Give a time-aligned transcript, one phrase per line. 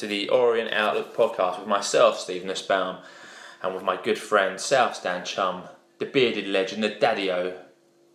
[0.00, 3.02] to the Orient Outlook podcast with myself, Steve Nussbaum,
[3.62, 5.64] and with my good friend, South Stand chum,
[5.98, 7.52] the bearded legend, the daddy-o,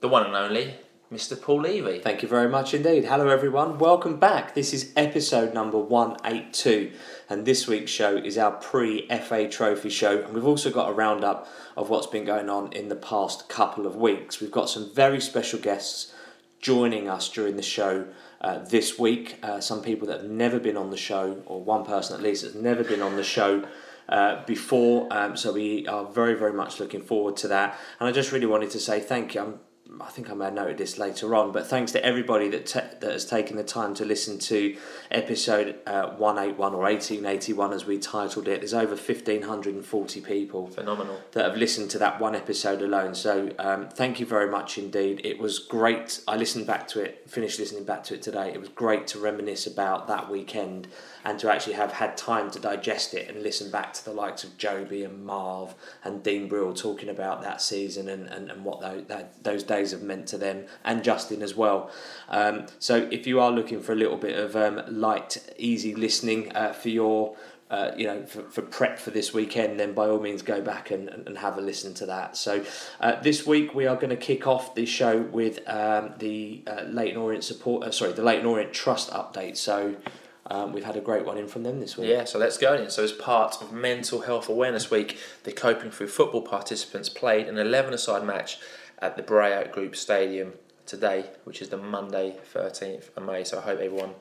[0.02, 0.74] the one and only,
[1.14, 1.40] Mr.
[1.40, 2.00] Paul Levy.
[2.00, 3.06] Thank you very much indeed.
[3.06, 3.78] Hello, everyone.
[3.78, 4.56] Welcome back.
[4.56, 6.92] This is episode number 182,
[7.30, 10.24] and this week's show is our pre FA Trophy show.
[10.24, 11.48] And we've also got a roundup
[11.78, 14.42] of what's been going on in the past couple of weeks.
[14.42, 16.16] We've got some very special guests
[16.60, 18.08] joining us during the show
[18.46, 19.38] uh, this week.
[19.42, 22.44] Uh, some people that have never been on the show, or one person at least
[22.44, 23.68] that's never been on the show.
[24.08, 27.76] Uh, before, um, so we are very, very much looking forward to that.
[28.00, 29.42] And I just really wanted to say thank you.
[29.42, 29.60] I'm
[30.02, 32.80] I think I may have noted this later on, but thanks to everybody that te-
[33.00, 34.76] that has taken the time to listen to
[35.12, 38.62] episode uh, 181 or 1881 as we titled it.
[38.62, 41.22] There's over 1,540 people Phenomenal.
[41.34, 43.14] that have listened to that one episode alone.
[43.14, 45.22] So um, thank you very much indeed.
[45.24, 46.20] It was great.
[46.28, 48.52] I listened back to it, finished listening back to it today.
[48.52, 50.88] It was great to reminisce about that weekend
[51.26, 54.44] and to actually have had time to digest it and listen back to the likes
[54.44, 55.74] of Joby and Marv
[56.04, 59.92] and Dean Brill talking about that season and, and, and what those, that, those days
[59.92, 61.90] have meant to them and Justin as well.
[62.30, 66.56] Um, so if you are looking for a little bit of um, light, easy listening
[66.56, 67.36] uh, for your
[67.68, 70.92] uh, you know, for, for prep for this weekend, then by all means go back
[70.92, 72.38] and, and have a listen to that.
[72.38, 72.64] So,
[73.02, 76.84] uh, this week we are going to kick off the show with um, the uh,
[76.84, 79.58] Leyton Orient support, uh, sorry, the Leyton Orient Trust update.
[79.58, 79.96] So,
[80.48, 82.10] um, we've had a great one in from them this week.
[82.10, 82.90] Yeah, so let's go in.
[82.90, 87.58] So, as part of Mental Health Awareness Week, the Coping Through Football participants played an
[87.58, 88.60] 11 a side match
[89.00, 90.54] at the Breyer Group Stadium
[90.86, 93.44] today, which is the Monday, 13th of May.
[93.44, 94.12] So, I hope everyone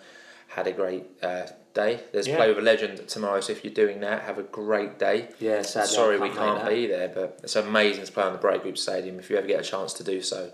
[0.48, 2.00] had a great uh, day.
[2.12, 2.36] There's Yeah.
[2.36, 5.29] Play with a Legend tomorrow, so if you're doing that, have a great day.
[5.40, 8.39] Yeah, sadly, Sorry we can't can't be there, but it's amazing to play on the
[8.39, 9.18] Breyer Group Stadium.
[9.18, 10.52] If you ever get a chance to do so,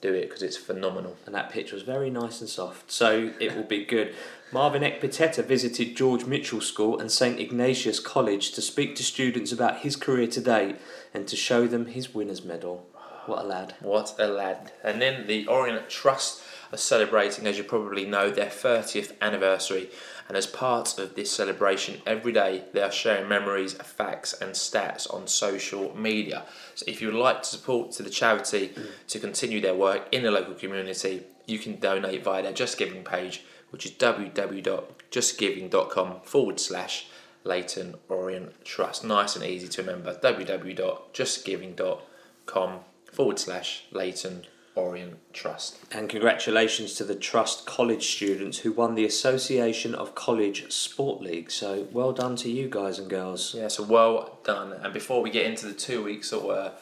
[0.00, 1.16] do it because it's phenomenal.
[1.26, 4.14] and that pitch was very nice and soft, so it will be good.
[4.54, 9.78] Marvin Ekpiteta visited George Mitchell School and St Ignatius College to speak to students about
[9.78, 10.76] his career to date
[11.14, 12.86] and to show them his winner's medal.
[13.24, 13.74] What a lad.
[13.80, 14.72] What a lad.
[14.84, 19.88] And then the Orient Trust are celebrating, as you probably know, their 30th anniversary.
[20.28, 25.12] And as part of this celebration, every day they are sharing memories, facts, and stats
[25.12, 26.44] on social media.
[26.74, 28.74] So if you would like to support to the charity
[29.08, 33.02] to continue their work in the local community, you can donate via their Just Giving
[33.02, 37.06] page, which is www.justgiving.com forward slash
[37.44, 39.04] Leyton Orient Trust.
[39.04, 40.14] Nice and easy to remember.
[40.14, 42.80] www.justgiving.com
[43.10, 45.78] forward slash Leyton Orient Trust.
[45.90, 51.50] And congratulations to the Trust College students who won the Association of College Sport League.
[51.50, 53.54] So well done to you guys and girls.
[53.54, 54.72] Yeah, so well done.
[54.72, 56.72] And before we get into the two weeks that were,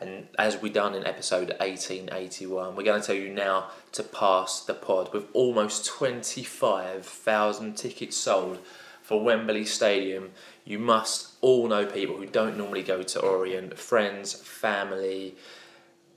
[0.00, 4.60] and as we done in episode 1881, we're going to tell you now to pass
[4.60, 8.58] the pod with almost 25,000 tickets sold
[9.02, 10.30] for Wembley Stadium.
[10.64, 15.34] You must all know people who don't normally go to Orient, friends, family,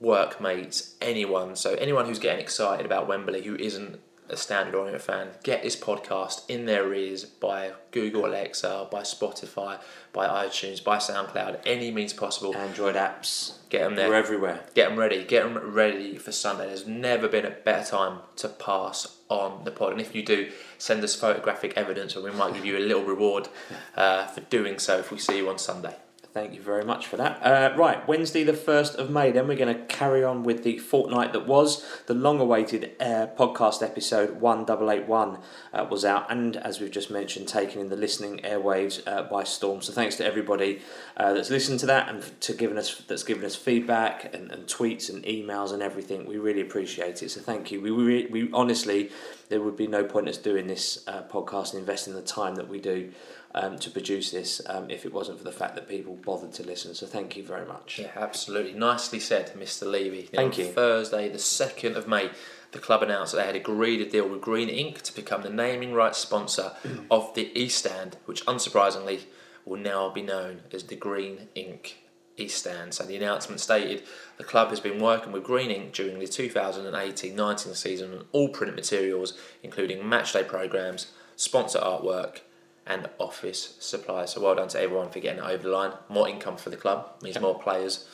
[0.00, 1.54] workmates, anyone.
[1.54, 5.76] So anyone who's getting excited about Wembley who isn't a standard Orient fan, get this
[5.76, 9.78] podcast in their ears by Google Alexa, by Spotify,
[10.12, 12.56] by iTunes, by SoundCloud, any means possible.
[12.56, 14.08] Android apps, Get them there.
[14.08, 14.60] we're everywhere.
[14.74, 15.24] Get them ready.
[15.24, 16.66] Get them ready for Sunday.
[16.66, 19.92] There's never been a better time to pass on the pod.
[19.92, 23.04] And if you do, send us photographic evidence, and we might give you a little
[23.04, 23.48] reward
[23.96, 25.96] uh, for doing so if we see you on Sunday.
[26.34, 27.40] Thank you very much for that.
[27.46, 30.78] Uh, right, Wednesday, the 1st of May, then we're going to carry on with the
[30.78, 31.86] fortnight that was.
[32.06, 35.38] The long awaited uh, podcast episode 1881
[35.72, 39.44] uh, was out, and as we've just mentioned, taken in the listening airwaves uh, by
[39.44, 39.80] storm.
[39.80, 40.80] So thanks to everybody
[41.16, 44.66] uh, that's listened to that and to giving us that's given us feedback and, and
[44.66, 46.26] tweets and emails and everything.
[46.26, 47.30] We really appreciate it.
[47.30, 47.80] So thank you.
[47.80, 49.12] We, we, we honestly,
[49.50, 52.68] there would be no point us doing this uh, podcast and investing the time that
[52.68, 53.12] we do
[53.54, 56.64] um, to produce this um, if it wasn't for the fact that people bothered to
[56.64, 56.94] listen.
[56.94, 58.00] So thank you very much.
[58.00, 58.72] Yeah, absolutely.
[58.72, 59.90] Nicely said, Mr.
[59.90, 60.22] Levy.
[60.22, 60.66] Thank on you.
[60.66, 62.30] Thursday, the 2nd of May,
[62.72, 65.50] the club announced that they had agreed a deal with Green Ink to become the
[65.50, 66.72] naming rights sponsor
[67.10, 69.22] of the East Stand, which unsurprisingly
[69.64, 71.98] will now be known as the Green Ink
[72.36, 72.92] East Stand.
[72.92, 74.02] So the announcement stated
[74.36, 78.74] the club has been working with Green Ink during the 2018-19 season on all print
[78.74, 82.40] materials, including matchday programs, sponsor artwork,
[82.86, 84.32] and office supplies.
[84.32, 85.92] So well done to everyone for getting it over the line.
[86.08, 88.06] More income for the club means more players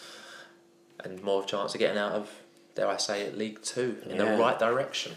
[1.04, 2.30] and more chance of getting out of,
[2.74, 4.32] dare I say it, League Two in Yeah.
[4.36, 5.12] the right direction.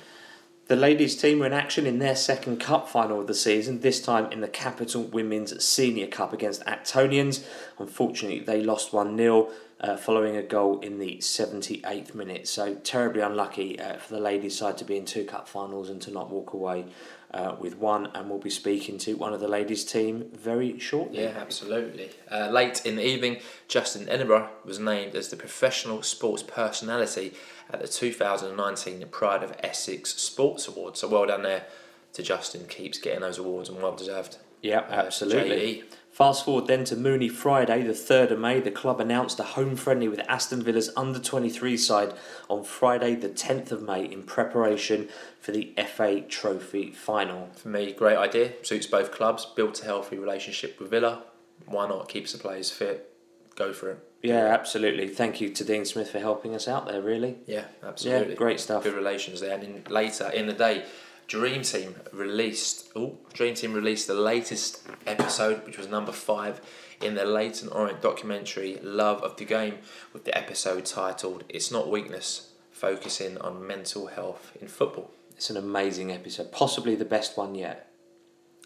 [0.67, 4.00] The ladies' team were in action in their second cup final of the season, this
[4.01, 7.44] time in the Capital Women's Senior Cup against Actonians.
[7.77, 9.49] Unfortunately, they lost 1 0.
[9.81, 12.47] uh, following a goal in the 78th minute.
[12.47, 16.01] So terribly unlucky uh, for the ladies' side to be in two cup finals and
[16.03, 16.85] to not walk away
[17.33, 18.07] uh, with one.
[18.13, 21.24] And we'll be speaking to one of the ladies' team very shortly.
[21.24, 22.12] Yeah, absolutely.
[22.31, 27.33] Uh, late in the evening, Justin Edinburgh was named as the professional sports personality
[27.71, 31.00] at the 2019 Pride of Essex Sports Awards.
[31.00, 31.65] So well done there
[32.13, 32.65] to Justin.
[32.68, 34.38] Keeps getting those awards and well deserved.
[34.62, 35.83] Yeah, Uh, absolutely.
[36.13, 38.60] Fast forward then to Mooney Friday, the 3rd of May.
[38.60, 42.13] The club announced a home friendly with Aston Villa's under 23 side
[42.48, 45.10] on Friday, the 10th of May, in preparation
[45.42, 47.50] for the FA Trophy final.
[47.56, 48.54] For me, great idea.
[48.62, 49.48] Suits both clubs.
[49.56, 51.24] Built a healthy relationship with Villa.
[51.65, 52.10] Why not?
[52.10, 53.12] Keeps the players fit.
[53.56, 54.07] Go for it.
[54.21, 55.07] Yeah, absolutely.
[55.07, 57.38] Thank you to Dean Smith for helping us out there, really.
[57.48, 58.30] Yeah, absolutely.
[58.30, 58.83] Yeah, great stuff.
[58.83, 59.56] Good relations there.
[59.56, 60.86] And in, later in the day,
[61.27, 62.89] Dream Team released.
[62.95, 66.61] Oh, Dream Team released the latest episode, which was number five
[67.01, 69.79] in their Leyton Orient documentary "Love of the Game,"
[70.13, 75.11] with the episode titled "It's Not Weakness," focusing on mental health in football.
[75.35, 77.89] It's an amazing episode, possibly the best one yet.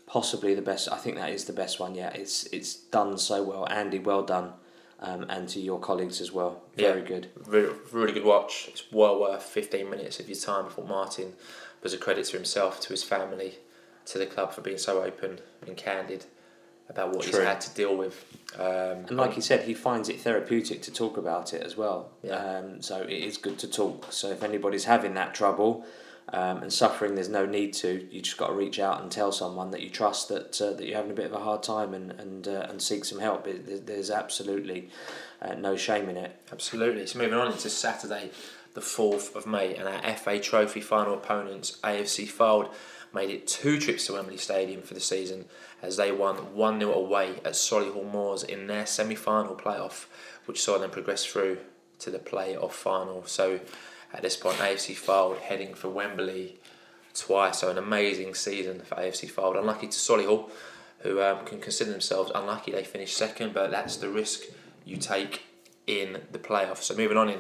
[0.06, 0.90] Possibly the best.
[0.92, 2.16] I think that is the best one yet.
[2.16, 4.00] It's it's done so well, Andy.
[4.00, 4.54] Well done,
[5.00, 6.64] um, and to your colleagues as well.
[6.76, 7.08] Very Yeah.
[7.08, 7.30] good.
[7.46, 8.68] Really, really good watch.
[8.70, 10.70] It's well worth 15 minutes of your time.
[10.70, 11.34] Thought Martin
[11.84, 13.56] was a credit to himself, to his family,
[14.06, 16.26] to the club for being so open and candid
[16.90, 17.40] about what True.
[17.40, 18.26] he's had to deal with.
[18.58, 22.12] Um, And like he said, he finds it therapeutic to talk about it as well.
[22.24, 22.36] Yeah.
[22.36, 24.12] Um, so it is good to talk.
[24.12, 25.86] So if anybody's having that trouble
[26.32, 28.08] um, and suffering, there's no need to.
[28.10, 30.86] You just got to reach out and tell someone that you trust that uh, that
[30.86, 33.48] you're having a bit of a hard time and and uh, and seek some help.
[33.48, 34.90] It, there's absolutely
[35.42, 36.36] uh, no shame in it.
[36.52, 37.06] Absolutely.
[37.06, 38.32] So moving on into Saturday,
[38.78, 42.72] the 4th of May, and our FA Trophy final opponents, AFC Fylde,
[43.12, 45.46] made it two trips to Wembley Stadium for the season
[45.82, 50.06] as they won 1 0 away at Solihull Moors in their semi final playoff,
[50.46, 51.58] which saw them progress through
[51.98, 53.26] to the playoff final.
[53.26, 53.62] So
[54.14, 56.60] at this point, AFC Fylde heading for Wembley
[57.16, 57.62] twice.
[57.62, 59.58] So an amazing season for AFC Fylde.
[59.58, 60.52] Unlucky to Solihull,
[61.00, 62.74] who um, can consider themselves unlucky.
[62.74, 64.44] They finished second, but that's the risk
[64.86, 65.46] you take
[65.88, 66.84] in the playoffs.
[66.84, 67.40] So moving on in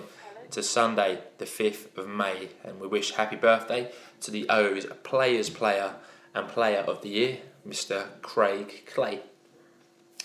[0.51, 3.91] to Sunday, the 5th of May, and we wish happy birthday
[4.21, 5.95] to the O's Players Player
[6.33, 8.05] and Player of the Year, Mr.
[8.21, 9.21] Craig Clay.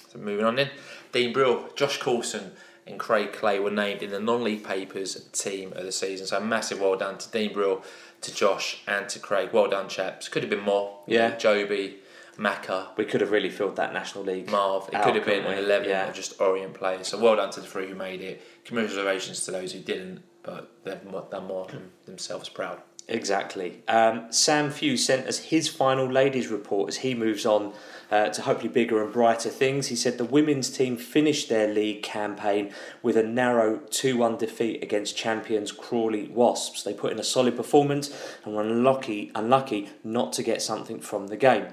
[0.08, 0.70] So moving on then,
[1.12, 2.52] Dean Brill, Josh Coulson,
[2.86, 6.26] and Craig Clay were named in the non-league papers team of the season.
[6.26, 7.82] So a massive well done to Dean Brill,
[8.20, 9.50] to Josh, and to Craig.
[9.52, 10.28] Well done, chaps.
[10.28, 10.98] Could have been more.
[11.06, 11.36] Yeah.
[11.36, 11.98] Joby,
[12.36, 14.50] Macca, We could have really filled that National League.
[14.50, 14.88] Marv.
[14.88, 16.08] It out, could have been an 11 Yeah.
[16.08, 17.08] of just Orient players.
[17.08, 18.42] So well done to the three who made it.
[18.64, 21.00] Congratulations to those who didn't, but they've
[21.30, 22.80] done more than themselves proud.
[23.08, 23.82] Exactly.
[23.88, 27.72] Um, Sam Few sent us his final ladies report as he moves on
[28.10, 29.88] uh, to hopefully bigger and brighter things.
[29.88, 32.72] He said the women's team finished their league campaign
[33.02, 36.84] with a narrow 2 1 defeat against champions Crawley Wasps.
[36.84, 41.26] They put in a solid performance and were unlucky, unlucky not to get something from
[41.26, 41.66] the game.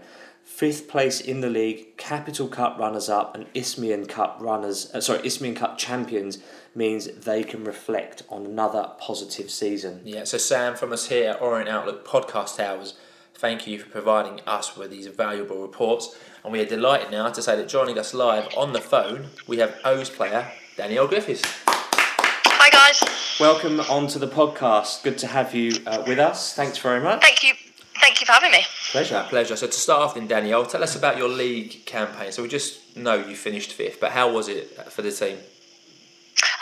[0.43, 5.21] Fifth place in the league, Capital Cup runners up, and Isthmian Cup runners, uh, sorry,
[5.23, 6.39] Isthmian Cup champions
[6.79, 9.99] means they can reflect on another positive season.
[10.05, 12.93] Yeah, so Sam from us here at Orient Outlook Podcast Towers,
[13.35, 16.17] thank you for providing us with these valuable reports.
[16.41, 19.57] And we are delighted now to say that joining us live on the phone, we
[19.57, 21.43] have O's player Danielle Griffiths.
[21.65, 23.03] Hi guys.
[23.41, 25.03] Welcome onto the podcast.
[25.03, 26.53] Good to have you uh, with us.
[26.53, 27.21] Thanks very much.
[27.21, 27.55] Thank you.
[27.99, 28.63] Thank you for having me.
[28.91, 29.25] Pleasure.
[29.27, 29.57] Pleasure.
[29.57, 32.31] So to start off then, Danielle, tell us about your league campaign.
[32.31, 35.39] So we just know you finished fifth, but how was it for the team?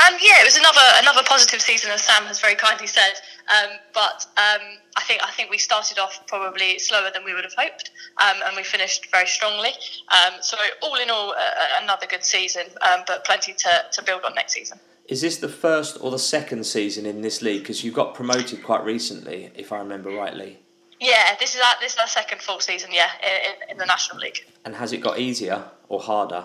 [0.08, 3.14] Um, yeah, it was another another positive season, as Sam has very kindly said.
[3.50, 4.62] Um, but um,
[4.96, 8.38] I think I think we started off probably slower than we would have hoped, um,
[8.46, 9.72] and we finished very strongly.
[10.10, 14.24] Um, so all in all, uh, another good season, um, but plenty to, to build
[14.24, 14.80] on next season.
[15.08, 17.62] Is this the first or the second season in this league?
[17.62, 20.60] Because you got promoted quite recently, if I remember rightly.
[21.00, 22.90] Yeah, this is our this is our second full season.
[22.92, 24.46] Yeah, in, in the National League.
[24.66, 26.44] And has it got easier or harder?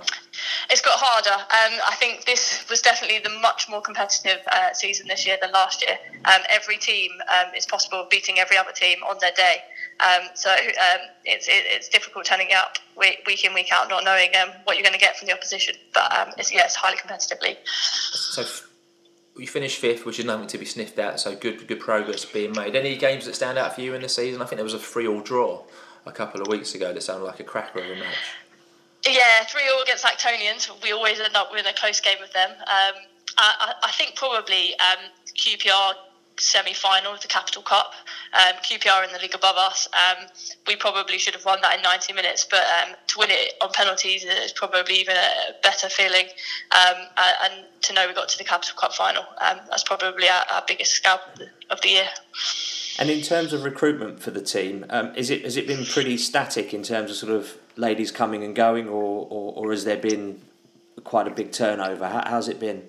[0.71, 1.31] It's got harder.
[1.31, 5.53] Um, I think this was definitely the much more competitive uh, season this year than
[5.53, 5.99] last year.
[6.27, 9.57] Um, every team um, is possible of beating every other team on their day.
[10.01, 14.05] Um, so um, it's it, it's difficult turning up week, week in week out, not
[14.05, 15.75] knowing um, what you're going to get from the opposition.
[15.95, 17.59] But um, it's yeah, it's highly competitive league.
[17.65, 18.45] So
[19.37, 21.21] you finished fifth, which is nothing to be sniffed at.
[21.21, 22.77] So good, good progress being made.
[22.77, 24.43] Any games that stand out for you in the season?
[24.43, 25.63] I think there was a three-all draw
[26.05, 28.17] a couple of weeks ago that sounded like a cracker of a match.
[29.07, 30.71] Yeah, three all against Actonians.
[30.83, 32.51] We always end up with a close game with them.
[32.51, 32.95] Um,
[33.39, 35.95] I, I I think probably um, QPR
[36.39, 37.93] semi final of the Capital Cup.
[38.33, 39.89] Um, QPR in the league above us.
[39.93, 40.27] Um,
[40.67, 43.71] we probably should have won that in 90 minutes, but um, to win it on
[43.73, 46.27] penalties is probably even a better feeling.
[46.71, 46.97] Um,
[47.45, 50.63] and to know we got to the Capital Cup final, um, that's probably our, our
[50.67, 51.21] biggest scalp
[51.71, 52.09] of the year.
[52.99, 56.17] And in terms of recruitment for the team, um, is it has it been pretty
[56.19, 59.97] static in terms of sort of ladies coming and going, or, or, or has there
[59.97, 60.41] been
[61.05, 62.09] quite a big turnover?
[62.09, 62.83] How, how's it been?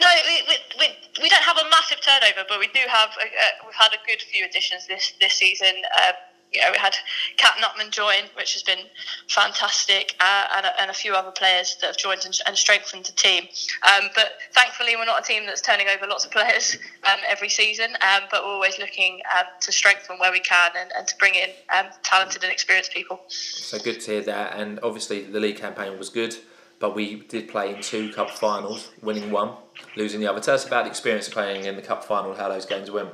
[0.00, 0.86] No, we, we, we,
[1.20, 4.00] we don't have a massive turnover, but we do have a, uh, we've had a
[4.06, 5.74] good few additions this this season.
[5.98, 6.12] Uh,
[6.52, 6.94] you know, we had
[7.38, 8.86] Kat Nutman join, which has been
[9.28, 13.06] fantastic, uh, and, a, and a few other players that have joined and, and strengthened
[13.06, 13.44] the team.
[13.82, 16.76] Um, but thankfully, we're not a team that's turning over lots of players
[17.10, 20.92] um, every season, um, but we're always looking um, to strengthen where we can and,
[20.96, 23.20] and to bring in um, talented and experienced people.
[23.28, 26.36] So good to hear that, and obviously the league campaign was good.
[26.78, 29.50] But we did play in two cup finals, winning one,
[29.96, 30.40] losing the other.
[30.40, 33.10] Tell us about the experience of playing in the cup final, how those games went.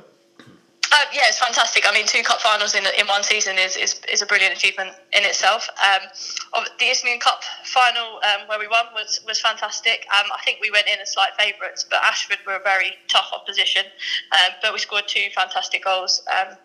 [0.91, 1.85] Uh, yeah, it's fantastic.
[1.87, 4.89] I mean, two cup finals in, in one season is, is, is a brilliant achievement
[5.13, 5.69] in itself.
[5.77, 10.07] Um, the Isthmian Cup final um, where we won was, was fantastic.
[10.17, 13.29] Um, I think we went in as slight favourites, but Ashford were a very tough
[13.33, 13.83] opposition.
[14.31, 16.57] Um, but we scored two fantastic goals um,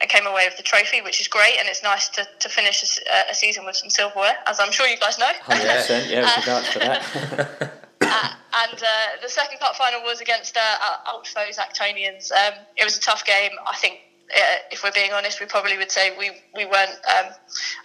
[0.00, 1.58] and came away with the trophy, which is great.
[1.58, 4.86] And it's nice to, to finish a, a season with some silverware, as I'm sure
[4.88, 5.32] you guys know.
[5.44, 7.72] 100%, yeah, we can vouch for that.
[8.62, 12.30] And uh, the second cup final was against uh, foes Actonians.
[12.32, 13.52] Um, it was a tough game.
[13.66, 14.00] I think,
[14.34, 17.32] uh, if we're being honest, we probably would say we, we weren't um,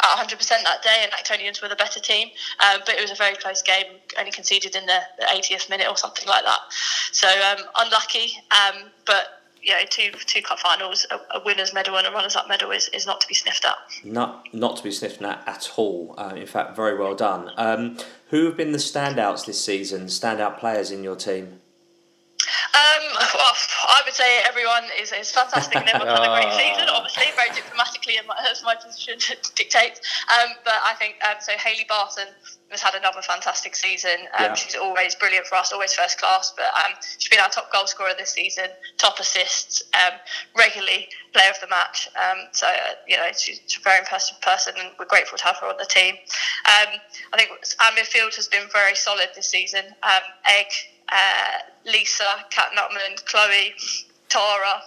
[0.01, 2.29] at 100% that day, and Actonians were the better team.
[2.59, 3.85] Um, but it was a very close game,
[4.19, 6.59] only conceded in the, the 80th minute or something like that.
[7.11, 11.97] So um, unlucky, um, but you know, two two cup finals, a, a winners medal
[11.97, 13.75] and a runners up medal is, is not to be sniffed at.
[14.03, 16.13] Not not to be sniffed at at all.
[16.17, 17.49] Uh, in fact, very well done.
[17.57, 17.97] Um,
[18.35, 20.07] who have been the standouts this season?
[20.07, 21.61] Standout players in your team?
[22.75, 23.55] Um, well,
[23.87, 27.55] I would say everyone is, is fantastic and everyone's had a great season, obviously, very
[27.55, 28.15] diplomatically
[28.51, 29.15] as my position
[29.55, 30.01] dictates.
[30.27, 32.27] Um, but I think, um, so Hayley Barton
[32.75, 34.27] has had another fantastic season.
[34.37, 34.53] Um, yeah.
[34.53, 37.87] She's always brilliant for us, always first class, but um, she's been our top goal
[37.87, 38.67] scorer this season,
[38.97, 40.19] top assists, um,
[40.57, 42.09] regularly player of the match.
[42.15, 45.57] Um, so, uh, you know, she's a very impressive person and we're grateful to have
[45.57, 46.15] her on the team.
[46.65, 46.99] Um,
[47.33, 49.85] I think our midfield has been very solid this season.
[50.03, 50.67] Um, Egg,
[51.09, 53.73] uh, Lisa, Kat Nutman, Chloe,
[54.29, 54.81] Tara,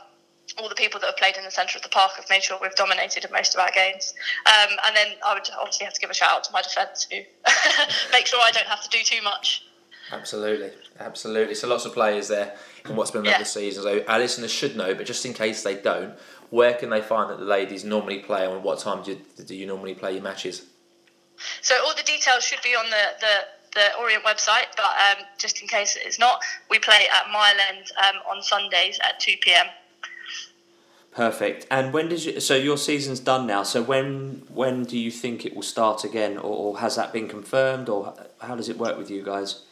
[0.56, 2.58] all the people that have played in the centre of the park have made sure
[2.60, 4.14] we've dominated in most of our games.
[4.46, 7.06] Um, and then I would obviously have to give a shout out to my defence
[7.10, 7.16] who
[8.12, 9.64] make sure I don't have to do too much.
[10.10, 11.54] Absolutely, absolutely.
[11.54, 12.56] So lots of players there
[12.88, 13.44] in what's been another yeah.
[13.44, 13.82] season.
[13.82, 16.14] So our listeners should know, but just in case they don't,
[16.50, 19.54] where can they find that the ladies normally play and what time do you, do
[19.54, 20.64] you normally play your matches?
[21.60, 23.34] So all the details should be on the, the
[23.74, 26.40] the Orient website, but um, just in case it's not,
[26.70, 29.66] we play at Mile End um, on Sundays at 2 pm.
[31.18, 31.66] Perfect.
[31.68, 33.64] And when does you, so your season's done now?
[33.64, 37.26] So when when do you think it will start again, or, or has that been
[37.26, 39.62] confirmed, or how does it work with you guys?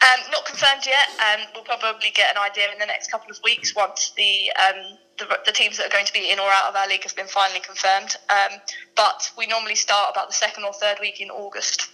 [0.00, 1.08] Um, not confirmed yet.
[1.18, 4.96] Um, we'll probably get an idea in the next couple of weeks once the, um,
[5.18, 7.16] the, the teams that are going to be in or out of our league have
[7.16, 8.14] been finally confirmed.
[8.30, 8.60] Um,
[8.94, 11.90] but we normally start about the second or third week in August.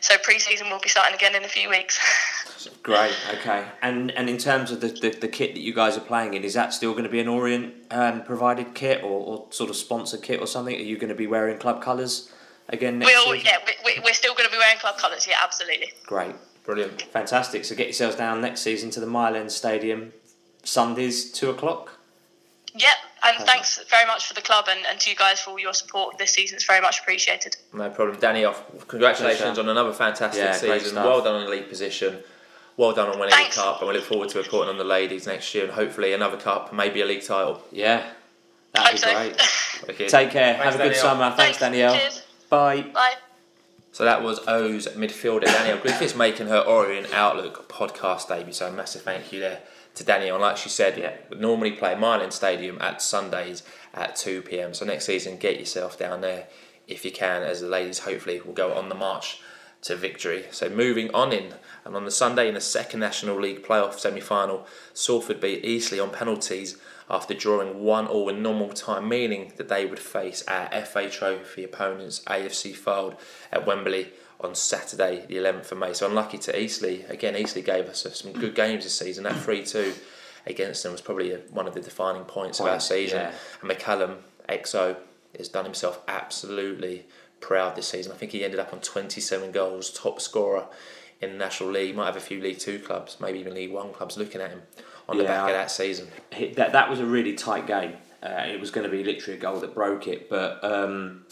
[0.00, 1.98] So pre-season will be starting again in a few weeks.
[2.82, 3.14] Great.
[3.34, 3.66] Okay.
[3.82, 6.44] And and in terms of the, the, the, kit that you guys are playing in,
[6.44, 9.76] is that still going to be an Orient um, provided kit or, or sort of
[9.76, 10.74] sponsored kit or something?
[10.74, 12.32] Are you going to be wearing club colours
[12.68, 13.50] again next we'll, season?
[13.52, 15.26] Yeah, we, we're still going to be wearing club colours.
[15.26, 15.92] Yeah, absolutely.
[16.06, 16.34] Great.
[16.64, 17.02] Brilliant.
[17.02, 17.64] Fantastic.
[17.64, 20.12] So get yourselves down next season to the Mile End Stadium,
[20.62, 21.98] Sundays two o'clock.
[22.74, 25.58] Yep, and thanks very much for the club and, and to you guys for all
[25.58, 26.56] your support this season.
[26.56, 27.56] It's very much appreciated.
[27.72, 28.18] No problem.
[28.20, 28.64] Danny, off.
[28.86, 30.96] Congratulations on another fantastic yeah, season.
[30.96, 32.18] Well done on the league position.
[32.76, 33.56] Well done on winning thanks.
[33.56, 36.12] the cup, and we look forward to reporting on the ladies next year and hopefully
[36.12, 37.62] another cup, maybe a league title.
[37.70, 38.04] Yeah,
[38.72, 39.94] that'd Hope be so.
[39.94, 40.08] great.
[40.10, 40.54] Take care.
[40.54, 41.02] Thanks, Have a good Danielle.
[41.02, 41.36] summer.
[41.36, 41.96] Thanks, thanks Danielle.
[41.96, 42.22] Cheers.
[42.50, 42.82] Bye.
[42.82, 43.14] Bye.
[43.92, 48.52] So that was O's midfielder Danielle Griffiths making her Orient Outlook podcast debut.
[48.52, 49.60] So a massive thank you there
[49.94, 50.36] to Danielle.
[50.36, 54.42] And like she said, yeah, we normally play Mile End Stadium at Sundays at 2
[54.42, 54.74] pm.
[54.74, 56.46] So next season, get yourself down there
[56.86, 59.40] if you can, as the ladies hopefully will go on the march
[59.82, 60.46] to victory.
[60.50, 64.20] So moving on in, and on the Sunday in the second National League playoff semi
[64.20, 69.68] final, Salford beat Eastleigh on penalties after drawing one all in normal time, meaning that
[69.68, 73.18] they would face our FA Trophy opponents AFC Fylde
[73.52, 74.10] at Wembley
[74.40, 75.92] on Saturday, the 11th of May.
[75.92, 77.04] So unlucky to Eastleigh.
[77.08, 79.24] Again, Eastleigh gave us some good games this season.
[79.24, 79.94] That 3 2
[80.46, 83.20] against them was probably one of the defining points Point, of our season.
[83.20, 83.32] Yeah.
[83.62, 84.16] And McCallum,
[84.48, 84.96] XO,
[85.38, 87.06] has done himself absolutely
[87.40, 88.12] proud this season.
[88.12, 90.66] I think he ended up on 27 goals, top scorer
[91.20, 91.94] in the National League.
[91.94, 94.62] Might have a few League Two clubs, maybe even League One clubs looking at him
[95.08, 96.08] on the back of that season.
[96.56, 97.94] That that was a really tight game.
[98.22, 101.26] Uh, it was going to be literally a goal that broke it, but um,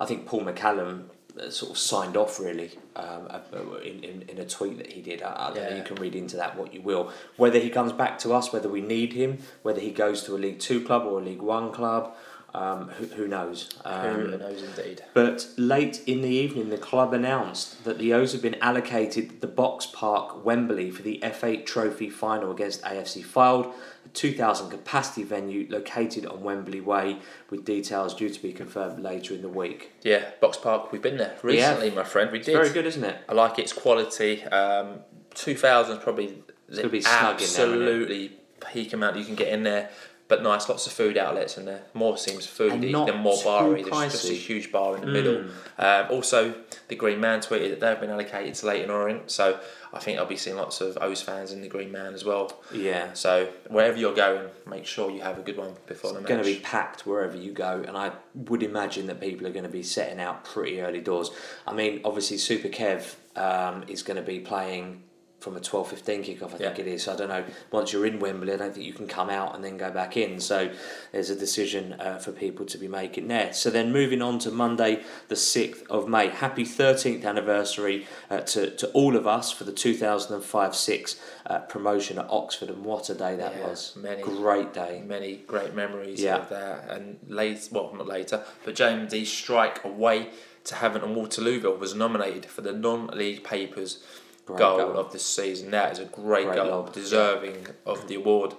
[0.00, 1.04] I think Paul McCallum
[1.50, 3.40] sort of signed off really um, uh,
[3.82, 5.22] in, in, in a tweet that he did.
[5.22, 5.76] I, I don't know, Yeah.
[5.76, 7.10] you can read into that what you will.
[7.36, 10.38] Whether he comes back to us, whether we need him, whether he goes to a
[10.38, 12.14] League Two club or a League One club,
[12.54, 13.70] um, who, who knows?
[13.84, 15.02] Um, Who knows indeed.
[15.14, 19.46] but late in the evening, the club announced that the O's have been allocated the
[19.46, 23.72] Box Park Wembley for the FA Trophy final against AFC Fylde,
[24.04, 27.18] a 2,000 capacity venue located on Wembley Way,
[27.48, 29.92] with details due to be confirmed later in the week.
[30.02, 32.30] Yeah, Box Park, we've been there recently, my friend.
[32.30, 32.52] We did.
[32.52, 33.16] Very good, isn't it?
[33.28, 34.44] I like its quality.
[34.44, 35.00] Um,
[35.34, 38.32] 2000 is probably the be snug in there, absolutely
[38.72, 39.90] peak amount you can get in there.
[40.32, 41.82] But nice, lots of food outlets and there.
[41.92, 43.82] More seems And foodie not than more barry.
[43.82, 45.44] There's just a huge bar in the middle.
[45.76, 46.54] Um, also,
[46.88, 49.60] the Green Man tweeted that they've been allocated to Leyton Orient, so
[49.92, 52.62] I think I'll be seeing lots of O's fans in the Green Man as well.
[52.72, 53.12] Yeah.
[53.12, 56.22] So wherever you're going, make sure you have a good one before the match.
[56.22, 59.52] It's going to be packed wherever you go, and I would imagine that people are
[59.52, 61.30] going to be setting out pretty early doors.
[61.66, 65.02] I mean, obviously, Super Kev um, is going to be playing
[65.42, 67.02] from a 12 15 kickoff, I think it is.
[67.02, 69.54] So I don't know, once you're in Wembley, I don't think you can come out
[69.54, 70.38] and then go back in.
[70.40, 70.70] So
[71.10, 73.52] there's a decision uh, for people to be making there.
[73.52, 76.28] So then moving on to Monday, the 6th of May.
[76.28, 82.18] Happy 13th anniversary uh, to, to all of us for the 2005 6 uh, promotion
[82.18, 83.94] at Oxford, and what a day that Yeah, was.
[83.96, 84.22] many.
[84.22, 85.02] Great day.
[85.04, 86.36] many great memories Yeah.
[86.36, 86.88] of that.
[86.88, 90.30] And late, well, not later, but JMD strike away
[90.64, 94.04] to Havant and Waterlooville was nominated for the non-league papers
[94.44, 94.96] Great goal, goal.
[94.98, 95.70] of the season.
[95.70, 98.54] That is a great, Great goal, deserving of the award.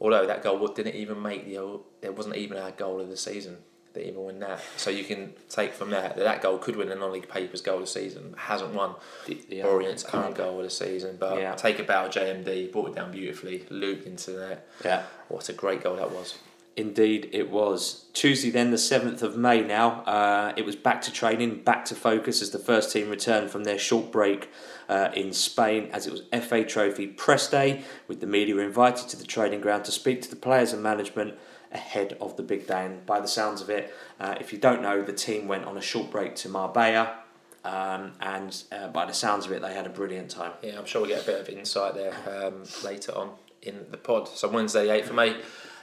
[0.00, 3.58] Although that goal didn't even make the, it wasn't even our goal of the season.
[3.94, 6.88] They even win that, so you can take from that that that goal could win
[6.88, 8.34] the non-league papers goal of the season.
[8.38, 8.94] Hasn't won
[9.26, 11.54] The- Orient's current- current goal of the season, but Yeah.
[11.56, 14.66] take a bow JMD, brought it down beautifully, looped into that.
[14.82, 15.02] Yeah.
[15.28, 16.38] What a great goal that was.
[16.76, 18.06] Indeed, it was.
[18.14, 20.02] Tuesday, then, the 7th of May now.
[20.02, 23.64] Uh, it was back to training, back to focus as the first team returned from
[23.64, 24.50] their short break
[24.88, 29.16] uh, in Spain as it was FA Trophy press day, with the media invited to
[29.16, 31.34] the training ground to speak to the players and management
[31.72, 32.86] ahead of the big day.
[32.86, 35.76] And by the sounds of it, uh, if you don't know, the team went on
[35.76, 37.18] a short break to Marbella.
[37.64, 40.52] Um, and uh, by the sounds of it, they had a brilliant time.
[40.62, 43.30] Yeah, I'm sure we'll get a bit of insight there um, later on
[43.62, 44.28] in the pod.
[44.28, 45.36] So Wednesday, 8th of May,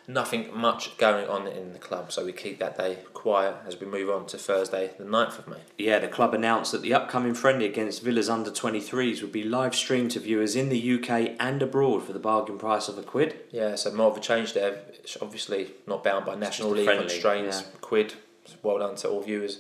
[0.10, 3.86] nothing much going on in the club, so we keep that day quiet as we
[3.86, 5.58] move on to Thursday, the 9th of May.
[5.78, 9.76] Yeah, the club announced that the upcoming friendly against Villa's under 23s would be live
[9.76, 13.40] streamed to viewers in the UK and abroad for the bargain price of a quid.
[13.52, 14.82] Yeah, so more of a change there.
[14.94, 17.62] It's obviously not bound by National League constraints.
[17.62, 17.68] yeah.
[17.80, 18.16] Quid,
[18.64, 19.60] well done to all viewers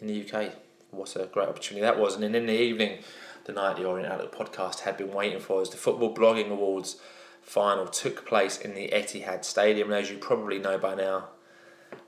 [0.00, 0.54] in the UK.
[0.90, 2.14] What a great opportunity that was.
[2.14, 2.98] And then in the evening,
[3.44, 5.68] the night the Orient Outlook podcast had been waiting for us.
[5.68, 6.96] The Football Blogging Awards
[7.44, 9.92] final took place in the Etihad Stadium.
[9.92, 11.28] And as you probably know by now,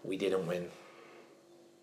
[0.02, 0.68] we didn't win.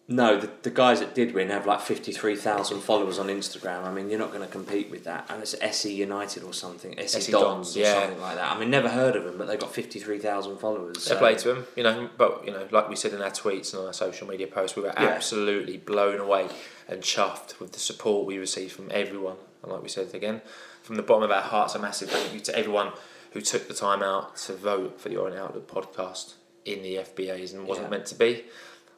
[0.05, 3.85] No, the, the guys that did win have like 53,000 followers on Instagram.
[3.85, 5.27] I mean, you're not going to compete with that.
[5.29, 8.01] And it's SE United or something, SE, SE Dons, Dons, or yeah.
[8.01, 8.51] something like that.
[8.51, 11.03] I mean, never heard of them, but they've got 53,000 followers.
[11.03, 12.09] So- play to them, you know.
[12.17, 14.83] But you know, like we said in our tweets and our social media posts, we
[14.83, 15.03] were Yeah.
[15.07, 16.49] absolutely blown away
[16.89, 19.37] and chuffed with the support we received from everyone.
[19.61, 20.41] And like we said again,
[20.81, 22.91] from the bottom of our hearts, a massive thank you to everyone
[23.33, 26.33] who took the time out to vote for the Orient Outlook podcast
[26.65, 27.91] in the FBAs and wasn't Yeah.
[27.91, 28.45] meant to be.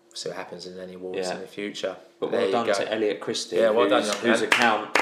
[0.09, 1.35] We'll see what happens in any awards Yeah.
[1.35, 1.95] in the future.
[2.19, 2.73] But There well done go.
[2.73, 4.97] to Elliot Christie, Yeah, well done, whose, young whose account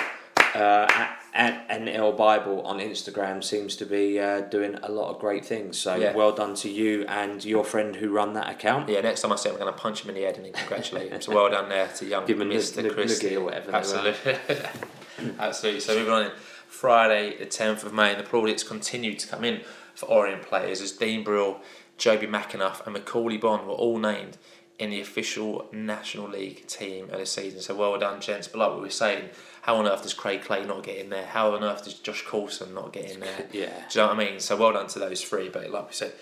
[0.56, 5.20] uh, at, at NL Bible on Instagram seems to be uh, doing a lot of
[5.20, 5.78] great things.
[5.80, 6.14] So Yeah.
[6.16, 8.88] well done to you and your friend who run that account.
[8.88, 10.46] Yeah, next time I see him, I'm going to punch him in the head and
[10.46, 11.22] then congratulate him.
[11.22, 12.84] So well done there to young Give him Mr.
[12.84, 13.32] nug- Christie.
[13.32, 13.76] noogie or whatever.
[13.76, 14.38] Absolutely.
[15.40, 15.80] Absolutely.
[15.82, 16.32] So moving on in
[16.74, 19.62] Friday, the 10th of May, and the plaudits continued to come in
[19.94, 21.62] for Orient players as Dean Brill,
[22.00, 24.38] Joby McAnuff, and Macaulay Bonne were all named
[24.80, 27.62] in the official National League team of the season.
[27.62, 28.48] So well done, gents.
[28.48, 29.30] But like we were saying,
[29.62, 31.28] how on earth does Craig Clay not get in there?
[31.28, 33.46] How on earth does Josh Coulson not get in there?
[33.52, 33.68] Yeah.
[33.90, 34.40] Do you know what I mean?
[34.40, 35.50] So well done to those three.
[35.50, 36.14] But like we said,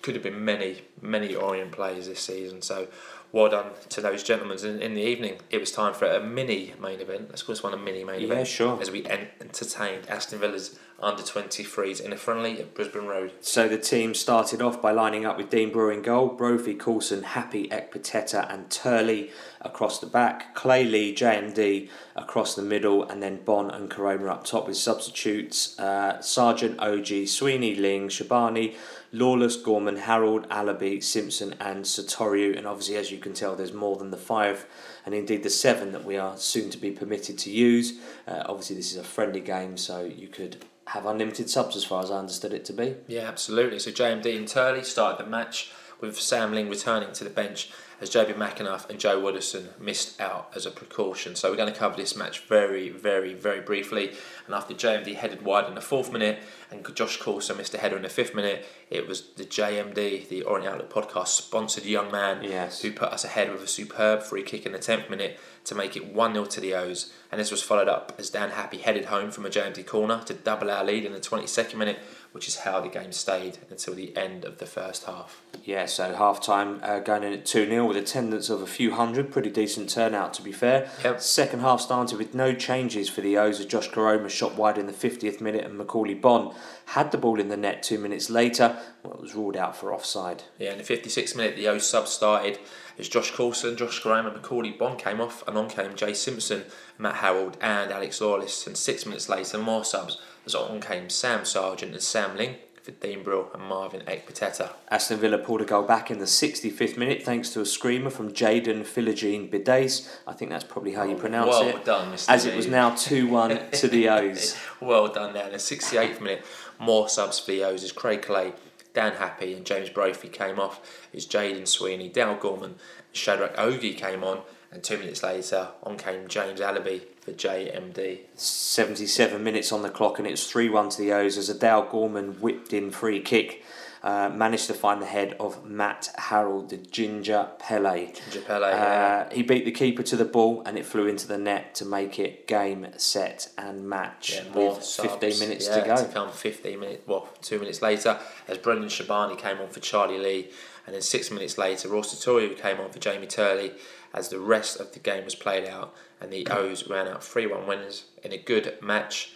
[0.00, 2.62] could have been many, many Orient players this season.
[2.62, 2.86] So
[3.32, 4.58] well done to those gentlemen.
[4.64, 7.26] And in the evening, it was time for a mini main event.
[7.30, 8.48] Let's call this one a mini main Yeah, event.
[8.48, 8.78] sure.
[8.80, 13.32] As we entertained Aston Villa's under 23s in a friendly at Brisbane Road.
[13.40, 17.24] So the team started off by lining up with Dean Brill in goal, Brophy, Coulson,
[17.24, 19.30] Happy, Ekpiteta and Turley
[19.62, 24.44] across the back, Clay Lee, JMD across the middle, and then Bonne and Koroma up
[24.44, 28.74] top with substitutes uh, Sargent, OG, Sweeney, Ling, Shabani,
[29.12, 32.56] Lawless, Gorman, Harrold, Alabi, Simpson and Satoriu.
[32.56, 34.66] And obviously, as you can tell, there's more than the five
[35.04, 38.00] and indeed the seven that we are soon to be permitted to use.
[38.26, 42.02] Uh, obviously, this is a friendly game, so you could have unlimited subs as far
[42.02, 42.96] as I understood it to be.
[43.06, 43.78] Yeah, absolutely.
[43.78, 45.72] So JMD and Turley started the match
[46.02, 47.70] with Sam Ling returning to the bench
[48.02, 51.36] as JB McAnuff and Joe Widdowson missed out as a precaution.
[51.36, 54.10] So we're going to cover this match very, very, very briefly.
[54.44, 56.40] And after JMD headed wide in the fourth minute
[56.72, 60.42] and Josh Coulson missed a header in the fifth minute, it was the JMD, the
[60.42, 62.82] Orient Outlook podcast sponsored young man, yes.
[62.82, 65.96] who put us ahead with a superb free kick in the 10th minute to make
[65.96, 67.12] it 1 0 to the O's.
[67.30, 70.34] And this was followed up as Dan Happy headed home from a JMD corner to
[70.34, 72.00] double our lead in the 22nd minute,
[72.32, 75.42] which is how the game stayed until the end of the first half.
[75.64, 78.92] Yeah, so half time uh, going in at 2 0 with attendance of a few
[78.92, 80.90] hundred, pretty decent turnout to be fair.
[81.04, 81.20] Yep.
[81.20, 84.86] Second half started with no changes for the O's as Josh Koroma shot wide in
[84.86, 86.54] the 50th minute and Macaulay Bonne
[86.86, 88.76] had the ball in the net two minutes later.
[89.02, 90.44] Well, it was ruled out for offside.
[90.58, 92.58] Yeah, in the 56th minute, the O's sub started
[92.98, 96.64] as Josh Coulson, Josh Koroma, and Macauley Bonne came off, and on came Jay Simpson,
[96.98, 98.66] Matt Harrold, and Alex Lawless.
[98.66, 102.90] And six minutes later, more subs as on came Sam Sargent and Sam Ling for
[102.90, 104.70] Dean Brill and Marvin Ekpiteta.
[104.90, 108.32] Aston Villa pulled a goal back in the 65th minute thanks to a screamer from
[108.32, 110.08] Jaden Philogene Bidace.
[110.26, 111.84] I think that's probably how you pronounce well it.
[111.84, 112.28] done, Mr.
[112.28, 114.56] As it was now 2 1 to the O's.
[114.80, 115.46] well done there.
[115.46, 116.44] In the 68th minute,
[116.80, 118.52] more subs for the O's as Craig Clay,
[118.94, 122.76] Dan Happy and James Brophy came off as Jaden Sweeney, Dale Gorman,
[123.12, 124.42] Shadrach Ogie came on.
[124.70, 128.20] And two minutes later, on came James Alabi for JMD.
[128.34, 131.86] 77 minutes on the clock and it's 3 1 to the O's as a Dale
[131.90, 133.62] Gorman whipped in free kick.
[134.02, 138.12] Uh, managed to find the head of Matt Harrold, the Ginger Pele.
[138.12, 139.26] Ginger Pele, yeah.
[139.30, 141.84] Uh, he beat the keeper to the ball and it flew into the net to
[141.84, 144.34] make it game, set, and match.
[144.34, 145.10] Yeah, more with subs.
[145.20, 145.96] 15 minutes yeah, to go.
[145.96, 150.18] To come 15 minutes, well, two minutes later, as Brendan Shabani came on for Charlie
[150.18, 150.50] Lee,
[150.84, 153.72] and then six minutes later, Ross Tatorio came on for Jamie Turley,
[154.12, 157.46] as the rest of the game was played out, and the O's ran out 3
[157.46, 159.32] 1 winners in a good match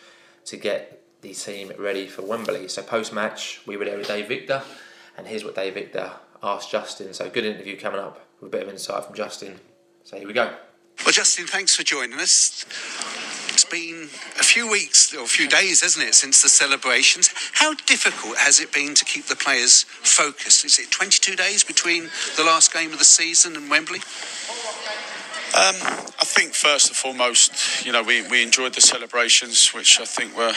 [0.47, 2.69] to get the team ready for Wembley.
[2.69, 4.63] So, post match, we were there with Dave Victor,
[5.17, 6.13] and here's what Dave Victor
[6.43, 7.13] asked Justin.
[7.15, 9.59] So, good interview coming up with a bit of insight from Justin.
[10.05, 10.55] So, here we go.
[11.05, 12.65] Well, Justin, thanks for joining us.
[13.49, 14.05] It's been
[14.39, 17.31] a few weeks or a few days, hasn't it, since the celebrations?
[17.53, 20.65] How difficult has it been to keep the players focused?
[20.65, 24.01] Is it 22 days between the last game of the season and Wembley?
[25.57, 25.75] Um,
[26.21, 30.37] I think first and foremost, you know, we, we enjoyed the celebrations, which I think
[30.37, 30.53] were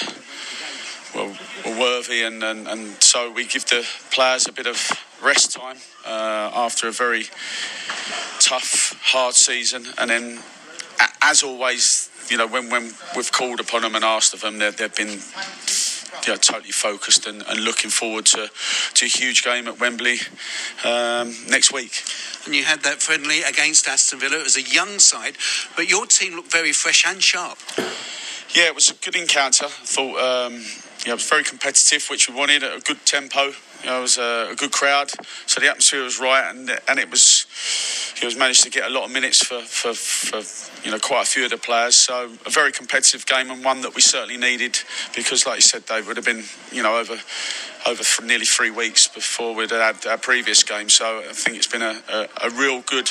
[1.16, 1.34] were,
[1.66, 4.92] were worthy, and, and, and so we give the players a bit of
[5.24, 7.24] rest time uh, after a very
[8.42, 10.40] tough, hard season, and then,
[11.22, 14.76] as always, you know, when, when we've called upon them and asked of them, they've,
[14.76, 15.20] they've been
[16.26, 18.50] you know, totally focused and, and looking forward to,
[18.94, 20.20] to a huge game at Wembley
[20.84, 22.04] um, next week.
[22.46, 24.40] And you had that friendly against Aston Villa.
[24.40, 25.36] It was a young side,
[25.76, 27.58] but your team looked very fresh and sharp.
[28.56, 29.66] Yeah, it was a good encounter.
[29.66, 33.06] I thought um, you know, it was very competitive, which we wanted at a good
[33.06, 33.52] tempo.
[33.84, 35.12] You know, it was a, a good crowd,
[35.46, 37.39] so the atmosphere was right, and and it was
[38.20, 41.24] he was managed to get a lot of minutes for, for, for you know quite
[41.24, 41.96] a few of the players.
[41.96, 44.78] So a very competitive game and one that we certainly needed
[45.16, 47.18] because, like you said, Dave, it would have been you know over
[47.88, 50.90] over nearly three weeks before we'd had our previous game.
[50.90, 53.10] So I think it's been a, a, a real good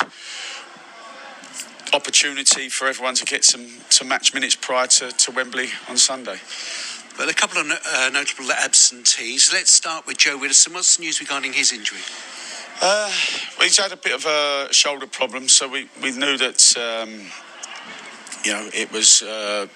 [1.94, 6.36] opportunity for everyone to get some, some match minutes prior to, to Wembley on Sunday.
[7.18, 9.50] Well, a couple of uh, notable absentees.
[9.52, 10.74] Let's start with Joe Widdowson.
[10.74, 11.98] What's the news regarding his injury?
[12.80, 13.10] Uh,
[13.60, 17.10] he's had a bit of a shoulder problem, so we, we knew that um,
[18.44, 19.66] you know it was uh,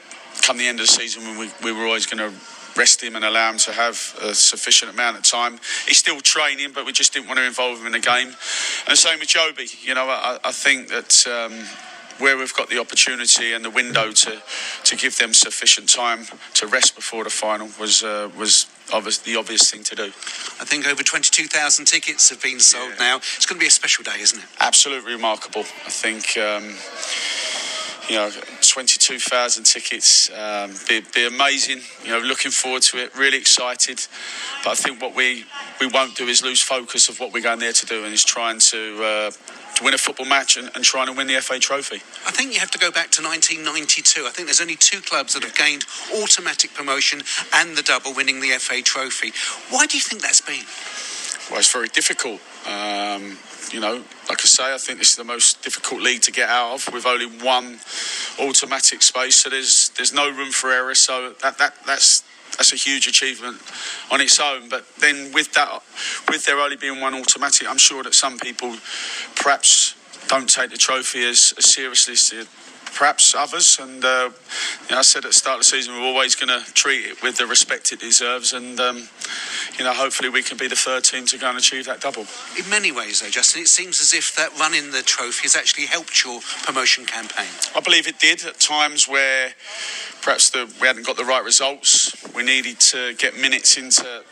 [0.43, 2.37] come the end of the season when we, we were always going to
[2.77, 5.59] rest him and allow him to have a sufficient amount of time.
[5.87, 8.29] He's still training, but we just didn't want to involve him in the game.
[8.87, 9.67] And same with Joby.
[9.83, 11.27] You know, I, I think that.
[11.27, 11.65] Um,
[12.19, 14.41] where we've got the opportunity and the window to,
[14.85, 19.37] to give them sufficient time to rest before the final was uh, was obvious, the
[19.37, 20.05] obvious thing to do.
[20.61, 22.97] I think over 22,000 tickets have been sold Yeah.
[22.99, 23.17] now.
[23.17, 24.45] It's going to be a special day, isn't it?
[24.61, 25.63] absolutely remarkable.
[25.87, 26.75] I think um,
[28.09, 28.31] you know,
[28.63, 31.81] 22,000 tickets, um, be, be amazing.
[32.05, 33.17] You know, looking forward to it.
[33.17, 34.01] Really excited.
[34.65, 35.45] But I think what we
[35.81, 38.25] we won't do is lose focus of what we're going there to do, and is
[38.25, 39.05] trying to.
[39.05, 39.31] Uh,
[39.75, 41.97] to win a football match and, and trying to win the FA Trophy.
[42.27, 44.27] I think you have to go back to 1992.
[44.27, 45.85] I think there's only two clubs that have gained
[46.15, 47.23] automatic promotion
[47.55, 49.33] and the double winning the FA Trophy.
[49.71, 50.65] Why do you think that's been?
[51.51, 52.41] Well, it's very difficult.
[52.67, 53.39] Um,
[53.73, 56.49] you know, like I say, I think this is the most difficult league to get
[56.49, 57.79] out of with only one
[58.41, 59.37] automatic space.
[59.37, 60.95] So there's there's no room for error.
[60.95, 62.23] So that, that that's
[62.57, 63.61] that's a huge achievement
[64.11, 64.69] on its own.
[64.69, 65.83] But then with that,
[66.29, 68.77] with there only being one automatic, I'm sure that some people
[69.37, 69.95] perhaps
[70.29, 72.47] don't take the trophy as, as seriously as,
[72.95, 73.79] perhaps others.
[73.81, 74.31] And uh,
[74.89, 77.07] you know, I said at the start of the season, we're always going to treat
[77.07, 78.53] it with the respect it deserves.
[78.53, 79.09] And um,
[79.79, 82.27] you know, hopefully we can be the third team to go and achieve that double.
[82.59, 85.57] In many ways, though, Justin, it seems as if that run in the trophy has
[85.57, 87.49] actually helped your promotion campaign.
[87.75, 89.55] I believe it did at times where
[90.23, 92.15] perhaps the, we hadn't got the right results.
[92.35, 94.23] We needed to get minutes into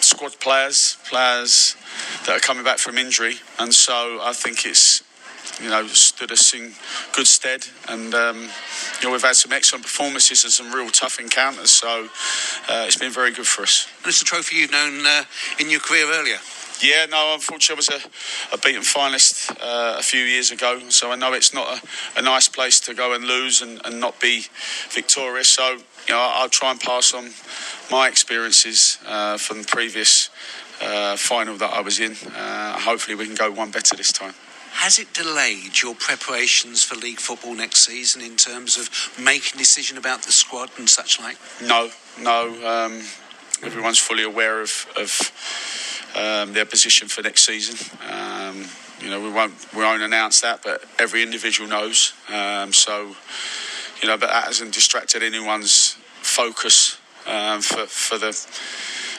[0.00, 1.76] squad players, players
[2.26, 5.02] that are coming back from injury, and so I think it's
[5.60, 6.72] you know stood us in
[7.14, 7.66] good stead.
[7.88, 8.48] And um,
[9.00, 12.08] you know we've had some excellent performances and some real tough encounters, so
[12.68, 13.88] uh, it's been very good for us.
[13.98, 15.24] And it's a trophy you've known uh,
[15.58, 16.38] in your career earlier.
[16.82, 18.04] Yeah, no, unfortunately, I was
[18.50, 22.18] a, a beaten finalist uh, a few years ago, so I know it's not a,
[22.18, 24.46] a nice place to go and lose and, and not be
[24.90, 25.48] victorious.
[25.48, 27.30] So, you know, I'll try and pass on
[27.88, 30.28] my experiences uh, from the previous
[30.80, 32.16] uh, final that I was in.
[32.34, 34.34] Uh, hopefully, we can go one better this time.
[34.72, 38.90] Has it delayed your preparations for league football next season in terms of
[39.22, 41.36] making decision about the squad and such like?
[41.62, 42.48] No, no.
[42.66, 43.02] Um,
[43.62, 47.76] everyone's fully aware of, of um, their position for next season.
[48.10, 48.64] Um,
[49.00, 52.12] you know, we won't we won't announce that, but every individual knows.
[52.32, 53.14] Um, so,
[54.00, 58.32] you know, but that hasn't distracted anyone's focus um, for for the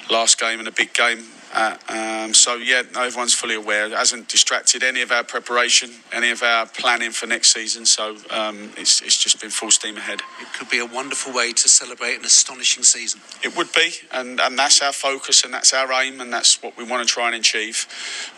[0.10, 1.26] last game and a big game.
[1.54, 3.86] Uh, um, so yeah, no, everyone's fully aware.
[3.86, 7.86] It hasn't distracted any of our preparation, any of our planning for next season.
[7.86, 10.22] So um, it's it's just been full steam ahead.
[10.42, 13.22] It could be a wonderful way to celebrate an astonishing season.
[13.44, 16.76] It would be, and, and that's our focus, and that's our aim, and that's what
[16.76, 17.86] we want to try and achieve.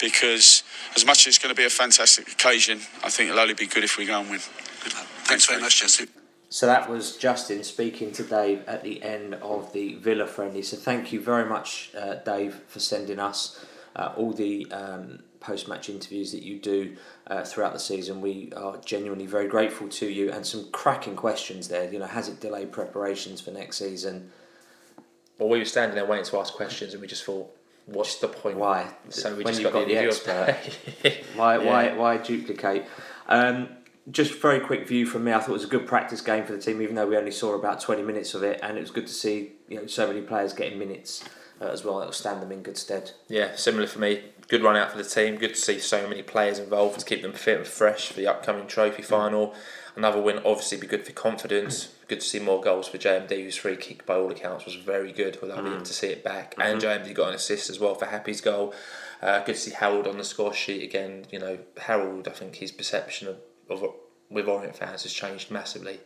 [0.02, 0.64] Because
[0.98, 3.68] as much as it's going to be a fantastic occasion, I think it'll only be
[3.68, 4.42] good if we go and win.
[4.84, 5.06] Good luck.
[5.24, 6.25] Thanks, very much, Justin.
[6.50, 10.62] So that was Justin speaking to Dave at the end of the Villa friendly.
[10.62, 15.68] So thank you very much, uh, Dave, for sending us uh, all the um, post
[15.68, 16.96] match interviews that you do
[17.28, 18.22] uh, throughout the season.
[18.22, 21.92] We are genuinely very grateful to you and some cracking questions there.
[21.92, 24.32] You know, has it delayed preparations for next season?
[25.38, 27.54] Well, we were standing there waiting to ask questions, and we just thought,
[27.86, 28.58] what's the point?
[28.58, 28.88] Why?
[29.10, 30.56] So we when just got, got the the expert,
[31.36, 32.86] why, why, why duplicate?
[33.28, 33.70] Um,
[34.12, 35.34] just very quick view from me.
[35.34, 37.32] I thought it was a good practice game for the team, even though we only
[37.32, 40.08] saw about twenty minutes of it, and it was good to see you know so
[40.08, 41.24] many players getting minutes
[41.62, 41.96] uh, as well.
[41.96, 43.12] Will stand them in good stead.
[43.28, 44.24] Yeah, similar for me.
[44.48, 45.38] Good run out for the team.
[45.38, 48.28] Good to see so many players involved to keep them fit and fresh for the
[48.28, 49.56] upcoming trophy final.
[49.96, 51.96] Another win, obviously, be good for confidence.
[52.08, 55.14] Good to see more goals for JMD, whose free kick, by all accounts, was very
[55.14, 55.40] good.
[55.42, 58.42] Although we to see it back, and JMD got an assist as well for Happy's
[58.42, 58.74] goal.
[59.22, 61.26] Uh, good to see Harrold on the score sheet again.
[61.32, 63.38] You know, Harrold, I think his perception of,
[63.70, 63.84] of
[64.30, 66.00] with Orient fans has changed massively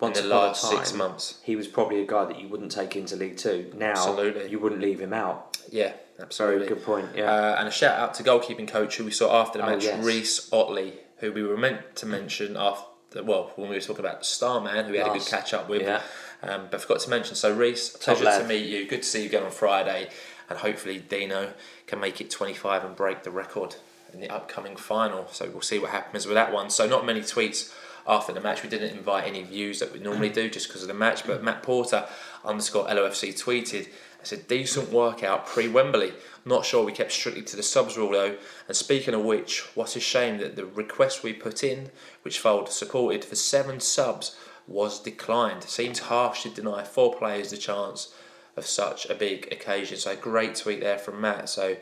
[0.00, 1.38] Once in the last six months.
[1.44, 3.72] He was probably a guy that you wouldn't take into League Two.
[3.76, 4.50] Now, Absolutely.
[4.50, 5.58] you wouldn't leave him out.
[5.70, 6.66] Yeah, absolutely.
[6.66, 7.08] Good point.
[7.14, 7.30] Yeah.
[7.32, 9.84] Uh, and a shout out to goalkeeping coach who we saw after the Oh, match,
[9.84, 10.04] yes.
[10.04, 12.86] Reese Otley, who we were meant to mention after.
[13.22, 15.82] Well, when we were talking about Starman, who we had a good catch up with,
[15.82, 16.00] yeah.
[16.44, 17.34] um, but forgot to mention.
[17.34, 18.42] So Reese, pleasure lad.
[18.42, 18.86] to meet you.
[18.86, 20.10] Good to see you again on Friday,
[20.48, 21.52] and hopefully Dino
[21.88, 23.74] can make it 25 and break the record
[24.12, 25.26] in the upcoming final.
[25.28, 26.70] So we'll see what happens with that one.
[26.70, 27.72] So not many tweets
[28.06, 28.62] after the match.
[28.62, 31.26] We didn't invite any views that we normally do just because of the match.
[31.26, 32.06] But Matt Porter
[32.44, 33.88] underscore LOFC tweeted.
[34.20, 36.12] it's a decent workout pre Wembley.
[36.44, 38.36] Not sure we kept strictly to the subs rule though.
[38.68, 41.90] And speaking of which, what a shame that the request we put in,
[42.22, 45.64] which Fylde supported for seven subs, was declined.
[45.64, 48.14] Seems harsh to deny four players the chance
[48.56, 49.96] of such a big occasion.
[49.96, 51.48] So great tweet there from Matt.
[51.48, 51.76] So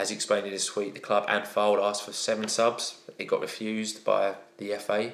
[0.00, 2.98] as he explained in his tweet, the club and Fylde asked for seven subs.
[3.18, 5.12] It got refused by the FA.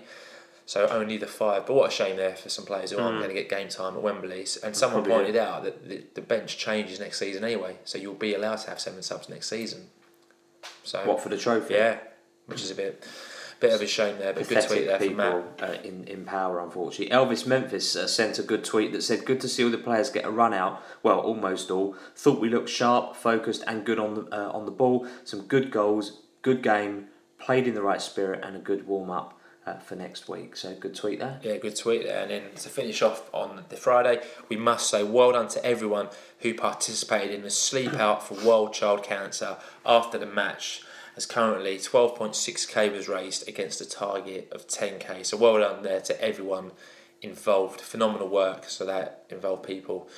[0.64, 1.66] So only the five.
[1.66, 3.22] But what a shame there for some players who aren't hmm.
[3.22, 4.46] going to get game time at Wembley.
[4.62, 7.76] And someone Probably pointed out that the, the bench changes next season anyway.
[7.84, 9.88] So you'll be allowed to have seven subs next season.
[10.84, 11.74] So what for the trophy?
[11.74, 11.98] yeah,
[12.46, 13.04] which is a bit
[13.60, 15.44] bit of a shame there, but good tweet there from Matt.
[15.62, 17.14] uh, in, in power, unfortunately.
[17.14, 20.10] Elvis Memphis uh, sent a good tweet that said, Good to see all the players
[20.10, 20.82] get a run out.
[21.02, 21.96] Well, almost all.
[22.14, 25.06] Thought we looked sharp, focused, and good on the, uh, on the ball.
[25.24, 27.06] Some good goals, good game,
[27.38, 29.32] played in the right spirit, and a good warm up.
[29.66, 31.40] Uh, for next week, so good tweet there.
[31.42, 32.22] Yeah, good tweet there.
[32.22, 36.08] And then to finish off on the Friday, we must say well done to everyone
[36.38, 40.82] who participated in the sleep out for World Child Cancer after the match.
[41.16, 45.24] As currently 12.6k was raised against a target of 10k.
[45.24, 46.72] So well done there to everyone
[47.22, 47.80] involved.
[47.80, 48.68] Phenomenal work.
[48.68, 50.08] So that involved people,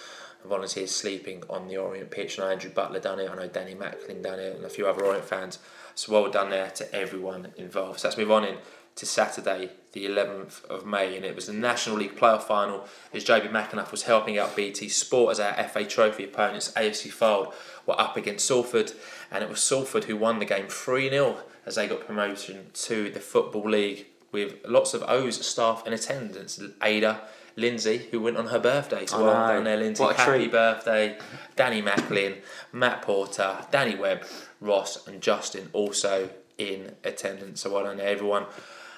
[0.44, 2.36] volunteers sleeping on the Orient pitch.
[2.36, 3.30] Know Andrew Butler done it.
[3.30, 5.60] I know Danny Macklin done it, and a few other Orient fans.
[5.94, 8.00] So well done there to everyone involved.
[8.00, 8.56] So let's move on in
[8.98, 12.84] to Saturday, the 11th of May, and it was the National League playoff final
[13.14, 17.54] as JB McAnuff was helping out BT Sport as our FA Trophy opponents, AFC Fylde,
[17.86, 18.92] were up against Salford,
[19.30, 21.36] and it was Salford who won the game 3 0
[21.66, 26.60] as they got promotion to the Football League with lots of O's staff in attendance.
[26.82, 27.20] Ada,
[27.56, 30.02] Lindsay, who went on her birthday, so well done there, Lindsay.
[30.02, 30.52] What Happy treat.
[30.52, 31.18] birthday.
[31.56, 32.36] Danny Macklin,
[32.72, 34.24] Matt Porter, Danny Webb,
[34.60, 37.62] Ross, and Justin also in attendance.
[37.62, 38.46] So well done there, everyone.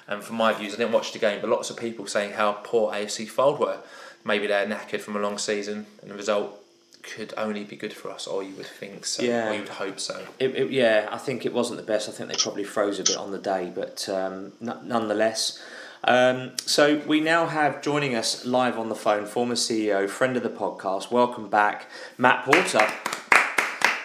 [0.07, 2.53] And from my views, I didn't watch the game, but lots of people saying how
[2.63, 3.79] poor AFC Fylde were.
[4.23, 6.60] Maybe they're knackered from a long season, and the result
[7.03, 9.49] could only be good for us, or you would think so, Yeah.
[9.49, 10.25] or you would hope so.
[10.39, 12.07] It, it, yeah, I think it wasn't the best.
[12.07, 15.61] I think they probably froze a bit on the day, but um, n- nonetheless.
[16.03, 20.43] Um, so we now have joining us live on the phone, former CEO, friend of
[20.43, 21.11] the podcast.
[21.11, 21.87] Welcome back,
[22.17, 22.87] Matt Porter.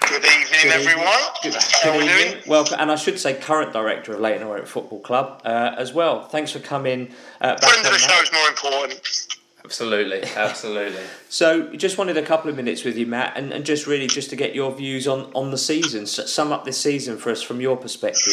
[0.09, 1.07] Good evening, Good everyone.
[1.43, 2.33] Good, How good we evening.
[2.35, 2.43] doing?
[2.47, 6.23] Welcome, and I should say current director of Leyton Orient Football Club uh, as well.
[6.29, 7.09] Thanks for coming.
[7.41, 9.36] Uh, back Friend of the show is more important.
[9.67, 11.03] Absolutely, absolutely.
[11.29, 14.31] So, just wanted a couple of minutes with you, Matt, and, and just really just
[14.31, 16.03] to get your views on, on the season.
[16.03, 18.33] S- sum up this season for us from your perspective.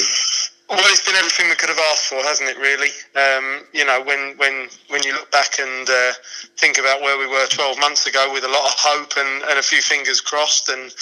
[0.70, 2.58] Well, it's been everything we could have asked for, hasn't it?
[2.58, 6.14] Really, um, you know, when when when you look back and uh,
[6.58, 9.58] think about where we were 12 months ago, with a lot of hope and, and
[9.58, 10.94] a few fingers crossed, and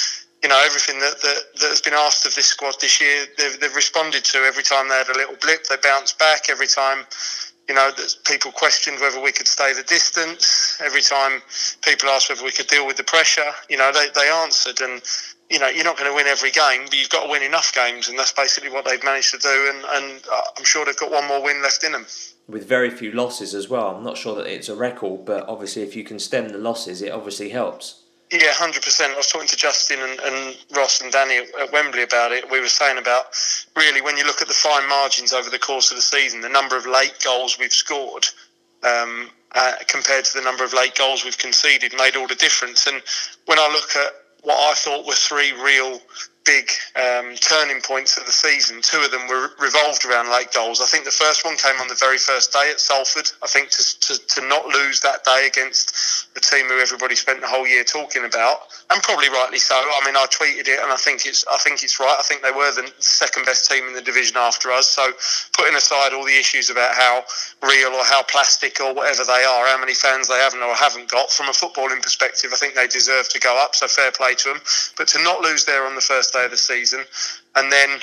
[0.43, 3.59] you know everything that, that, that has been asked of this squad this year, they've,
[3.59, 4.39] they've responded to.
[4.39, 6.49] Every time they had a little blip, they bounced back.
[6.49, 7.05] Every time,
[7.71, 7.89] you know,
[8.25, 10.77] people questioned whether we could stay the distance.
[10.83, 11.41] Every time
[11.81, 14.81] people asked whether we could deal with the pressure, you know, they, they answered.
[14.81, 15.01] And
[15.49, 17.73] you know, you're not going to win every game, but you've got to win enough
[17.73, 19.71] games, and that's basically what they've managed to do.
[19.73, 22.05] And, and uh, I'm sure they've got one more win left in them.
[22.49, 23.95] With very few losses as well.
[23.95, 27.01] I'm not sure that it's a record, but obviously, if you can stem the losses,
[27.01, 28.00] it obviously helps.
[28.31, 29.13] Yeah, hundred percent.
[29.13, 32.49] I was talking to Justin and, and Ross and Danny at, Wembley about it.
[32.49, 33.25] We were saying about
[33.75, 36.47] really when you look at the fine margins over the course of the season, the
[36.49, 38.25] number of late goals we've scored
[38.83, 42.87] um, uh, compared to the number of late goals we've conceded made all the difference.
[42.87, 43.01] And
[43.47, 44.13] when I look at
[44.43, 45.99] what I thought were three real
[46.45, 48.81] big um, turning points of the season.
[48.81, 50.81] Two of them were revolved around late goals.
[50.81, 53.29] I think the first one came on the very first day at Salford.
[53.43, 57.41] I think to, to, to not lose that day against the team who everybody spent
[57.41, 59.75] the whole year talking about, and probably rightly so.
[59.75, 62.15] I mean, I tweeted it, and I think it's I think it's right.
[62.17, 64.89] I think they were the second best team in the division after us.
[64.89, 65.11] So,
[65.57, 67.23] putting aside all the issues about how
[67.67, 71.09] real or how plastic or whatever they are, how many fans they haven't or haven't
[71.09, 73.75] got, from a footballing perspective, I think they deserve to go up.
[73.75, 74.61] So fair play to them.
[74.97, 77.03] But to not lose there on the first day of the season,
[77.55, 77.99] and then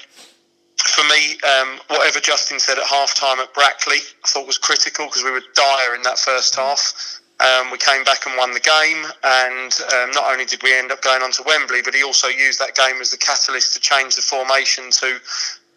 [0.79, 5.07] for me, um, whatever Justin said at half time at Brackley, I thought was critical
[5.07, 7.21] because we were dire in that first half.
[7.41, 10.91] Um, we came back and won the game, and um, not only did we end
[10.91, 13.81] up going on to Wembley, but he also used that game as the catalyst to
[13.81, 15.21] change the formation to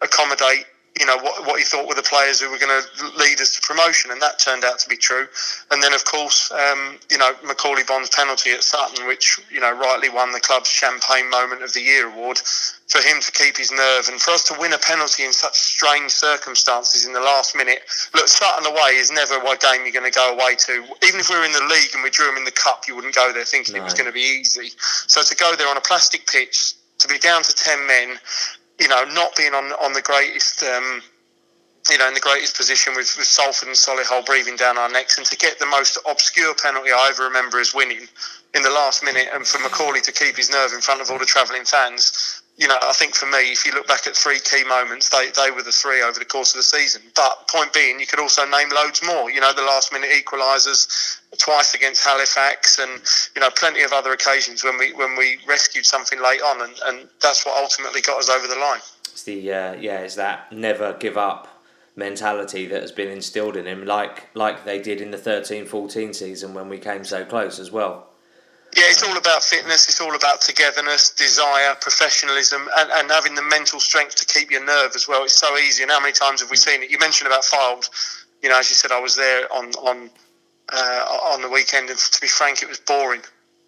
[0.00, 0.66] accommodate,
[1.02, 3.56] you know, what, what he thought were the players who were going to lead us
[3.56, 5.26] to promotion, and that turned out to be true.
[5.72, 9.72] And then, of course, um, you know, Macauley Bonne's penalty at Sutton, which you know
[9.72, 12.38] rightly won the club's Champagne Moment of the Year award,
[12.86, 15.58] for him to keep his nerve and for us to win a penalty in such
[15.58, 17.82] strange circumstances in the last minute.
[18.14, 20.84] Look, Sutton away is never a game you're going to go away to.
[21.02, 22.94] Even if we were in the league and we drew them in the cup, you
[22.94, 24.70] wouldn't go there thinking it was going to be easy.
[24.78, 28.18] So to go there on a plastic pitch, to be down to ten men,
[28.82, 30.62] you know, not being on on the greatest.
[30.62, 31.02] Um,
[31.90, 35.18] you know, in the greatest position with, with Salford and Solihull breathing down our necks,
[35.18, 38.06] and to get the most obscure penalty I ever remember as winning
[38.54, 41.18] in the last minute, and for Macauley to keep his nerve in front of all
[41.18, 42.41] the travelling fans.
[42.62, 45.30] You know, I think for me, if you look back at three key moments, they,
[45.34, 47.02] they were the three over the course of the season.
[47.16, 49.32] But point being, you could also name loads more.
[49.32, 53.02] You know, the last minute equalisers, twice against Halifax, and
[53.34, 56.72] you know, plenty of other occasions when we when we rescued something late on, and,
[56.86, 58.78] and that's what ultimately got us over the line.
[59.10, 61.48] It's the uh, yeah, it's that never give up
[61.96, 66.54] mentality that has been instilled in him, like like they did in the 13-14 season
[66.54, 68.11] when we came so close as well.
[68.74, 69.86] Yeah, it's all about fitness.
[69.88, 74.64] It's all about togetherness, desire, professionalism, and, and having the mental strength to keep your
[74.64, 75.24] nerve as well.
[75.24, 75.82] It's so easy.
[75.82, 76.90] And how many times have we seen it?
[76.90, 77.90] You mentioned about Files.
[78.42, 80.10] You know, as you said, I was there on on
[80.72, 83.20] uh, on the weekend, and to be frank, it was boring.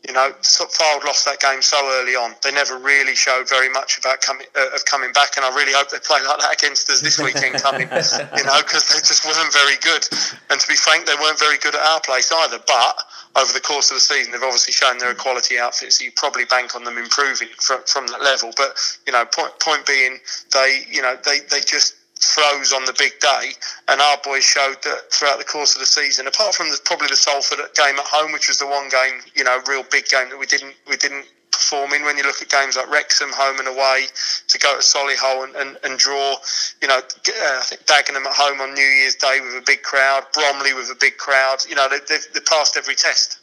[0.07, 2.35] You know, Fylde lost that game so early on.
[2.43, 5.73] They never really showed very much about coming uh, of coming back, and I really
[5.73, 7.89] hope they play like that against us this weekend coming.
[8.37, 10.05] you know, because they just weren't very good.
[10.51, 12.61] And to be frank, they weren't very good at our place either.
[12.67, 13.01] But
[13.37, 16.13] over the course of the season, they've obviously shown they're a quality outfit, so you
[16.13, 18.53] probably bank on them improving from, from that level.
[18.57, 18.77] But
[19.07, 20.19] you know, point point being,
[20.53, 23.53] they you know they they just froze on the big day,
[23.89, 27.09] and our boys showed that throughout the course of the season, apart from the, probably
[27.09, 30.29] the Salford game at home, which was the one game, you know, real big game
[30.31, 32.05] that we didn't we didn't perform in.
[32.05, 34.07] When you look at games like Wrexham, home and away,
[34.49, 36.37] to go to Solihull and, and, and draw,
[36.83, 39.83] you know, uh, I think Dagenham at home on New Year's Day with a big
[39.83, 43.39] crowd, Bromley with a big crowd, you know, they, they've, they've passed every test.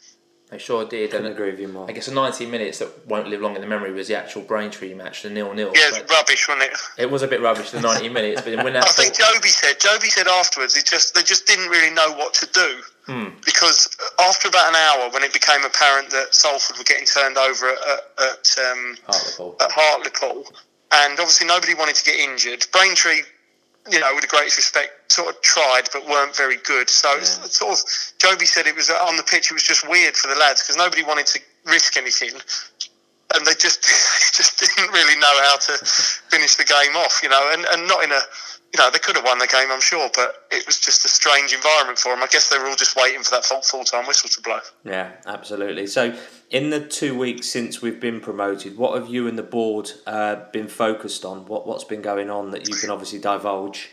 [0.52, 1.10] They sure did.
[1.10, 1.88] Couldn't and agree with you more.
[1.88, 4.42] I guess the 90 minutes that won't live long in the memory was the actual
[4.42, 5.72] Braintree match, the nil-nil.
[5.74, 6.78] Yeah, But it's rubbish, wasn't it?
[6.98, 9.80] it was a bit rubbish, the 90 minutes, but when that I think Jobi said.
[9.80, 13.30] Jobi said afterwards, it just they just didn't really know what to do Hmm.
[13.44, 13.88] because
[14.20, 17.78] after about an hour, when it became apparent that Salford were getting turned over at,
[17.78, 19.56] at, at um, Hartlepool.
[19.60, 20.44] at Hartlepool,
[20.92, 22.64] and obviously nobody wanted to get injured.
[22.72, 23.22] Braintree,
[23.90, 26.88] you know, with the greatest respect, sort of tried but weren't very good.
[26.88, 27.78] So it's it's sort of,
[28.18, 29.50] Jobi said it was uh, on the pitch.
[29.50, 32.30] It was just weird for the lads because nobody wanted to risk anything,
[33.34, 35.72] and they just they just didn't really know how to
[36.30, 37.20] finish the game off.
[37.22, 38.20] You know, and, and not in a
[38.72, 41.08] you know, they could have won the game, I'm sure, but it was just a
[41.08, 42.22] strange environment for them.
[42.22, 44.60] I guess they were all just waiting for that full time whistle to blow.
[44.84, 45.86] Yeah, absolutely.
[45.86, 46.16] So,
[46.50, 50.36] in the two weeks since we've been promoted, what have you and the board uh,
[50.52, 51.44] been focused on?
[51.46, 53.90] What what's been going on that you can obviously divulge?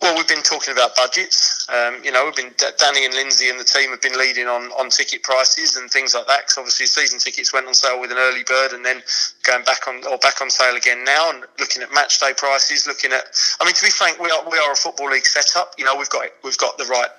[0.00, 1.68] Well, we've been talking about budgets.
[1.68, 4.72] Um, you know, we've been Danny and Lindsay and the team have been leading on,
[4.72, 6.40] on ticket prices and things like that.
[6.40, 9.02] Because obviously, season tickets went on sale with an early bird, and then
[9.42, 11.30] going back on or back on sale again now.
[11.30, 13.24] And looking at match day prices, looking at.
[13.60, 15.74] I mean, to be frank, we are we are a football league setup.
[15.76, 17.10] You know, we've got we've got the right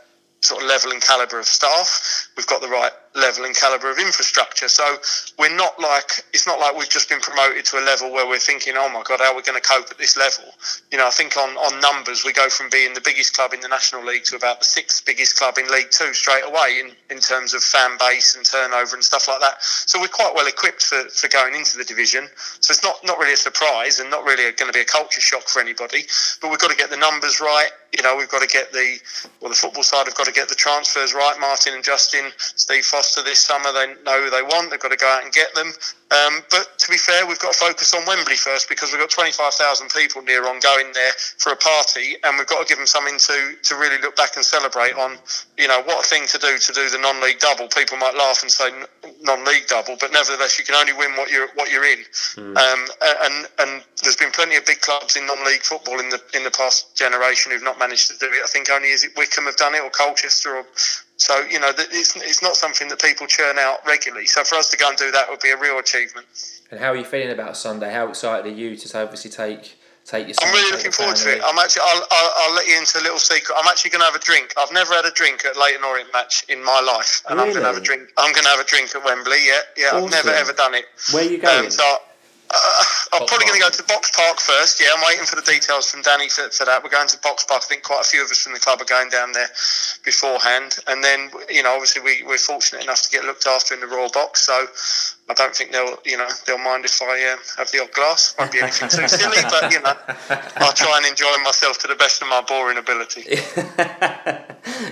[0.41, 2.29] sort of level and calibre of staff.
[2.35, 4.67] We've got the right level and calibre of infrastructure.
[4.67, 4.83] So
[5.37, 8.39] we're not like it's not like we've just been promoted to a level where we're
[8.39, 10.45] thinking, oh my god, how are we going to cope at this level?
[10.91, 13.59] You know, I think on, on numbers we go from being the biggest club in
[13.59, 16.91] the National League to about the sixth biggest club in League Two straight away in,
[17.13, 19.61] in terms of fan base and turnover and stuff like that.
[19.61, 22.27] So we're quite well equipped for, for going into the division.
[22.61, 25.21] So it's not, not really a surprise and not really going to be a culture
[25.21, 26.03] shock for anybody.
[26.41, 27.69] But we've got to get the numbers right.
[27.95, 28.99] You know, we've got to get the
[29.41, 31.35] well, the football side have got to get the transfers right.
[31.41, 34.71] Martin and Justin, Steve Foster this summer, they know who they want.
[34.71, 35.73] They've got to go out and get them.
[36.11, 39.09] Um, but to be fair, we've got to focus on Wembley first because we've got
[39.09, 42.87] 25,000 people near on going there for a party, and we've got to give them
[42.87, 45.17] something to, to really look back and celebrate on.
[45.57, 47.69] You know, what a thing to do to do the non-league double.
[47.69, 48.71] People might laugh and say
[49.21, 51.99] non-league double, but nevertheless, you can only win what you're what you're in.
[52.35, 52.57] Hmm.
[52.57, 52.81] Um,
[53.23, 56.51] and and there's been plenty of big clubs in non-league football in the in the
[56.51, 58.43] past generation who've not managed to do it.
[58.43, 60.65] I think only is it Wycombe have done it or Colchester or
[61.21, 64.25] so you know it's it's not something that people churn out regularly.
[64.25, 66.25] So for us to go and do that would be a real achievement.
[66.71, 67.93] And how are you feeling about Sunday?
[67.93, 70.35] How excited are you to obviously take take your?
[70.41, 71.41] I'm really looking forward to it.
[71.45, 73.55] I'm actually I'll, I'll, I'll let you into a little secret.
[73.55, 74.51] I'm actually going to have a drink.
[74.57, 77.61] I've never had a drink at Leyton Orient match in my life, and I'm going
[77.61, 77.85] to have a Really?
[77.85, 78.09] drink.
[78.17, 79.45] I'm going to have a drink at Wembley.
[79.45, 79.89] Yeah, yeah.
[79.93, 80.85] I've never ever done it.
[81.13, 81.65] Where are you going?
[81.65, 81.85] Um, so
[82.53, 82.83] uh,
[83.13, 84.79] I'm probably going to go to Box Park first.
[84.79, 86.83] Yeah, I'm waiting for the details from Danny for, for that.
[86.83, 87.63] We're going to Box Park.
[87.63, 89.49] I think quite a few of us from the club are going down there
[90.03, 90.77] beforehand.
[90.87, 93.87] And then, you know, obviously we, we're fortunate enough to get looked after in the
[93.87, 94.41] Royal Box.
[94.41, 94.67] So
[95.31, 98.35] I don't think they'll, you know, they'll mind if I um, have the odd glass.
[98.37, 99.93] Won't be anything too silly, but, you know,
[100.57, 103.21] I'll try and enjoy myself to the best of my boring ability.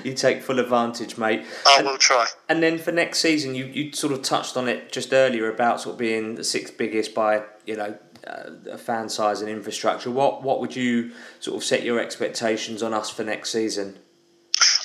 [0.07, 1.45] you take full advantage, mate.
[1.67, 2.27] I will try.
[2.47, 5.81] And then for next season, you, you sort of touched on it just earlier about
[5.81, 10.09] sort of being the sixth biggest by you know uh, fan size and infrastructure.
[10.09, 11.11] What what would you
[11.41, 13.99] sort of set your expectations on us for next season?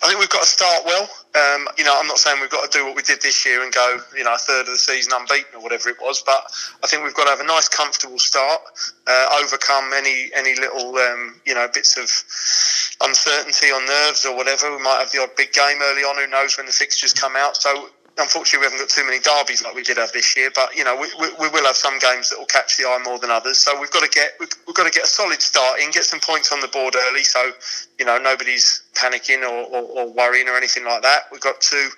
[0.02, 1.08] I think we've got to start well.
[1.34, 3.62] Um, you know, I'm not saying we've got to do what we did this year
[3.62, 6.44] and go, you know, a third of the season unbeaten or whatever it was, but
[6.82, 8.60] I think we've got to have a nice, comfortable start,
[9.06, 12.06] uh, overcome any any little, um, you know, bits of
[13.08, 14.76] uncertainty on nerves or whatever.
[14.76, 16.16] We might have the odd big game early on.
[16.16, 17.56] Who knows when the fixtures come out?
[17.56, 17.88] So.
[18.16, 20.84] Unfortunately, we haven't got too many derbies like we did have this year, but you
[20.84, 23.30] know we, we, we will have some games that will catch the eye more than
[23.30, 23.58] others.
[23.58, 26.04] So we've got to get we've, we've got to get a solid start in, get
[26.04, 27.50] some points on the board early, so
[27.98, 31.22] you know nobody's panicking or, or, or worrying or anything like that.
[31.32, 31.88] We've got to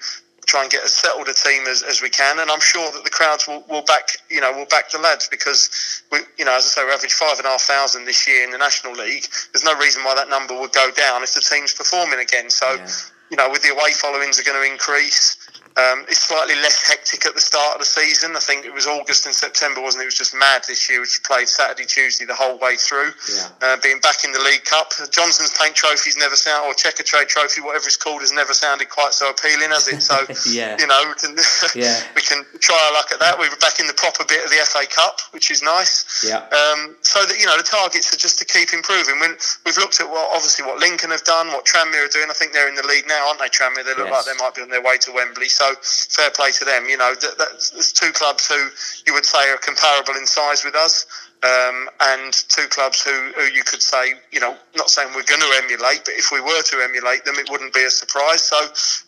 [0.46, 3.02] try and get as settled a team as, as we can, and I'm sure that
[3.02, 6.56] the crowds will, will back you know will back the lads because we you know
[6.56, 8.94] as I say we averaged five and a half thousand this year in the National
[8.94, 9.26] League.
[9.52, 12.48] There's no reason why that number would go down if the team's performing again.
[12.48, 12.88] So Yeah.
[13.30, 15.36] you know with the away followings are going to increase.
[15.76, 18.34] Um, it's slightly less hectic at the start of the season.
[18.34, 20.04] I think it was August and September, wasn't it?
[20.04, 23.12] It was just mad this year, which played Saturday, Tuesday the whole way through.
[23.28, 23.48] Yeah.
[23.60, 27.60] Uh, being back in the League Cup, Johnstone's Paint Trophy's never sound, or Checkatrade Trophy,
[27.60, 30.00] whatever it's called, has never sounded quite so appealing, has it?
[30.00, 30.16] So,
[30.50, 30.76] Yeah.
[30.80, 31.36] you know, we can
[31.76, 32.00] Yeah.
[32.16, 33.36] we can try our luck at that.
[33.38, 36.24] We were back in the proper bit of the FA Cup, which is nice.
[36.26, 36.40] Yeah.
[36.56, 39.20] Um, so that you know, the targets are just to keep improving.
[39.20, 39.36] When
[39.68, 42.28] we've looked at what obviously what Lincoln have done, what Tranmere are doing.
[42.30, 43.52] I think they're in the lead now, aren't they?
[43.52, 43.84] Tranmere.
[43.84, 44.24] They look Yes.
[44.24, 45.48] like they might be on their way to Wembley.
[45.50, 46.86] So fair play to them.
[46.88, 48.68] You know, that, there's two clubs who
[49.06, 51.06] you would say are comparable in size with us.
[51.42, 55.42] Um, and two clubs who, who you could say, you know, not saying we're going
[55.42, 58.42] to emulate, but if we were to emulate them, it wouldn't be a surprise.
[58.42, 58.56] So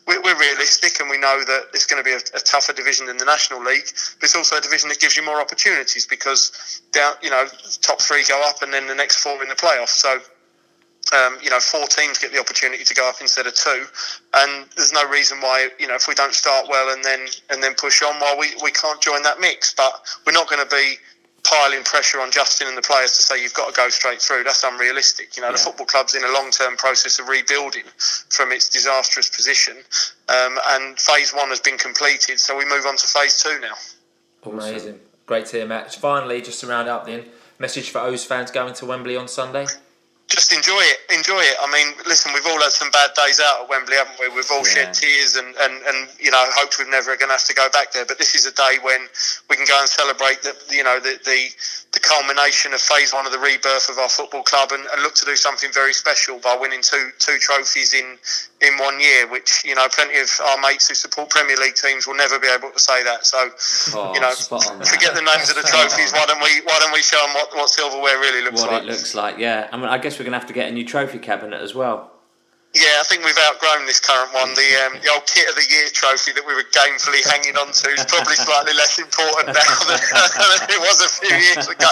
[0.06, 3.06] we're, we're realistic and we know that it's going to be a, a tougher division
[3.06, 3.86] than the National League,
[4.20, 7.46] but it's also a division that gives you more opportunities because down, you know,
[7.80, 9.96] top three go up and then the next four in the playoffs.
[9.96, 10.20] So
[11.12, 13.84] um, you know, four teams get the opportunity to go up instead of two,
[14.34, 17.62] and there's no reason why, you know, if we don't start well and then and
[17.62, 19.72] then push on, why we, we can't join that mix.
[19.74, 19.92] But
[20.26, 20.94] we're not going to be
[21.44, 24.42] piling pressure on Justin and the players to say you've got to go straight through.
[24.44, 25.36] That's unrealistic.
[25.36, 25.52] You know, Yeah.
[25.52, 27.84] the football club's in a long-term process of rebuilding
[28.28, 29.76] from its disastrous position,
[30.28, 32.38] um, and phase one has been completed.
[32.40, 33.74] So we move on to phase two now.
[34.44, 35.00] Amazing.
[35.26, 35.94] Great to hear, Matt.
[35.94, 37.26] Finally, just to round up then,
[37.58, 39.66] message for O's fans going to Wembley on Sunday.
[40.28, 40.98] Just enjoy it.
[41.16, 41.56] Enjoy it.
[41.60, 44.28] I mean, listen, we've all had some bad days out at Wembley, haven't we?
[44.28, 44.92] We've all Yeah.
[44.92, 47.68] shed tears and, and, and you know hoped we're never going to have to go
[47.70, 48.04] back there.
[48.04, 49.08] But this is a day when
[49.48, 51.48] we can go and celebrate the you know the the,
[51.92, 55.14] the culmination of phase one of the rebirth of our football club and, and look
[55.16, 58.18] to do something very special by winning two two trophies in
[58.60, 59.26] in one year.
[59.28, 62.48] Which you know plenty of our mates who support Premier League teams will never be
[62.48, 63.26] able to say that.
[63.26, 63.50] So
[63.94, 64.88] Oh, you know, spot on, Matt.
[64.88, 66.12] forget the names of the trophies.
[66.12, 68.82] Why don't we why don't we show them what, what silverware really looks What like?
[68.82, 69.68] it looks like, yeah.
[69.72, 71.74] I mean, I guess we're going to have to get a new trophy cabinet as
[71.74, 72.12] well.
[72.74, 74.52] Yeah, I think we've outgrown this current one.
[74.52, 77.72] The um, the old kit of the year trophy that we were gamefully hanging on
[77.72, 79.96] to is probably slightly less important now than,
[80.60, 81.88] than it was a few years ago.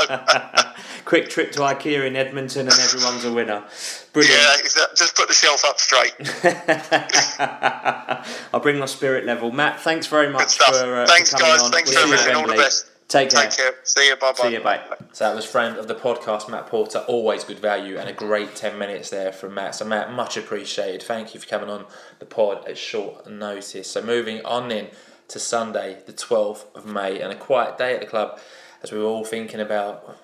[1.07, 3.65] Quick trip to IKEA in Edmonton and everyone's a winner.
[4.13, 4.39] Brilliant.
[4.77, 6.13] yeah, just put the shelf up straight.
[8.53, 9.51] I'll bring my spirit level.
[9.53, 10.77] Matt, thanks very much Good stuff.
[10.77, 11.63] for, uh, Thanks, for coming guys.
[11.63, 11.73] on.
[11.73, 12.43] Thanks We'll for see you at everything.
[12.43, 12.91] All the best.
[13.09, 13.43] Take care.
[13.43, 13.75] Take care.
[13.85, 14.17] See you.
[14.17, 14.49] Bye bye.
[14.49, 14.81] See you, bye.
[15.13, 16.99] So that was friend of the podcast, Matt Porter.
[17.07, 19.77] Always good value and a great 10 minutes there from Matt.
[19.77, 21.05] So, Matt, much appreciated.
[21.05, 21.85] Thank you for coming on
[22.19, 23.89] the pod at short notice.
[23.93, 24.89] So, moving on then
[25.29, 28.41] to Sunday, the 12th of May, and a quiet day at the club
[28.83, 30.19] as we were all thinking about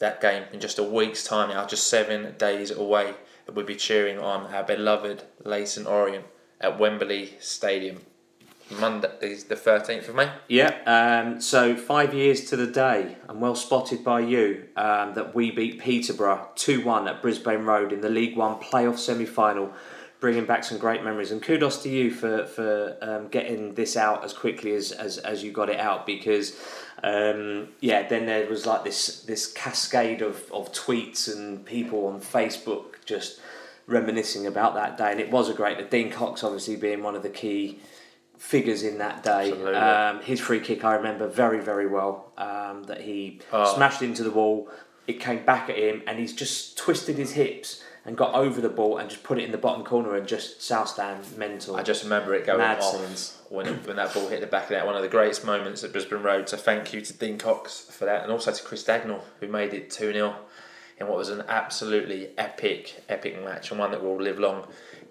[0.00, 3.14] that game in just a week's time now, just seven days away,
[3.54, 6.24] we'll be cheering on our beloved Leyton Orient
[6.60, 8.00] at Wembley Stadium.
[8.78, 10.30] Monday is the 13th of May.
[10.48, 15.34] Yeah, um, so five years to the day, and well spotted by you, um, that
[15.34, 19.72] we beat Peterborough 2 1 at Brisbane Road in the League One playoff semi final,
[20.20, 21.32] bringing back some great memories.
[21.32, 25.42] And kudos to you for, for um, getting this out as quickly as, as, as
[25.42, 26.56] you got it out because.
[27.02, 32.20] Um, yeah, then there was like this this cascade of, of tweets and people on
[32.20, 33.40] Facebook just
[33.86, 35.78] reminiscing about that day, and it was a great.
[35.78, 35.86] Day.
[36.02, 37.78] Dean Cox obviously being one of the key
[38.38, 39.50] figures in that day.
[39.74, 42.32] Um, his free kick I remember very very well.
[42.38, 43.74] Um, that he Oh.
[43.74, 44.68] smashed into the wall.
[45.06, 48.68] It came back at him, and he's just twisted his hips and got over the
[48.68, 51.76] ball and just put it in the bottom corner and just South Stand mental.
[51.76, 53.36] I just remember it going Mad off scenes.
[53.50, 54.86] When, when that ball hit the back of that.
[54.86, 56.48] One of the greatest moments at Brisbane Road.
[56.48, 59.74] So thank you to Dean Cox for that, and also to Chris Dagnall who made
[59.74, 60.34] it two 0
[60.98, 64.66] in what was an absolutely epic, epic match, and one that will live long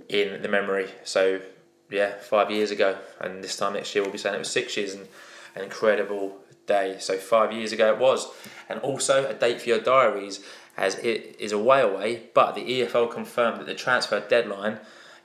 [0.08, 0.90] in the memory.
[1.04, 1.42] So
[1.92, 4.78] yeah, five years ago, and this time next year we'll be saying it was six
[4.78, 5.08] years, and
[5.56, 6.98] an incredible day.
[7.00, 8.28] So five years ago it was,
[8.70, 10.40] and also a date for your diaries
[10.78, 12.30] as it is a way away.
[12.34, 14.80] But the EFL confirmed that the transfer deadline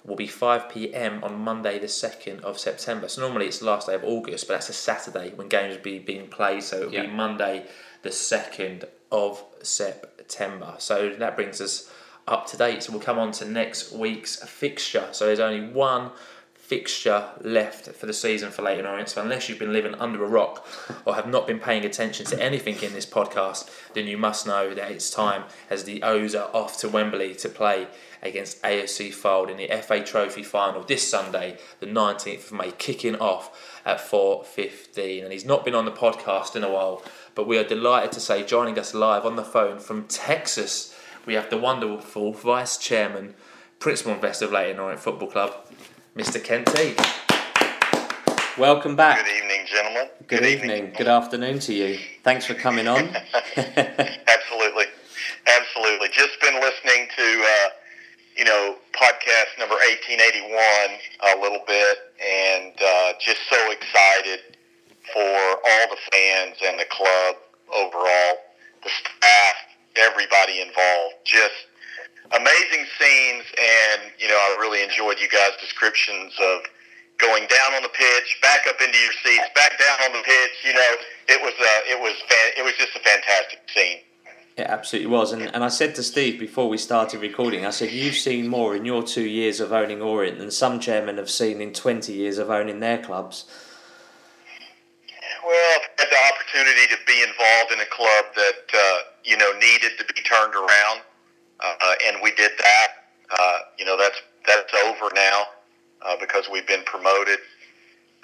[0.04, 3.08] will be 5 pm on Monday, the 2nd of September.
[3.08, 5.82] So normally it's the last day of August, but that's a Saturday when games will
[5.82, 6.62] be being played.
[6.62, 7.02] So it'll Yeah.
[7.02, 7.66] be Monday,
[8.02, 10.74] the 2nd of September.
[10.78, 11.88] So that brings us
[12.28, 12.82] up to date.
[12.82, 15.08] So we'll come on to next week's fixture.
[15.12, 16.10] So there's only one
[16.54, 19.10] fixture left for the season for Leyton Orient.
[19.10, 20.66] So unless you've been living under a rock
[21.04, 24.72] or have not been paying attention to anything in this podcast, then you must know
[24.74, 27.86] that it's time as the O's are off to Wembley to play
[28.24, 33.16] against AFC Fylde in the FA Trophy final this Sunday, the 19th of May, kicking
[33.16, 35.24] off at 4.15.
[35.24, 37.02] And he's not been on the podcast in a while,
[37.34, 41.34] but we are delighted to say joining us live on the phone from Texas, we
[41.34, 43.34] have the wonderful Vice Chairman,
[43.78, 45.66] Principal Investor of Leyton Orient Football Club,
[46.16, 46.42] Mr.
[46.42, 47.00] Kent Teague.
[48.56, 49.24] Welcome back.
[49.24, 50.08] Good evening, gentlemen.
[50.26, 50.92] Good evening.
[50.96, 51.98] Good afternoon to you.
[52.22, 53.08] Thanks for coming on.
[53.56, 54.84] Absolutely,
[55.46, 56.08] absolutely.
[56.12, 57.68] Just been listening to uh,
[58.36, 60.90] you know podcast number eighteen eighty one
[61.34, 64.40] a little bit, and uh, just so excited
[65.12, 67.36] for all the fans and the club
[67.74, 68.34] overall,
[68.82, 69.56] the staff,
[69.96, 71.14] everybody involved.
[71.24, 71.68] Just
[72.32, 76.62] amazing scenes, and you know I really enjoyed you guys' descriptions of
[77.18, 80.54] going down on the pitch, back up into your seats, back down on the pitch.
[80.64, 80.92] You know,
[81.28, 84.03] it was uh, it was fan- it was just a fantastic scene.
[84.56, 85.32] It absolutely was.
[85.32, 88.76] And, and I said to Steve before we started recording, I said, You've seen more
[88.76, 92.38] in your two years of owning Orient than some chairmen have seen in 20 years
[92.38, 93.46] of owning their clubs.
[95.44, 99.52] Well, I've had the opportunity to be involved in a club that uh, you know
[99.58, 101.02] needed to be turned around,
[101.60, 102.88] uh, and we did that.
[103.30, 105.44] Uh, you know, that's that's over now
[106.00, 107.40] uh, because we've been promoted.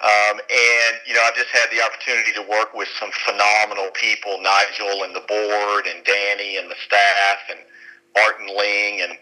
[0.01, 4.41] Um, and you know, I've just had the opportunity to work with some phenomenal people,
[4.41, 7.59] Nigel and the board, and Danny and the staff, and
[8.15, 9.17] Martin Ling, and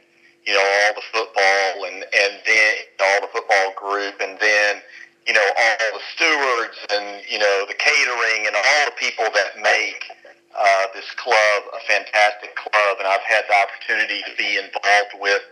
[0.50, 4.82] you know, all the football and, and then all the football group and then,
[5.28, 9.62] you know, all the stewards and, you know, the catering and all the people that
[9.62, 10.10] make
[10.58, 12.98] uh, this club a fantastic club.
[12.98, 15.44] And I've had the opportunity to be involved with,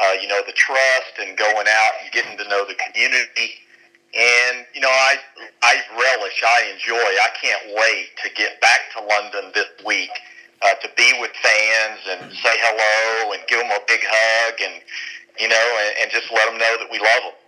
[0.00, 3.60] uh, you know, the trust and going out and getting to know the community.
[4.10, 5.16] And, you know, I,
[5.62, 10.10] I relish, I enjoy, I can't wait to get back to London this week
[10.62, 14.82] uh, to be with fans and say hello and give them a big hug and,
[15.38, 17.38] you know, and, and just let them know that we love them.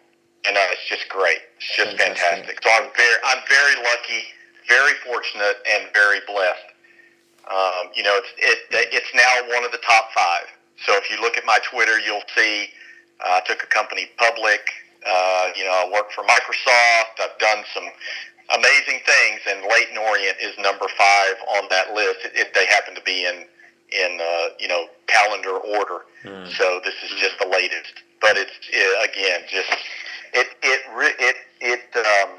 [0.47, 1.43] And uh, it's just great.
[1.59, 2.59] It's just fantastic.
[2.59, 2.63] fantastic.
[2.63, 4.23] So I'm very, I'm very lucky,
[4.69, 6.73] very fortunate, and very blessed.
[7.51, 8.59] Um, you know, it's it,
[8.91, 10.47] it's now one of the top five.
[10.87, 12.71] So if you look at my Twitter, you'll see
[13.23, 14.63] uh, I took a company public.
[15.07, 17.19] Uh, you know, I work for Microsoft.
[17.21, 17.89] I've done some
[18.55, 22.27] amazing things, and Leyton Orient is number five on that list.
[22.35, 23.47] If they happen to be in
[23.93, 26.05] in uh, you know calendar order.
[26.25, 26.49] Mm.
[26.57, 29.71] So this is just the latest, but it's it, again just
[30.33, 30.81] it it
[31.19, 32.39] it it um,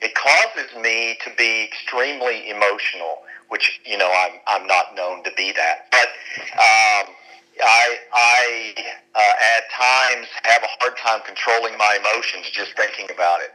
[0.00, 5.30] it causes me to be extremely emotional, which you know I'm I'm not known to
[5.36, 6.08] be that, but.
[6.54, 7.14] Um,
[7.62, 8.74] I, I
[9.14, 13.52] uh, at times have a hard time controlling my emotions just thinking about it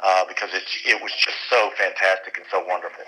[0.00, 3.04] uh, because it, it was just so fantastic and so wonderful.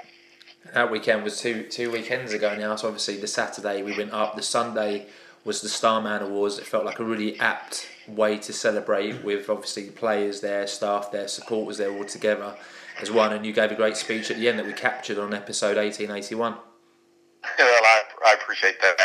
[0.75, 2.77] That weekend was two two weekends ago now.
[2.77, 4.37] So obviously the Saturday we went up.
[4.37, 5.07] The Sunday
[5.45, 6.59] was the Starman Awards.
[6.59, 11.27] It felt like a really apt way to celebrate with obviously players there, staff there,
[11.29, 12.55] supporters there all together
[13.01, 13.33] as one.
[13.33, 16.11] And you gave a great speech at the end that we captured on episode eighteen
[16.11, 16.57] eighty one.
[17.59, 18.97] Well, I, I appreciate that.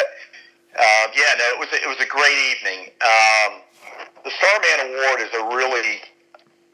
[0.78, 2.92] Um, yeah, no, it was a, it was a great evening.
[3.02, 3.62] Um,
[4.24, 6.02] the Starman Award is a really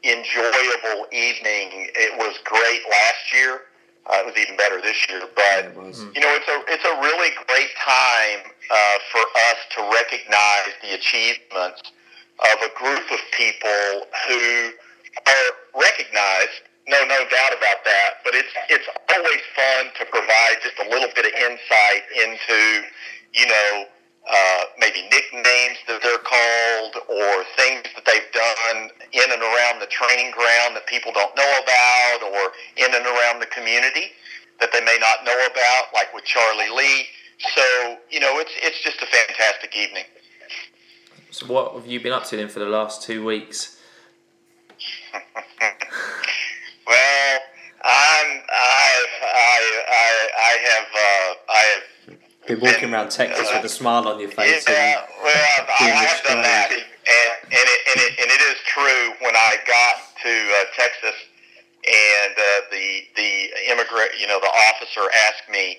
[0.04, 1.88] enjoyable evening.
[1.96, 3.60] It was great last year.
[4.04, 5.72] Uh, it was even better this year, but
[6.12, 10.92] you know, it's a it's a really great time uh, for us to recognize the
[10.92, 11.80] achievements
[12.52, 14.76] of a group of people who
[15.24, 15.48] are
[15.80, 16.68] recognized.
[16.86, 18.20] No, no doubt about that.
[18.28, 22.84] But it's it's always fun to provide just a little bit of insight into,
[23.32, 23.88] you know,
[24.24, 29.90] uh, maybe nicknames that they're called or things that they've done in and around the
[29.92, 34.12] training ground that people don't know about or in and around the community
[34.60, 37.06] that they may not know about, like with Charlie Lee.
[37.54, 40.04] So, you know, it's, it's just a fantastic evening.
[41.30, 43.78] So, what have you been up to then for the last two weeks?
[46.86, 47.38] well,
[47.84, 51.82] I'm, I, I, I, I have, uh, I have
[52.46, 54.64] been walking around Texas with a smile on your face.
[54.68, 56.86] Yeah, well, I, I have done that, and, and,
[57.52, 59.12] it, and, it, and it is true.
[59.20, 61.16] When I got to uh, Texas,
[61.84, 65.78] and uh, the the immigrant, you know, the officer asked me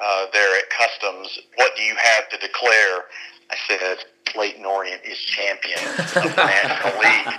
[0.00, 3.04] uh, there at customs, "What do you have to declare?"
[3.48, 3.98] I said,
[4.34, 7.30] Leyton Orient is champion of the National League.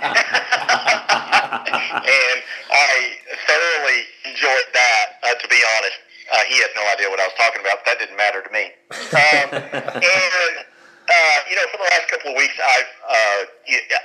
[2.72, 3.12] I
[3.46, 5.98] thoroughly enjoyed that, uh, to be honest.
[6.32, 7.84] Uh, he had no idea what I was talking about.
[7.84, 8.72] That didn't matter to me.
[8.92, 9.48] Um,
[10.04, 10.54] and
[11.08, 13.40] uh, you know, for the last couple of weeks, I've uh,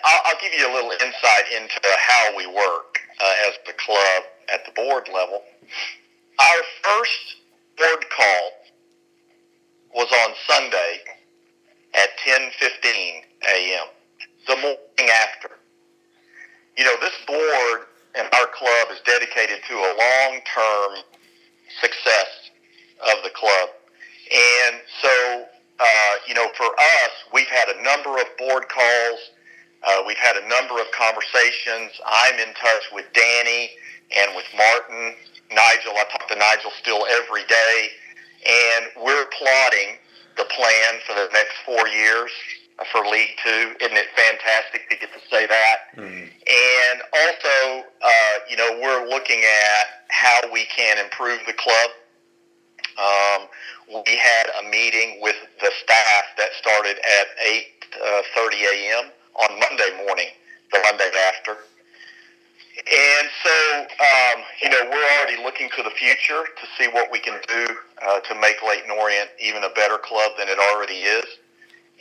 [0.05, 4.23] I'll, I'll give you a little insight into how we work uh, as the club
[4.53, 5.43] at the board level.
[6.39, 7.43] Our first
[7.77, 8.51] board call
[9.95, 11.01] was on Sunday
[11.93, 13.21] at 10:15
[13.51, 13.87] a.m.
[14.47, 15.59] the morning after.
[16.77, 21.03] You know, this board and our club is dedicated to a long-term
[21.81, 22.51] success
[23.11, 23.69] of the club.
[24.31, 25.45] And so,
[25.79, 29.19] uh, you know, for us, we've had a number of board calls.
[29.83, 31.91] Uh, we've had a number of conversations.
[32.05, 33.71] I'm in touch with Danny
[34.15, 35.15] and with Martin,
[35.51, 35.93] Nigel.
[35.97, 37.89] I talk to Nigel still every day.
[38.45, 39.97] And we're plotting
[40.37, 42.31] the plan for the next four years
[42.91, 43.75] for League Two.
[43.79, 45.77] Isn't it fantastic to get to say that?
[45.95, 46.29] Mm.
[46.29, 51.89] And also, uh, you know, we're looking at how we can improve the club.
[52.97, 53.47] Um,
[54.05, 59.11] we had a meeting with the staff that started at 8.30 uh, a.m.
[59.35, 60.29] on Monday morning,
[60.71, 61.57] the Monday after.
[62.77, 67.19] And so, um, you know, we're already looking to the future to see what we
[67.19, 67.67] can do
[68.01, 71.25] uh, to make Leyton Orient even a better club than it already is.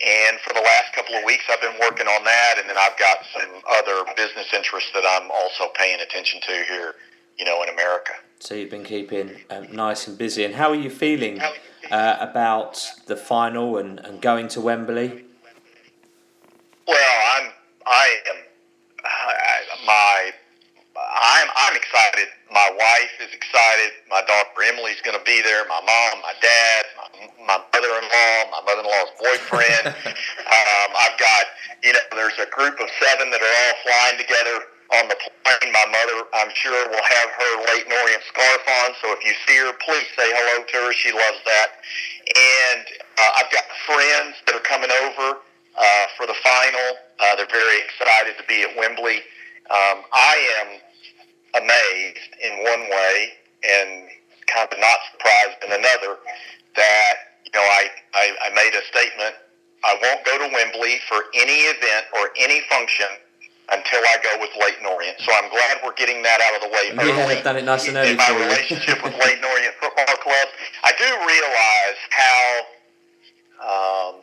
[0.04, 2.98] And for the last couple of weeks, I've been working on that, and then I've
[2.98, 6.94] got some other business interests that I'm also paying attention to here,
[7.38, 8.12] you know, in America.
[8.40, 10.44] So you've been keeping um, nice and busy.
[10.44, 15.24] And how are you feeling uh, about the final and, and going to Wembley?
[16.88, 16.96] Well,
[17.36, 17.52] I'm,
[17.86, 18.36] I am,
[19.04, 20.30] I, my,
[20.96, 23.96] I'm, I'm excited my wife is excited.
[24.12, 25.64] My daughter Emily's going to be there.
[25.66, 27.08] My mom, my dad, my,
[27.48, 29.84] my mother-in-law, my mother-in-law's boyfriend.
[29.96, 31.44] um, I've got,
[31.82, 34.56] you know, there's a group of seven that are all flying together
[35.00, 35.72] on the plane.
[35.72, 38.88] My mother, I'm sure, will have her Leyton Orient scarf on.
[39.00, 40.92] So if you see her, please say hello to her.
[40.92, 41.80] She loves that.
[42.28, 42.84] And
[43.16, 47.00] uh, I've got friends that are coming over uh, for the final.
[47.16, 49.24] Uh, they're very excited to be at Wembley.
[49.72, 50.68] Um, I am
[51.54, 53.32] amazed in one way
[53.62, 54.08] and
[54.46, 56.18] kind of not surprised in another
[56.76, 59.36] that you know I, I, I made a statement.
[59.84, 63.10] I won't go to Wembley for any event or any function
[63.70, 65.18] until I go with Leyton Orient.
[65.20, 66.94] So I'm glad we're getting that out of the way.
[66.94, 70.46] Yeah, done it nice and early in my relationship with Leyton Orient Football Club.
[70.84, 72.42] I do realize how.
[73.62, 74.14] Um,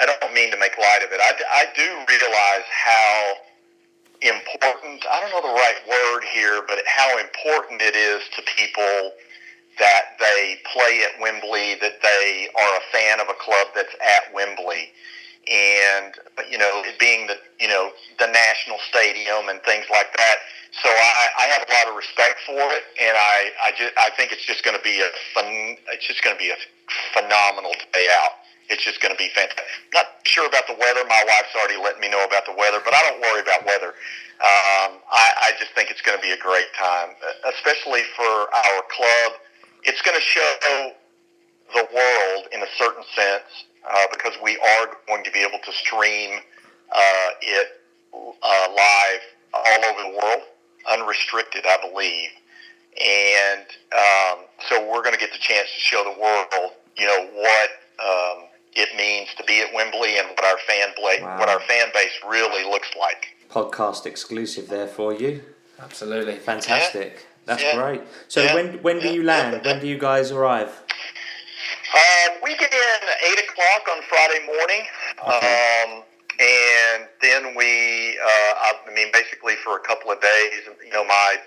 [0.00, 1.20] I don't mean to make light of it.
[1.20, 3.36] I, I do realize how
[4.22, 9.12] important, I don't know the right word here, but how important it is to people
[9.78, 14.32] that they play at Wembley, that they are a fan of a club that's at
[14.34, 14.92] Wembley.
[15.48, 16.14] And,
[16.50, 20.36] you know, it being the, you know, the national stadium and things like that.
[20.84, 24.10] So I, I have a lot of respect for it, and I, I just, I
[24.14, 26.58] think it's just going to be a fun, it's just going to be a
[27.12, 28.39] phenomenal day out.
[28.70, 29.66] It's just going to be fantastic.
[29.92, 31.02] Not sure about the weather.
[31.08, 33.98] My wife's already let me know about the weather, but I don't worry about weather.
[34.40, 37.10] Um, I, I just think it's going to be a great time,
[37.50, 39.42] especially for our club.
[39.82, 40.92] It's going to show
[41.74, 45.72] the world in a certain sense uh, because we are going to be able to
[45.72, 46.40] stream
[46.94, 47.68] uh, it
[48.14, 50.42] uh, live all over the world,
[50.90, 52.30] unrestricted, I believe.
[53.02, 57.28] And um, so we're going to get the chance to show the world, you know,
[57.34, 57.70] what
[58.02, 61.38] um, it means to be at Wembley and what our fan bla- Wow.
[61.38, 63.34] what our fan base really looks like.
[63.50, 65.42] Podcast exclusive there for you.
[65.82, 66.36] Absolutely.
[66.36, 67.26] Fantastic.
[67.46, 67.74] That's Yeah.
[67.76, 68.02] great.
[68.28, 68.54] So Yeah.
[68.54, 69.32] when when do you Yeah.
[69.32, 69.64] land?
[69.64, 70.70] When do you guys arrive?
[71.92, 74.86] Um, we get in eight o'clock on Friday morning,
[75.26, 75.82] Okay.
[75.84, 76.04] um,
[76.38, 80.62] and then we, uh, I I mean, basically for a couple of days.
[80.84, 81.40] You know, my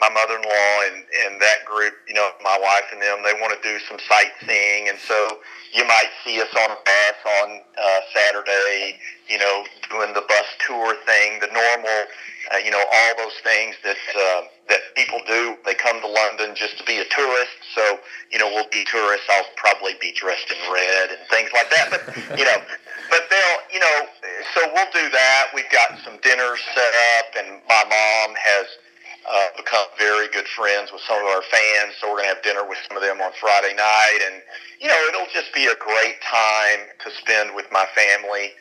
[0.00, 3.60] my mother-in-law and and that group, you know, my wife and them, they want to
[3.64, 5.40] do some sightseeing, and so
[5.72, 8.98] you might see us on a bus on uh, Saturday.
[9.28, 12.00] You know, doing the bus tour thing, the normal,
[12.54, 15.56] uh, you know, all those things that uh, that people do.
[15.64, 17.98] They come to London just to be a tourist, so
[18.30, 19.26] you know, we'll be tourists.
[19.30, 21.86] I'll probably be dressed in red and things like that.
[21.90, 22.02] But
[22.38, 22.60] you know,
[23.10, 23.96] but they'll, you know,
[24.54, 25.48] so we'll do that.
[25.54, 28.66] We've got some dinners set up, and my mom has
[29.28, 31.94] uh, become very good friends with some of our fans.
[32.00, 34.42] So we're going to have dinner with some of them on Friday night, and
[34.80, 38.52] you know, it'll just be a great time to spend with my family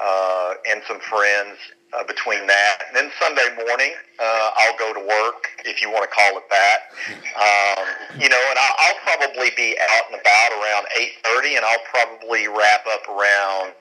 [0.00, 1.56] uh, and some friends.
[1.88, 6.04] Uh, between that, and then Sunday morning, uh, I'll go to work, if you want
[6.04, 6.92] to call it that.
[7.32, 11.64] Um, you know, and I'll, I'll probably be out and about around eight thirty, and
[11.64, 13.72] I'll probably wrap up around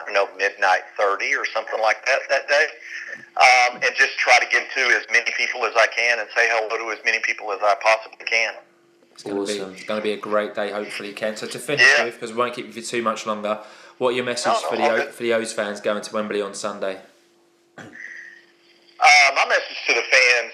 [0.00, 2.66] I don't know midnight thirty or something like that that day,
[3.36, 6.48] um, and just try to get to as many people as I can and say
[6.50, 8.54] hello to as many people as I possibly can.
[9.12, 9.74] It's going to Awesome.
[9.74, 11.36] be going to be a great day, hopefully, Ken.
[11.36, 12.04] So to finish Yeah.
[12.04, 13.60] with, because we won't keep you for too much longer,
[13.98, 16.02] what are your message No, no, for the all O- for the O's fans going
[16.02, 17.00] to Wembley on Sunday?
[17.78, 17.84] Uh,
[19.34, 20.52] my message to the fans,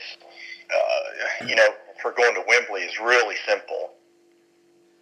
[0.75, 1.69] uh, you know,
[2.03, 3.91] for going to Wembley is really simple.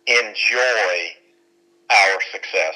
[0.07, 1.11] Enjoy
[1.90, 2.74] our success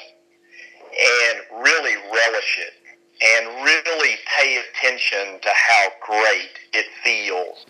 [0.91, 2.73] and really relish it
[3.21, 7.65] and really pay attention to how great it feels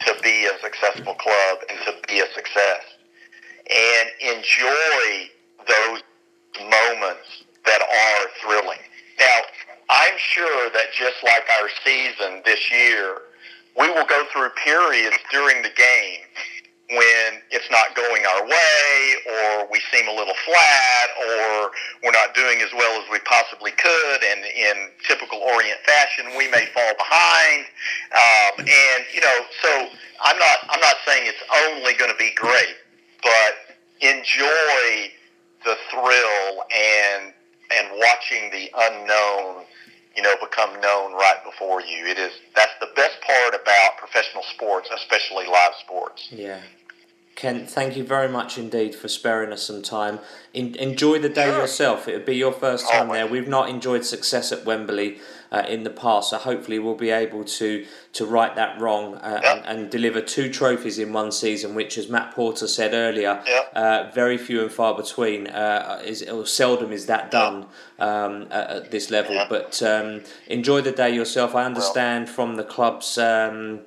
[0.00, 2.84] to be a successful club and to be a success.
[3.70, 5.30] And enjoy
[5.66, 6.02] those
[6.60, 8.78] moments that are thrilling.
[9.18, 9.40] Now,
[9.88, 13.22] I'm sure that just like our season this year,
[13.78, 16.23] we will go through periods during the game
[16.94, 21.70] when it's not going our way or we seem a little flat or
[22.02, 26.50] we're not doing as well as we possibly could and in typical Orient fashion we
[26.50, 27.66] may fall behind.
[28.12, 29.88] Um, and you know so
[30.22, 32.76] I'm not I'm not saying it's only going to be great
[33.22, 35.10] but enjoy
[35.64, 37.32] the thrill and
[37.70, 39.64] and watching the unknown
[40.16, 42.06] you know become known right before you.
[42.06, 46.28] It is that's the best part about professional sports especially live sports.
[46.30, 46.60] Yeah.
[47.36, 50.20] Ken, thank you very much indeed for sparing us some time.
[50.54, 51.58] En- enjoy the day Sure.
[51.62, 52.06] yourself.
[52.06, 53.18] It'll be your first time Always.
[53.22, 53.26] there.
[53.26, 55.18] We've not enjoyed success at Wembley
[55.50, 59.40] uh, in the past, so hopefully we'll be able to to right that wrong uh,
[59.44, 63.42] and, and deliver two trophies in one season, which, as Matt Porter said earlier,
[63.74, 65.48] uh, very few and far between.
[65.48, 67.66] Uh, is or seldom is that done
[67.98, 69.44] um, at, at this level.
[69.48, 71.56] But um, enjoy the day yourself.
[71.56, 73.18] I understand from the club's.
[73.18, 73.80] Um,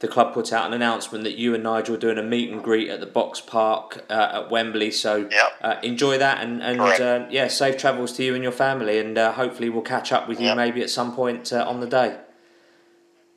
[0.00, 2.62] the club put out an announcement that you and Nigel are doing a meet and
[2.62, 4.90] greet at the Box Park uh, at Wembley.
[4.90, 5.52] So Yep.
[5.60, 9.16] uh, enjoy that and and uh, yeah, safe travels to you and your family, and
[9.18, 10.56] uh, hopefully we'll catch up with you Yep.
[10.56, 12.18] maybe at some point uh, on the day.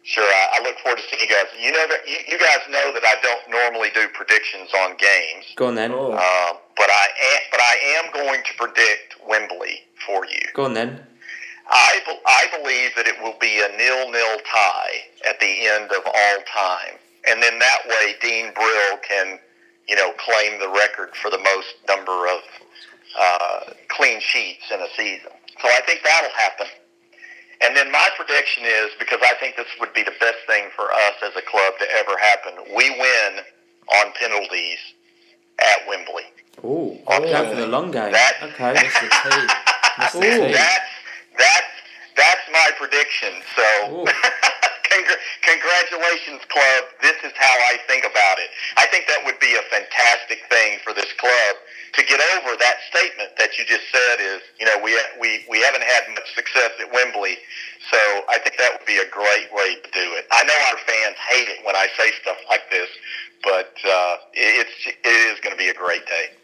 [0.06, 1.46] Sure, I, I look forward to seeing you guys.
[1.58, 5.46] You know that you, you guys know that I don't normally do predictions on games,
[5.56, 5.92] Go on then.
[5.94, 6.12] Oh.
[6.14, 10.42] um, but I am, but I am going to predict Wembley for you.
[10.54, 11.08] Go on then.
[11.74, 14.94] I, I believe that it will be a nil-nil tie
[15.28, 19.40] at the end of all time, and then that way Dean Brill can,
[19.90, 22.42] you know, claim the record for the most number of
[23.20, 25.32] uh, clean sheets in a season.
[25.62, 26.68] So I think that'll happen.
[27.66, 30.92] And then my prediction is because I think this would be the best thing for
[30.94, 32.54] us as a club to ever happen.
[32.76, 33.42] We win
[34.04, 34.80] on penalties
[35.60, 36.24] at Wembley.
[36.64, 37.20] Oh, Oh.
[37.22, 38.12] go for the long game.
[38.12, 38.74] That- Okay.
[38.76, 39.10] Mr.
[39.10, 39.48] T.
[40.02, 40.16] Mr.
[40.18, 40.48] Ooh.
[40.48, 40.54] T.
[40.54, 40.80] That's
[41.38, 41.74] that's
[42.16, 43.42] that's my prediction.
[43.56, 44.06] So,
[44.90, 46.82] congr- congratulations, club.
[47.02, 48.50] This is how I think about it.
[48.78, 51.54] I think that would be a fantastic thing for this club
[51.94, 54.22] to get over that statement that you just said.
[54.22, 57.38] Is you know we we we haven't had much success at Wembley,
[57.90, 57.98] so
[58.30, 60.30] I think that would be a great way to do it.
[60.32, 62.90] I know our fans hate it when I say stuff like this,
[63.42, 66.38] but uh, it's it is going to be a great day.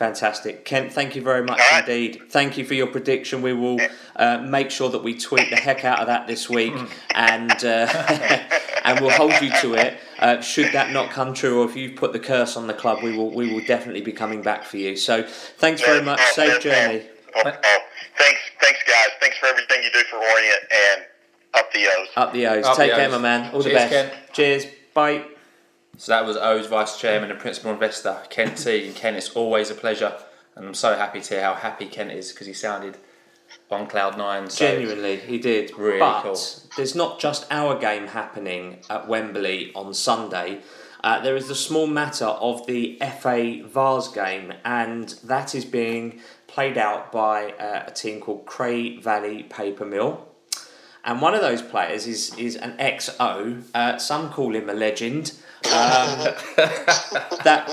[0.00, 0.64] Fantastic.
[0.64, 1.86] Kent, thank you very much All right.
[1.86, 2.22] indeed.
[2.30, 3.42] Thank you for your prediction.
[3.42, 3.78] We will
[4.16, 6.72] uh, make sure that we tweet the heck out of that this week
[7.14, 7.86] and uh,
[8.86, 9.98] and we'll hold you to it.
[10.18, 13.02] Uh, should that not come true or if you've put the curse on the club,
[13.02, 14.96] we will we will definitely be coming back for you.
[14.96, 16.18] So thanks very much.
[16.32, 17.04] Safe journey.
[17.36, 17.78] Oh, oh,
[18.16, 19.10] thanks, thanks, guys.
[19.20, 21.04] Thanks for everything you do for Orient and
[21.52, 22.08] up the O's.
[22.16, 22.64] Up the O's.
[22.64, 23.54] Up the Take care, my man.
[23.54, 23.92] All the best.
[23.92, 24.10] Ken.
[24.32, 24.64] Cheers.
[24.94, 25.26] Bye.
[26.00, 29.68] So that was O's Vice Chairman and Principal Investor, Kent Teague And Ken, it's always
[29.68, 30.16] a pleasure.
[30.56, 32.96] And I'm so happy to hear how happy Kent is because he sounded
[33.70, 34.48] on cloud nine.
[34.48, 35.76] So Genuinely, he did.
[35.76, 36.40] Really but cool.
[36.74, 40.60] there's not just our game happening at Wembley on Sunday.
[41.04, 46.18] Uh, there is the small matter of the FA Vase game, and that is being
[46.46, 50.26] played out by uh, a team called Cray Valley Paper Mill.
[51.04, 53.64] And one of those players is is an XO.
[53.74, 55.32] Uh, some call him a legend.
[55.66, 55.72] Um,
[57.44, 57.68] that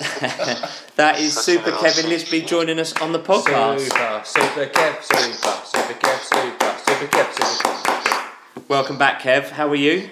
[0.97, 3.79] that is Super Kevin Lisbie joining us on the podcast.
[3.79, 8.69] Super, super Kev, super, super Kev, super, super Kev, super Kev.
[8.69, 9.51] Welcome back, Kev.
[9.51, 10.09] How are you?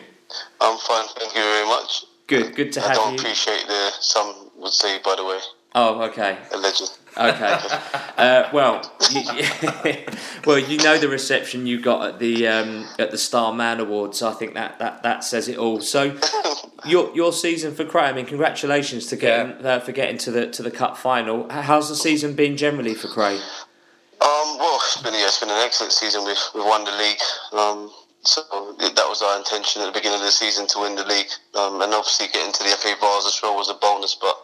[0.61, 2.05] I'm fine, thank you very much.
[2.28, 3.01] Good, good to I have you.
[3.01, 5.39] I don't appreciate the some would say by the way,
[5.78, 6.89] Oh, okay, a legend.
[7.17, 7.57] okay.
[8.17, 9.23] uh, well, you,
[10.45, 14.21] well, you know the reception you got at the um, at the Star Man Awards.
[14.21, 15.82] I think that, that, that says it all.
[15.82, 16.17] So,
[16.86, 18.03] your your season for Cray.
[18.03, 21.49] I mean, congratulations to getting uh, for getting to the to the cup final.
[21.49, 23.36] How's the season been generally for Cray?
[23.36, 23.41] Um,
[24.21, 26.23] well, it's been yeah, it's been an excellent season.
[26.23, 27.19] We've we've won the league.
[27.51, 28.41] Um, so
[28.80, 31.30] that was our intention at the beginning of the season to win the league.
[31.53, 34.15] Um, and obviously getting to the FA Vase as well was a bonus.
[34.15, 34.36] But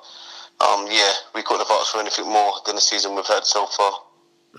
[0.61, 3.65] um, yeah, we couldn't have asked for anything more than the season we've had so
[3.65, 3.91] far.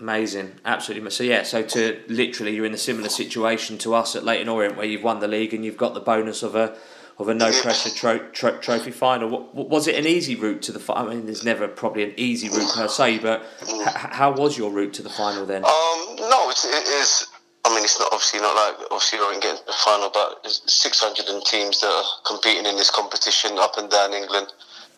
[0.00, 1.10] Amazing, absolutely.
[1.10, 4.76] So yeah, so to literally, you're in a similar situation to us at Leyton Orient,
[4.76, 6.76] where you've won the league and you've got the bonus of a
[7.18, 9.28] of a no pressure tro- tro- trophy final.
[9.28, 11.10] What, was it an easy route to the final?
[11.10, 14.70] I mean, there's never probably an easy route per se, but h- how was your
[14.70, 15.62] route to the final then?
[15.62, 17.26] Um, no, it's, it is.
[17.64, 20.40] I mean, it's not obviously not like obviously we won't get to the final, but
[20.46, 24.48] 600 and teams that are competing in this competition up and down England.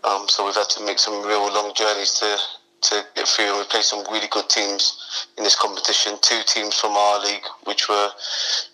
[0.05, 2.37] Um, so we've had to make some real long journeys to
[2.85, 6.19] to get through, and we played some really good teams in this competition.
[6.21, 8.11] Two teams from our league, which were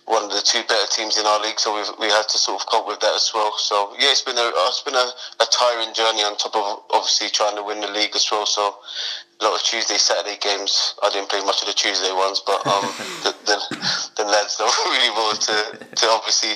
[0.06, 2.60] one of the two better teams in our league, so we've, we had to sort
[2.60, 3.52] of cope with that as well.
[3.56, 5.08] So yeah, it's been a it's been a,
[5.40, 8.46] a tiring journey on top of obviously trying to win the league as well.
[8.46, 8.74] So
[9.40, 10.94] a lot of Tuesday, Saturday games.
[11.02, 12.84] I didn't play much of the Tuesday ones, but um,
[13.24, 13.56] the, the,
[14.16, 16.54] the lads done really well to, to obviously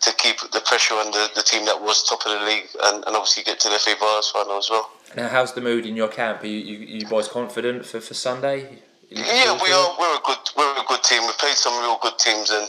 [0.00, 3.04] to keep the pressure on the, the team that was top of the league and,
[3.04, 4.90] and obviously get to the FA Vase final as well.
[5.16, 6.42] Now, how's the mood in your camp?
[6.42, 8.80] Are you, you, you boys confident for, for Sunday?
[9.10, 9.96] Yeah, we are.
[9.98, 10.38] We're a good.
[10.56, 11.20] We're a good team.
[11.26, 12.66] We played some real good teams, and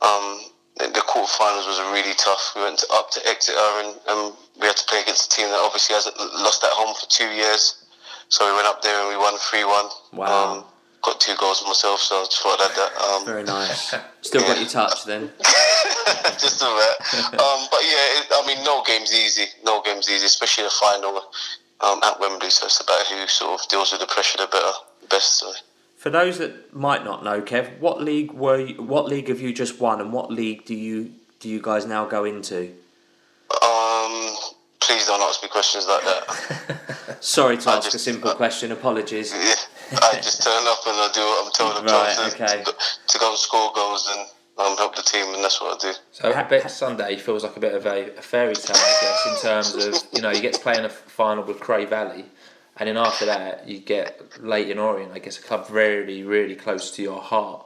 [0.00, 0.40] um,
[0.78, 2.52] the the quarterfinals was really tough.
[2.56, 5.60] We went up to Exeter, and, and we had to play against a team that
[5.60, 7.84] obviously hasn't lost at home for two years.
[8.28, 9.86] So we went up there and we won three one.
[10.12, 10.58] Wow.
[10.58, 10.64] Um,
[11.02, 12.92] got two goals myself, so I just thought I'd add that.
[13.00, 13.94] Um, Very nice.
[14.22, 15.30] Still got your touch then.
[16.38, 17.40] just a bit.
[17.40, 19.44] Um, but yeah, it, I mean, no game's easy.
[19.64, 21.22] No game's easy, especially the final
[21.80, 22.50] um, at Wembley.
[22.50, 25.38] So it's about who sort of deals with the pressure the better, the best.
[25.38, 25.52] So.
[25.96, 29.52] For those that might not know, Kev, what league were you, what league have you
[29.52, 32.74] just won, and what league do you do you guys now go into?
[34.86, 37.16] Please don't ask me questions like that.
[37.20, 38.72] Sorry to I ask a simple uh, question.
[38.72, 39.32] Apologies.
[39.92, 41.76] Yeah, I just turn up and I do what I'm told.
[41.76, 42.64] I'm Right, told to, okay.
[42.64, 42.72] to,
[43.06, 44.26] to go and score goals and
[44.58, 45.96] um, help the team, and that's what I do.
[46.10, 49.26] So I bet Sunday feels like a bit of a, a fairy tale, I guess,
[49.44, 52.24] in terms of you know you get to play in a final with Cray Valley,
[52.78, 55.12] and then after that you get Leyton Orient.
[55.12, 57.64] I guess a club really, really close to your heart.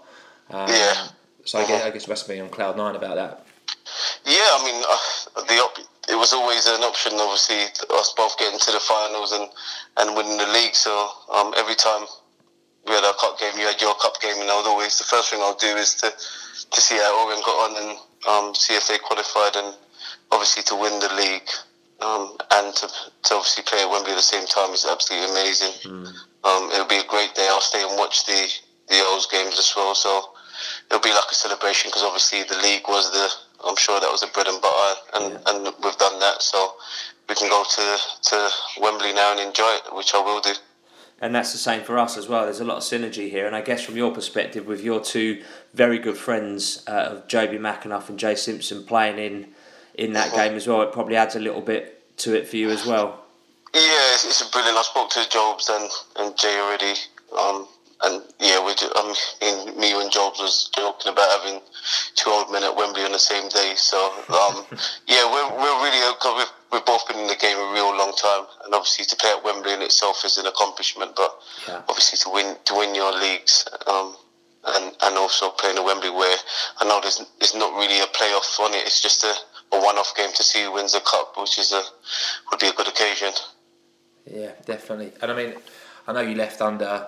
[0.50, 1.06] Um, Yeah.
[1.46, 3.46] So I guess I guess you must be on cloud nine about that.
[4.26, 7.12] Yeah, I mean, uh, the op- it was always an option.
[7.14, 9.48] Obviously, us both getting to the finals and,
[9.98, 10.74] and winning the league.
[10.74, 10.90] So
[11.32, 12.06] um, every time
[12.86, 15.04] we had our cup game, you had your cup game, and I was always the
[15.04, 17.90] first thing I'll do is to to see how Orient got on and
[18.28, 19.74] um, see if they qualified, and
[20.30, 21.48] obviously to win the league.
[22.00, 25.74] Um, and to, to obviously play at Wembley at the same time is absolutely amazing.
[26.44, 27.46] Um, it'll be a great day.
[27.50, 28.48] I'll stay and watch the
[28.88, 29.94] the O's games as well.
[29.94, 30.32] So
[30.88, 33.28] it'll be like a celebration because obviously the league was the
[33.64, 36.74] I'm sure that was the bread and butter and, and we've done that so
[37.28, 38.50] we can go to, to
[38.80, 40.52] Wembley now and enjoy it which I will do
[41.20, 42.44] And that's the same for us as well.
[42.44, 45.42] There's a lot of synergy here, and I guess from your perspective, with your two
[45.74, 49.48] very good friends uh, of Jobi McAnuff and Jay Simpson playing in
[49.94, 52.70] in that game as well, it probably adds a little bit to it for you
[52.70, 53.24] as well.
[53.74, 56.94] yeah it's, it's brilliant I spoke to Jobs and, and Jay already
[57.38, 57.68] um,
[58.02, 61.60] and yeah we just, um, in, me and Jobs was joking about having
[62.16, 63.98] two old men at Wembley on the same day so
[64.28, 64.64] um,
[65.06, 68.12] yeah we're, we're really cause we've, we've both been in the game a real long
[68.16, 71.32] time and obviously to play at Wembley in itself is an accomplishment but
[71.68, 71.82] Yeah.
[71.88, 74.16] obviously to win to win your leagues um,
[74.64, 76.36] and and also playing at Wembley where
[76.80, 79.34] I know there's there's not really a playoff on it it's just a,
[79.72, 81.82] a one-off game to see who wins the cup which is a
[82.50, 83.32] would be a good occasion
[84.30, 85.12] Yeah, definitely.
[85.22, 85.54] And I mean,
[86.06, 87.06] I know you left under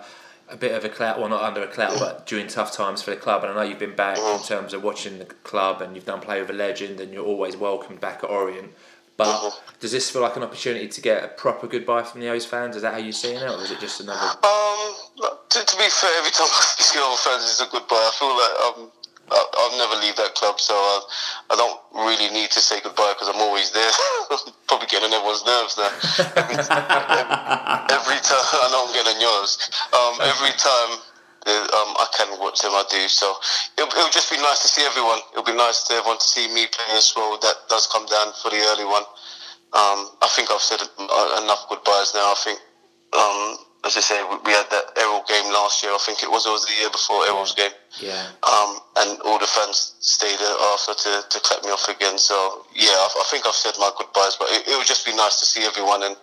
[0.53, 3.11] a bit of a cloud, well, not under a cloud, but during tough times for
[3.11, 3.43] the club.
[3.43, 6.21] And I know you've been back in terms of watching the club and you've done
[6.21, 8.73] play with a legend and you're always welcomed back at Orient.
[9.17, 12.47] But does this feel like an opportunity to get a proper goodbye from the O's
[12.47, 12.77] fans?
[12.77, 14.21] Is that how you're seeing it, or is it just another?
[14.21, 14.95] Um,
[15.51, 17.97] to, to be fair, every time I see other fans, it's a goodbye.
[17.97, 18.91] I feel like um,
[19.33, 21.01] I'll never leave that club, so I,
[21.51, 23.91] I don't really need to say goodbye because I'm always there.
[24.69, 25.93] Probably getting on everyone's nerves now.
[26.37, 29.59] Every, time, I know I'm getting yours.
[29.93, 30.91] Um, every time
[31.47, 33.09] uh, um, I can watch them, I do.
[33.09, 33.35] So
[33.79, 35.19] it'll, it'll just be nice to see everyone.
[35.33, 37.39] It'll be nice to everyone to see me play as well.
[37.41, 39.05] That does come down for the early one.
[39.73, 42.31] Um, I think I've said uh, enough goodbyes now.
[42.31, 42.59] I think,
[43.17, 45.91] um, as I say, we, had that Errol game last year.
[45.91, 47.75] I think it was, or was the year before Errol's game.
[47.99, 48.31] Yeah.
[48.47, 52.17] Um, and all the fans stayed there after to, to clap me off again.
[52.17, 55.15] So yeah, I, I think I've said my goodbyes, but it, it would just be
[55.15, 56.07] nice to see everyone.
[56.07, 56.15] And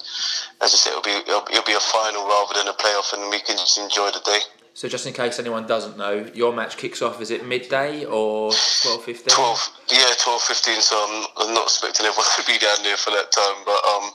[0.63, 3.27] as I said, it'll be it'll, it'll be a final rather than a playoff, and
[3.27, 4.39] we can just enjoy the day.
[4.79, 7.19] So just in case anyone doesn't know, your match kicks off.
[7.19, 9.35] Is it midday or twelve fifteen?
[9.35, 10.79] 12, yeah, twelve fifteen.
[10.79, 14.07] so I'm, not expecting everyone to be down there for that time, but um,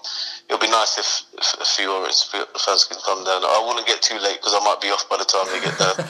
[0.48, 3.44] it'll be nice if, if a few Orange fans can come down.
[3.44, 5.76] I wouldn't get too late because I might be off by the time they get
[5.76, 6.00] there.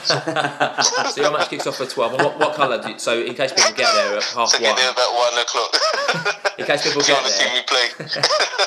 [1.11, 2.13] So your match kicks off at twelve.
[2.13, 2.81] And what, what colour?
[2.81, 5.43] Do you, so in case people get there at half so get there about 1
[5.43, 6.55] o'clock.
[6.59, 8.07] in case people get to see me play.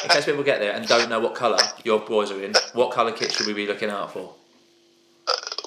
[0.04, 2.92] in case people get there and don't know what colour your boys are in, what
[2.92, 4.34] colour kit should we be looking out for?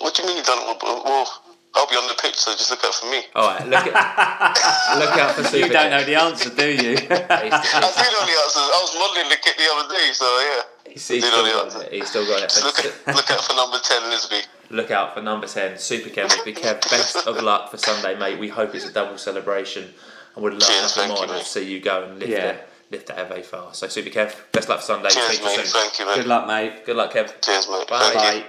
[0.02, 0.66] What do you mean you don't?
[0.82, 1.28] Well,
[1.74, 3.24] I'll be on the pitch, so just look out for me.
[3.34, 3.96] All right, look at
[5.00, 5.68] look out for Super.
[5.68, 6.98] You don't know the answer, do you?
[7.10, 8.68] I do know the answers.
[8.68, 10.92] I was modelling the kit the other day, so yeah.
[10.92, 11.94] He's, he's still got it.
[11.94, 12.52] He's still got it.
[12.64, 14.42] Look, at, look out for number 10, Lisbie.
[14.70, 16.44] Look out for number 10, Super Kev.
[16.44, 18.38] Big Kev, best of luck for Sunday, mate.
[18.40, 19.94] We hope it's a double celebration
[20.36, 22.32] and would love Cheers, nothing thank more you, than to see you go and lift,
[22.32, 22.48] Yeah.
[22.50, 23.78] it, lift that FA Vase.
[23.78, 25.10] So, Super Kev, best luck for Sunday.
[25.10, 25.56] Cheers, you mate.
[25.56, 25.66] soon.
[25.66, 26.16] Thank you, mate.
[26.16, 26.86] Good luck, mate.
[26.86, 27.40] Good luck, Kev.
[27.42, 27.88] Cheers, mate.
[27.88, 28.12] Bye.
[28.14, 28.42] Thank you.
[28.44, 28.48] Bye.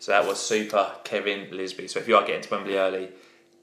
[0.00, 1.88] So, that was Super Kevin Lisbie.
[1.88, 3.10] So, if you are getting to Wembley early,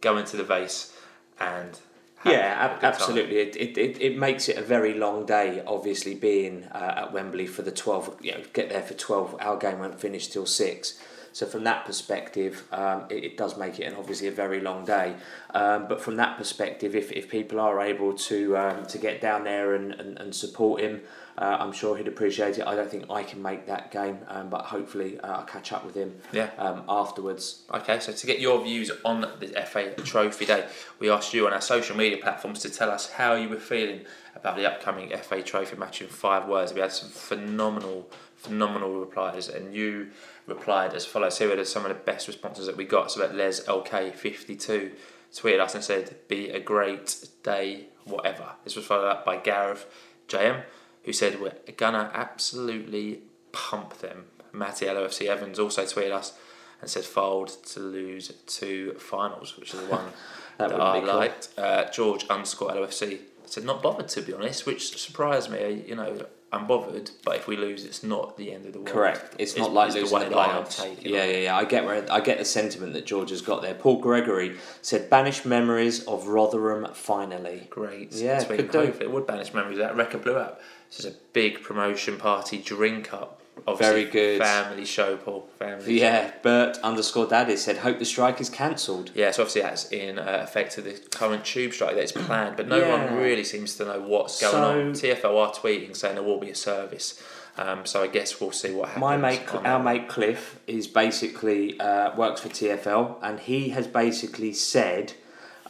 [0.01, 0.93] go into the vase
[1.39, 1.77] and.
[2.19, 3.37] have Yeah, a good absolutely.
[3.39, 7.47] It, it, it, it makes it a very long day, obviously, being uh, at Wembley
[7.47, 9.35] for the 12, you know, get there for 12.
[9.41, 11.01] Our game won't finish till 6.
[11.33, 14.85] So, from that perspective, um, it, it does make it an, obviously a very long
[14.85, 15.15] day.
[15.53, 19.43] Um, but from that perspective, if, if people are able to um, to get down
[19.43, 21.01] there and, and, and support him,
[21.37, 22.65] uh, I'm sure he'd appreciate it.
[22.65, 25.85] I don't think I can make that game, um, but hopefully uh, I'll catch up
[25.85, 26.49] with him Yeah.
[26.57, 27.63] um, afterwards.
[27.73, 30.65] Okay, so to get your views on the FA Trophy Day,
[30.99, 34.01] we asked you on our social media platforms to tell us how you were feeling
[34.35, 36.73] about the upcoming FA Trophy match in five words.
[36.73, 40.09] We had some phenomenal, phenomenal replies, and you
[40.47, 41.37] replied as follows.
[41.37, 43.11] Here are some of the best responses that we got.
[43.11, 44.91] So that Les LK52
[45.33, 49.85] tweeted us and said, "Be a great day, whatever." This was followed up by Gareth
[50.27, 50.63] JM,
[51.07, 56.33] who said, "We're gonna absolutely pump them." Matty LOFC Evans also tweeted us
[56.81, 60.11] and said fold to lose two finals, which is the one
[60.57, 61.15] That that, I be cool.
[61.15, 61.49] liked.
[61.57, 65.83] Uh, George underscore LOFC said not bothered to be honest, which surprised me.
[65.87, 68.89] You know, I'm bothered, but if we lose, it's not the end of the world.
[68.89, 69.35] Correct.
[69.37, 70.97] It's, not like the losing the, playoffs.
[71.01, 71.57] Yeah, yeah, yeah.
[71.57, 73.73] I get where I get the sentiment that George has got there.
[73.73, 78.13] Paul Gregory said, "Banish memories of Rotherham finally." Great.
[78.13, 78.79] Yeah, could do.
[78.79, 79.77] It would banish memories.
[79.77, 80.61] That Record blew up.
[80.89, 83.41] This is a big promotion party drink up.
[83.67, 84.41] Obviously, Very good.
[84.41, 85.49] Family show, Paul.
[85.59, 85.99] Family.
[85.99, 89.11] Yeah, Bert underscore Daddy said, "Hope the strike is cancelled.
[89.15, 92.55] Yeah, so obviously that's in uh, effect to the current tube strike that is planned,
[92.55, 93.05] but no Yeah.
[93.09, 94.93] one really seems to know what's going So- on.
[94.93, 97.21] TFL are tweeting saying there will be a service,
[97.57, 99.01] um, so I guess we'll see what happens.
[99.01, 104.53] My mate, our mate Cliff, is basically uh, works for TFL, and he has basically
[104.53, 105.13] said,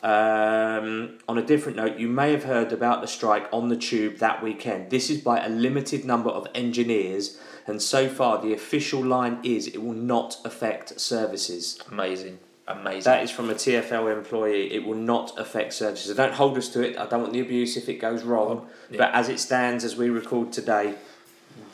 [0.03, 4.17] um, on a different note, you may have heard about the strike on the tube
[4.17, 4.89] that weekend.
[4.89, 9.67] This is by a limited number of engineers, and so far the official line is
[9.67, 11.79] it will not affect services.
[11.91, 13.03] Amazing, amazing.
[13.11, 14.71] That is from a TFL employee.
[14.73, 16.15] It will not affect services.
[16.15, 16.97] Don't hold us to it.
[16.97, 18.67] I don't want the abuse if it goes wrong.
[18.89, 18.97] Yeah.
[18.99, 20.95] But as it stands, as we record today,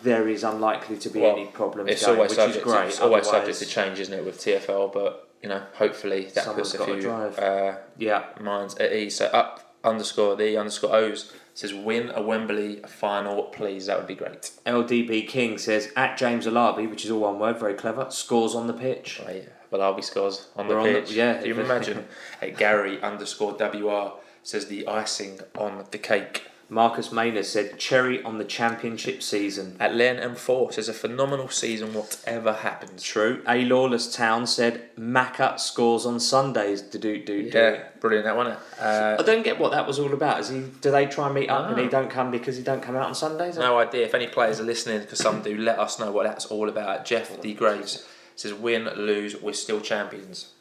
[0.02, 1.90] there is unlikely to be Well, any problems.
[1.92, 2.58] it's going, always which subject.
[2.66, 2.88] is great.
[2.88, 4.88] It's always Otherwise- subject to change, isn't it, with TFL?
[4.94, 7.38] But you know, hopefully that Someone's puts a few drive.
[7.38, 8.24] uh, Yeah.
[8.42, 9.18] minds at ease.
[9.18, 13.86] So up underscore the underscore O's says win a Wembley final, please.
[13.88, 14.52] That would be great.
[14.66, 18.08] LDB King says at James Alabi, which is all one word, very clever.
[18.10, 19.22] Scores on the pitch.
[19.24, 19.42] Oh, yeah.
[19.70, 21.12] Well, scores on the We're on the- pitch.
[21.12, 21.42] yeah.
[21.42, 22.08] Do you imagine?
[22.42, 26.44] at Gary underscore WR says the icing on the cake.
[26.74, 29.78] Marcus Maynard said cherry on the championship season.
[29.80, 33.04] At Len M4 says a phenomenal season, whatever happens.
[33.04, 33.44] True.
[33.48, 36.82] A Lawless Town said Macca scores on Sundays.
[36.82, 37.52] Do do do.
[37.54, 38.48] Yeah, brilliant that one.
[38.48, 40.40] Uh, I don't get what that was all about.
[40.40, 40.64] Is he?
[40.82, 43.06] Do they try and meet up and he don't come because he don't come out
[43.06, 43.56] on Sundays?
[43.58, 44.06] no idea.
[44.06, 47.06] If any players are listening, because some do, let us know what that's all about.
[47.06, 47.54] Jeff D.
[47.54, 50.54] Graves says win, lose, we're still champions.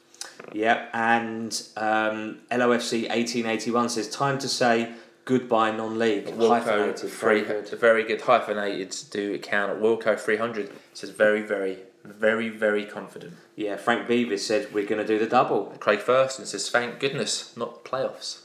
[0.52, 0.90] Yep.
[0.92, 4.92] And um, LOFC eighteen eighty one says time to say
[5.24, 6.26] goodbye non-league.
[6.26, 7.10] Wilco Hyphenated.
[7.10, 7.80] free, Very good.
[7.80, 9.80] very good hyphenated do count.
[9.80, 13.34] Wilco three hundred says very, very, very, very confident.
[13.54, 13.76] Yeah.
[13.76, 15.66] Frank Beavis said we're going to do the double.
[15.78, 18.40] Craig Thurston says thank goodness, not playoffs.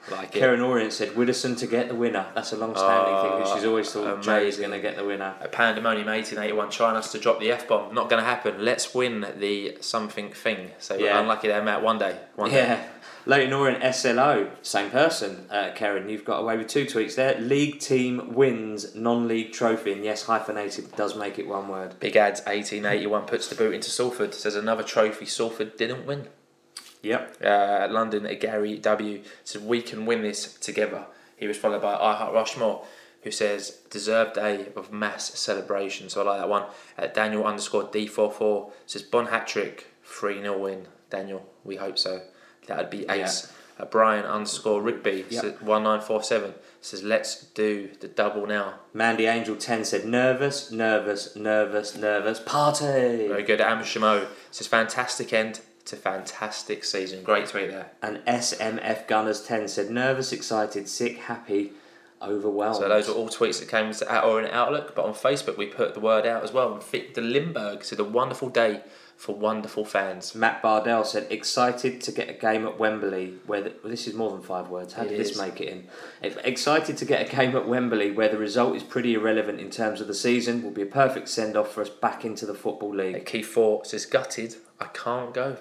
[0.10, 0.38] like it.
[0.40, 2.26] Karen Orient said Widdowson to get the winner.
[2.34, 3.54] That's a long-standing thing.
[3.54, 5.34] She's always thought ah, Jay's going to get the winner.
[5.40, 7.94] A pandemonium 1881 trying us to drop the F bomb.
[7.94, 8.64] Not going to happen.
[8.64, 10.72] Let's win the something thing.
[10.78, 11.20] So we're Yeah.
[11.20, 11.82] unlucky there, Matt.
[11.82, 12.18] One day.
[12.34, 12.84] One day.
[13.28, 15.44] Leyton Orient SLO, same person.
[15.50, 17.38] Uh, Karen, you've got away with two tweets there.
[17.38, 22.00] League team wins non-league trophy, and yes, hyphenated does make it one word.
[22.00, 24.32] Big Ads 1881 puts the boot into Salford.
[24.32, 26.28] Says another trophy Salford didn't win.
[27.02, 27.36] Yep.
[27.44, 31.04] Uh, London, Gary W says we can win this together.
[31.36, 32.86] He was followed by I Heart Rushmore,
[33.24, 36.08] who says deserved day of mass celebration.
[36.08, 36.64] So I like that one.
[36.96, 40.86] Uh, Daniel underscore D44 says Bonne hat trick, 3 0 win.
[41.10, 42.22] Daniel, we hope so.
[42.68, 43.52] That would be ace.
[43.78, 45.40] Uh, Brian underscore Rigby Yep.
[45.42, 48.74] says 1947 says let's do the double now.
[48.92, 52.40] Mandy Angel 10 said nervous, nervous, nervous, nervous.
[52.40, 53.28] Party!
[53.28, 53.60] Very good.
[53.60, 57.22] Am Shamo says fantastic end to fantastic season.
[57.22, 57.90] Great tweet there.
[58.02, 61.72] And SMF Gunners 10 said nervous, excited, sick, happy,
[62.20, 62.76] overwhelmed.
[62.76, 65.94] So those were all tweets that came to Orient Outlook, but on Facebook we put
[65.94, 66.74] the word out as well.
[66.74, 68.82] And Victor Limburg said a wonderful day
[69.18, 70.32] for wonderful fans.
[70.36, 74.14] Matt Bardell said, excited to get a game at Wembley where the, well, this is
[74.14, 74.92] more than five words.
[74.92, 75.88] How It did this make it in?
[76.22, 79.70] Ex- Excited to get a game at Wembley where the result is pretty irrelevant in
[79.70, 80.62] terms of the season.
[80.62, 83.26] Will be a perfect send off for us back into the football league.
[83.26, 84.54] Key four says gutted.
[84.78, 85.56] I can't go.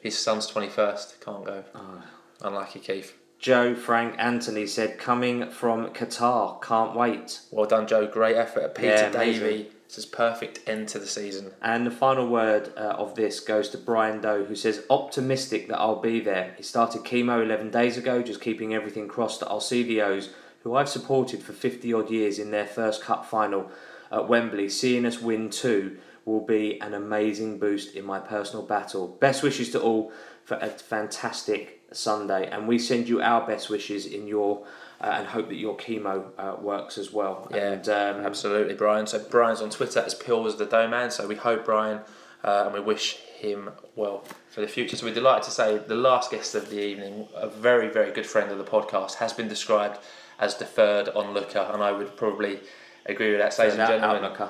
[0.00, 1.20] His son's twenty first.
[1.20, 1.64] Can't go.
[1.74, 2.02] Ah.
[2.40, 3.14] Unlucky Keith.
[3.38, 7.40] Joe Frank Anthony said, coming from Qatar, can't wait.
[7.50, 8.06] Well done, Joe.
[8.06, 8.74] Great effort.
[8.74, 9.66] Peter Yeah, amazing.
[9.86, 11.52] Davey says perfect end to the season.
[11.62, 15.78] And the final word uh, of this goes to Brian Doe, who says, optimistic that
[15.78, 16.54] I'll be there.
[16.56, 20.30] He started chemo 11 days ago, just keeping everything crossed that I'll see the O's,
[20.62, 23.70] who I've supported for 50 odd years in their first cup final
[24.10, 24.68] at Wembley.
[24.68, 29.06] Seeing us win two will be an amazing boost in my personal battle.
[29.06, 30.12] Best wishes to all
[30.44, 34.66] for a fantastic Sunday, and we send you our best wishes in your.
[34.98, 37.48] Uh, and hope that your chemo uh, works as well.
[37.50, 39.06] Yeah, and, um, absolutely, Brian.
[39.06, 41.10] So Brian's on Twitter as Pills the Dough Man.
[41.10, 42.00] So we hope Brian
[42.42, 44.96] uh, and we wish him well for the future.
[44.96, 48.26] So we're delighted to say the last guest of the evening, a very very good
[48.26, 49.98] friend of the podcast, has been described
[50.38, 52.60] as the third onlooker, and I would probably
[53.04, 54.30] agree with that, ladies and gentlemen.
[54.30, 54.48] outlooker.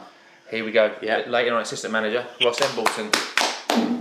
[0.51, 0.95] Here we go.
[1.03, 1.25] Yeah.
[1.27, 3.11] Later on, assistant manager Ross Embleton.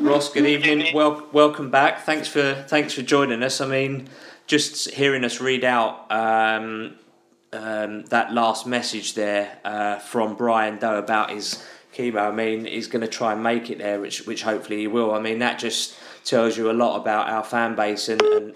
[0.03, 0.93] Ross, good evening.
[0.93, 2.05] Well, welcome back.
[2.05, 3.61] Thanks for thanks for joining us.
[3.61, 4.07] I mean,
[4.47, 6.95] just hearing us read out um,
[7.53, 11.63] um, that last message there uh, from Brian Doe about his
[11.93, 12.29] chemo.
[12.29, 15.13] I mean, he's going to try and make it there, which which hopefully he will.
[15.13, 18.21] I mean, that just tells you a lot about our fan base and.
[18.21, 18.55] and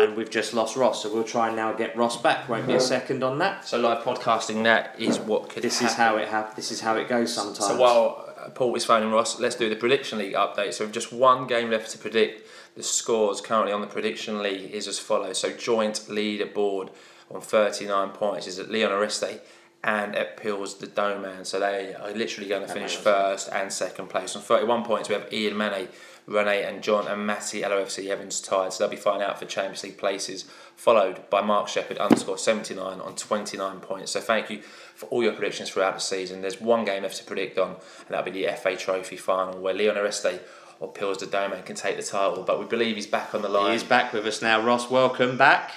[0.00, 1.02] and we've just lost Ross.
[1.02, 2.48] So we'll try and now get Ross back.
[2.48, 3.64] Won't be a second on that.
[3.64, 5.62] So live podcasting, that is what could.
[5.62, 5.86] This happen.
[5.86, 7.66] is how it hap- This is how it goes sometimes.
[7.66, 10.74] So while uh, Paul is phoning Ross, let's do the prediction league update.
[10.74, 12.48] So we've just one game left to predict.
[12.74, 15.38] The scores currently on the prediction league is as follows.
[15.38, 16.90] So joint leaderboard
[17.30, 19.40] on 39 points is at Leon Oreste
[19.84, 21.44] and at Pills the Doman.
[21.44, 24.36] So they are literally going to finish first and second place.
[24.36, 25.88] On 31 points we have Ian Mane,
[26.26, 28.72] Rene and John and Matty LOFC Evans tied.
[28.72, 30.44] So they'll be fighting out for Champions League places.
[30.76, 34.12] Followed by Mark Shepherd underscore 79 on 29 points.
[34.12, 36.40] So thank you for all your predictions throughout the season.
[36.40, 37.78] There's one game left to predict on, and
[38.08, 40.40] that'll be the FA Trophy final where Leon Oreste
[40.82, 42.42] or Pills the Doman can take the title.
[42.42, 43.72] But we believe he's back on the line.
[43.72, 44.60] He's back with us now.
[44.60, 45.70] Ross, welcome back.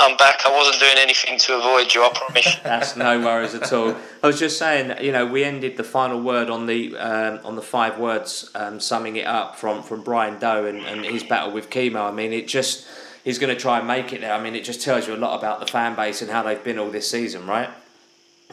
[0.00, 0.44] I'm back.
[0.44, 2.56] I wasn't doing anything to avoid you, I promise.
[2.64, 3.94] That's no worries at all.
[4.20, 7.54] I was just saying, you know, we ended the final word on the um, on
[7.54, 11.52] the five words, um, summing it up from from Brian Doe and, and his battle
[11.52, 12.08] with chemo.
[12.08, 12.84] I mean, it just
[13.22, 14.32] he's going to try and make it there.
[14.32, 16.64] I mean, it just tells you a lot about the fan base and how they've
[16.64, 17.70] been all this season, right?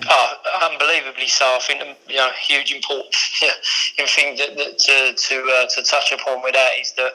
[0.07, 1.45] Oh, unbelievably so.
[1.45, 3.15] I think you know, huge importance
[3.99, 7.11] important thing that, that to to uh, to touch upon with that is that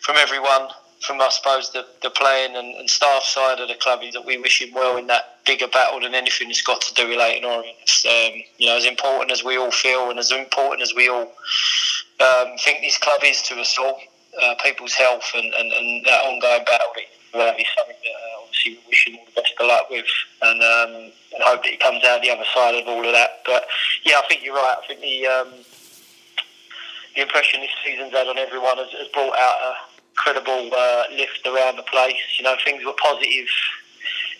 [0.00, 0.68] from everyone,
[1.00, 4.24] from I suppose the, the playing and, and staff side of the club, is that
[4.24, 7.18] we wish him well in that bigger battle than anything that's got to do with
[7.18, 7.76] Leyton Orient.
[8.06, 11.32] Um, you know, as important as we all feel and as important as we all
[12.20, 13.98] um, think this club is to us all,
[14.40, 16.92] uh, people's health and, and, and that ongoing battle
[17.34, 18.29] uh, is something that uh,
[18.60, 20.06] obviously wish him all the best of luck with
[20.42, 23.42] and, um, and hope that he comes out the other side of all of that.
[23.46, 23.66] But
[24.04, 24.76] yeah, I think you're right.
[24.82, 25.48] I think the um,
[27.14, 29.74] the impression this season's had on everyone has, has brought out a
[30.14, 32.16] credible uh, lift around the place.
[32.38, 33.48] You know, things were positive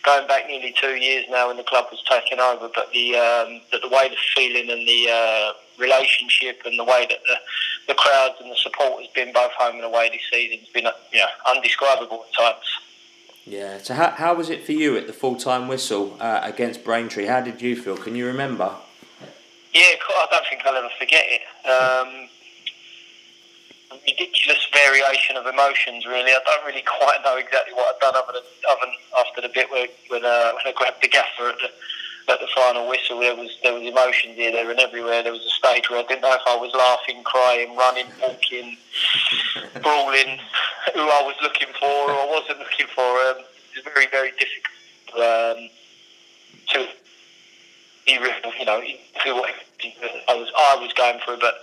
[0.03, 3.61] going back nearly two years now when the club was taken over, but the um,
[3.73, 7.37] the, the way the feeling and the uh, relationship and the way that the,
[7.89, 10.87] the crowds and the support has been both home and away this season has been
[10.87, 12.65] uh, you know, undescribable at times.
[13.45, 13.79] Yeah.
[13.79, 17.27] So how, how was it for you at the full time whistle uh, against Braintree?
[17.27, 17.97] How did you feel?
[17.97, 18.75] Can you remember?
[19.73, 21.43] Yeah, I don't think I'll ever forget it.
[21.67, 22.29] Um,
[24.07, 26.33] ridiculous variation of emotions, really.
[26.33, 29.49] I don't really quite know exactly what I've done other than, other than after the
[29.49, 31.71] bit where when, uh, when I grabbed the gaffer at the
[32.29, 33.21] at the final whistle.
[33.21, 35.23] There was there was emotions here, there, and everywhere.
[35.23, 38.77] There was a stage where I didn't know if I was laughing, crying, running, walking,
[39.83, 40.39] brawling,
[40.95, 43.03] who I was looking for or wasn't looking for.
[43.03, 44.71] Um, it was very very difficult
[45.17, 45.69] um,
[46.69, 46.89] to
[48.07, 48.21] you
[48.65, 48.83] know
[49.25, 49.45] who
[50.29, 51.55] I was I was going through, but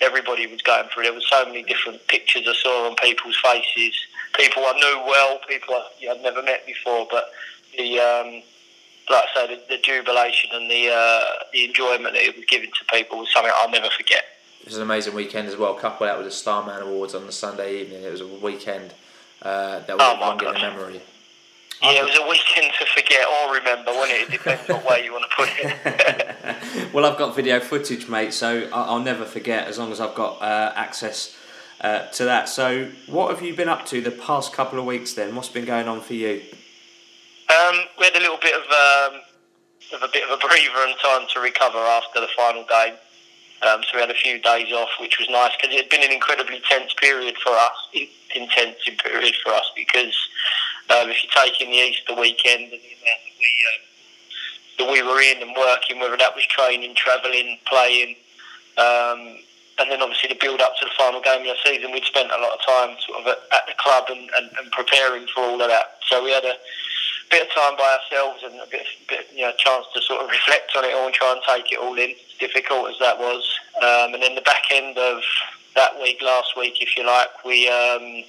[0.00, 1.04] everybody was going through.
[1.04, 3.94] There were so many different pictures I saw on people's faces,
[4.34, 7.30] people I knew well, people I, I'd never met before, but
[7.76, 8.42] the um,
[9.08, 12.70] like I say, the, the jubilation and the uh, the enjoyment that it was given
[12.70, 14.24] to people was something I'll never forget.
[14.60, 15.74] It was an amazing weekend as well.
[15.74, 18.92] Coupled out with the Starman Awards on the Sunday evening, it was a weekend
[19.42, 21.00] uh, that Oh, will my long in the memory.
[21.82, 24.28] Yeah, it was a weekend to forget or remember, wasn't it?
[24.28, 26.92] It depends what way you want to put it.
[26.94, 30.40] well, I've got video footage, mate, so I'll never forget as long as I've got
[30.40, 31.36] uh, access
[31.82, 32.48] uh, to that.
[32.48, 35.34] So, what have you been up to the past couple of weeks then?
[35.36, 36.40] What's been going on for you?
[37.46, 39.20] Um, we had a little bit of um,
[39.94, 42.94] of a bit of a breather and time to recover after the final game.
[43.62, 46.02] Um, so we had a few days off, which was nice because it had been
[46.02, 50.14] an incredibly tense period for us, in, intense period for us because
[50.90, 53.82] um, if you take in the Easter weekend and the amount that we um,
[54.78, 58.16] that we were in and working, whether that was training, travelling, playing,
[58.76, 59.40] um,
[59.78, 62.28] and then obviously the build up to the final game of the season, we'd spent
[62.28, 65.40] a lot of time sort of at, at the club and, and, and preparing for
[65.40, 65.96] all of that.
[66.08, 66.56] So we had a
[67.30, 70.30] bit of time by ourselves and a bit, bit you know, chance to sort of
[70.30, 73.42] reflect on it all and try and take it all in, difficult as that was.
[73.78, 75.22] Um, and then the back end of
[75.74, 78.24] that week, last week, if you like, we um,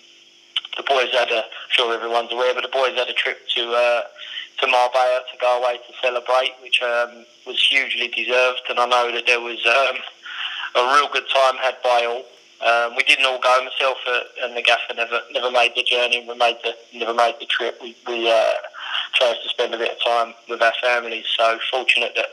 [0.77, 3.73] the boys had a, I'm sure everyone's aware, but the boys had a trip to
[3.73, 4.01] uh,
[4.59, 8.61] to Marbella to go away to celebrate, which um, was hugely deserved.
[8.69, 9.97] And I know that there was um,
[10.75, 12.25] a real good time had by all.
[12.57, 13.63] Um, we didn't all go.
[13.63, 16.25] Myself uh, and the gaffer never never made the journey.
[16.27, 17.77] We made the never made the trip.
[17.81, 18.53] We, we uh,
[19.19, 21.25] chose to spend a bit of time with our families.
[21.37, 22.25] So fortunate that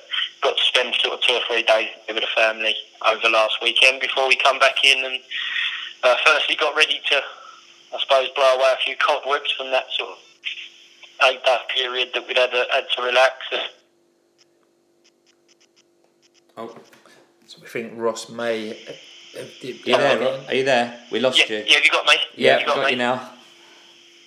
[0.42, 2.74] got to spend sort of two or three days with the family
[3.06, 5.20] over the last weekend before we come back in and
[6.02, 7.16] uh, firstly got ready to,
[7.94, 10.18] I suppose, blow away a few cobwebs from that sort of
[11.24, 13.34] eight day period that we'd had, to- had to relax.
[16.56, 16.76] Oh,
[17.46, 18.68] So we think Ross may.
[19.36, 20.16] have dipped are you there?
[20.16, 20.44] again.
[20.48, 21.00] Are you there?
[21.10, 21.64] We lost Yeah, you.
[21.66, 22.14] yeah, have you got me?
[22.36, 22.90] Yeah, you got, got, me.
[22.92, 23.30] you now.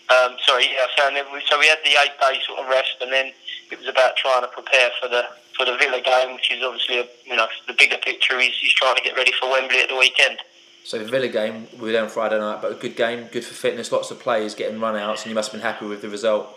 [0.09, 3.11] Um, sorry, yeah, so, we, so we had the eight day sort of rest, and
[3.11, 3.33] then
[3.71, 5.23] it was about trying to prepare for the
[5.57, 8.73] for the Villa game, which is obviously a, you know the bigger picture is, is
[8.73, 10.39] trying to get ready for Wembley at the weekend.
[10.85, 13.43] So the Villa game, we were there on Friday night, but a good game, good
[13.43, 16.01] for fitness, lots of players getting run outs, and you must have been happy with
[16.01, 16.47] the result.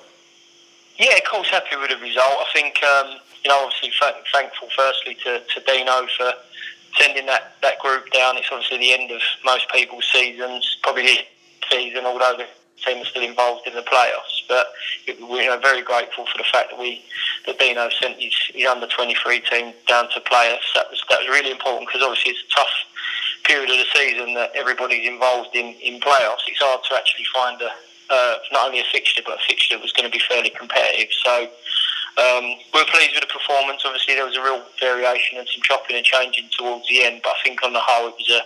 [0.97, 2.31] Yeah, of course, happy with the result.
[2.39, 6.33] I think, um, you know, obviously th- thankful firstly to, to Dino for
[6.97, 8.37] sending that, that group down.
[8.37, 11.19] It's obviously the end of most people's seasons, probably the
[11.69, 12.47] season, although the
[12.85, 14.47] team is still involved in the playoffs.
[14.49, 14.67] But
[15.21, 17.03] we're very grateful for the fact that we
[17.47, 20.69] that Dino sent his, his under 23 team down to playoffs.
[20.75, 22.75] That was that was really important because obviously it's a tough
[23.45, 26.45] period of the season that everybody's involved in in playoffs.
[26.47, 27.71] It's hard to actually find a
[28.11, 31.09] uh, not only a fixture but a fixture that was going to be fairly competitive.
[31.25, 31.49] So.
[32.19, 33.83] Um, we're pleased with the performance.
[33.87, 37.31] Obviously, there was a real variation and some chopping and changing towards the end, but
[37.31, 38.43] I think on the whole, it was a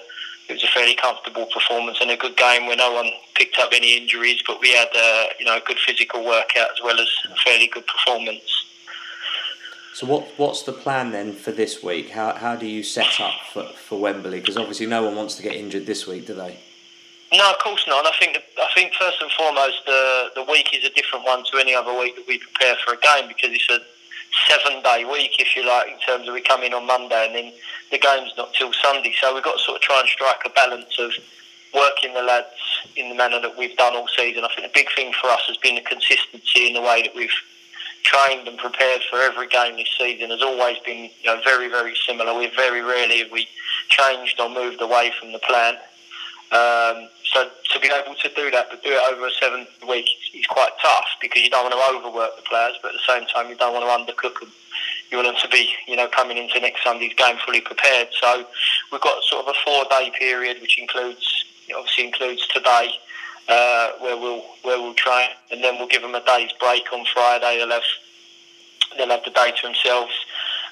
[0.49, 3.71] it was a fairly comfortable performance and a good game where no one picked up
[3.73, 7.09] any injuries, but we had uh, you know a good physical workout as well as
[7.31, 8.67] a fairly good performance.
[9.95, 12.11] So what what's the plan then for this week?
[12.11, 14.41] How how do you set up for, for Wembley?
[14.41, 16.59] Because obviously no one wants to get injured this week, do they?
[17.33, 18.05] No, of course not.
[18.05, 21.43] And I think I think first and foremost the the week is a different one
[21.51, 23.81] to any other week that we prepare for a game because it's a
[24.49, 27.35] seven day week, if you like, in terms of we come in on Monday and
[27.35, 27.53] then
[27.91, 29.15] the game's not till Sunday.
[29.21, 31.13] So we've got to sort of try and strike a balance of
[31.75, 32.47] working the lads
[32.97, 34.45] in the manner that we've done all season.
[34.45, 37.15] I think the big thing for us has been the consistency in the way that
[37.15, 37.35] we've
[38.05, 41.95] trained and prepared for every game this season has always been you know, very, very
[42.07, 42.37] similar.
[42.39, 43.49] We've very rarely have we
[43.89, 45.77] changed or moved away from the plan.
[46.55, 50.07] Um, so to be able to do that, but do it over a seven week
[50.33, 53.27] is quite tough because you don't want to overwork the players, but at the same
[53.27, 54.53] time you don't want to undercook them.
[55.11, 58.09] You want them to be, you know, coming into next Sunday's game fully prepared.
[58.21, 58.47] So
[58.93, 61.45] we've got sort of a four day period, which includes,
[61.77, 62.91] obviously includes today,
[63.49, 67.05] uh, where we'll where we'll train, and then we'll give them a day's break on
[67.13, 67.59] Friday.
[67.59, 67.83] They'll have
[68.97, 70.13] they'll have the day to themselves,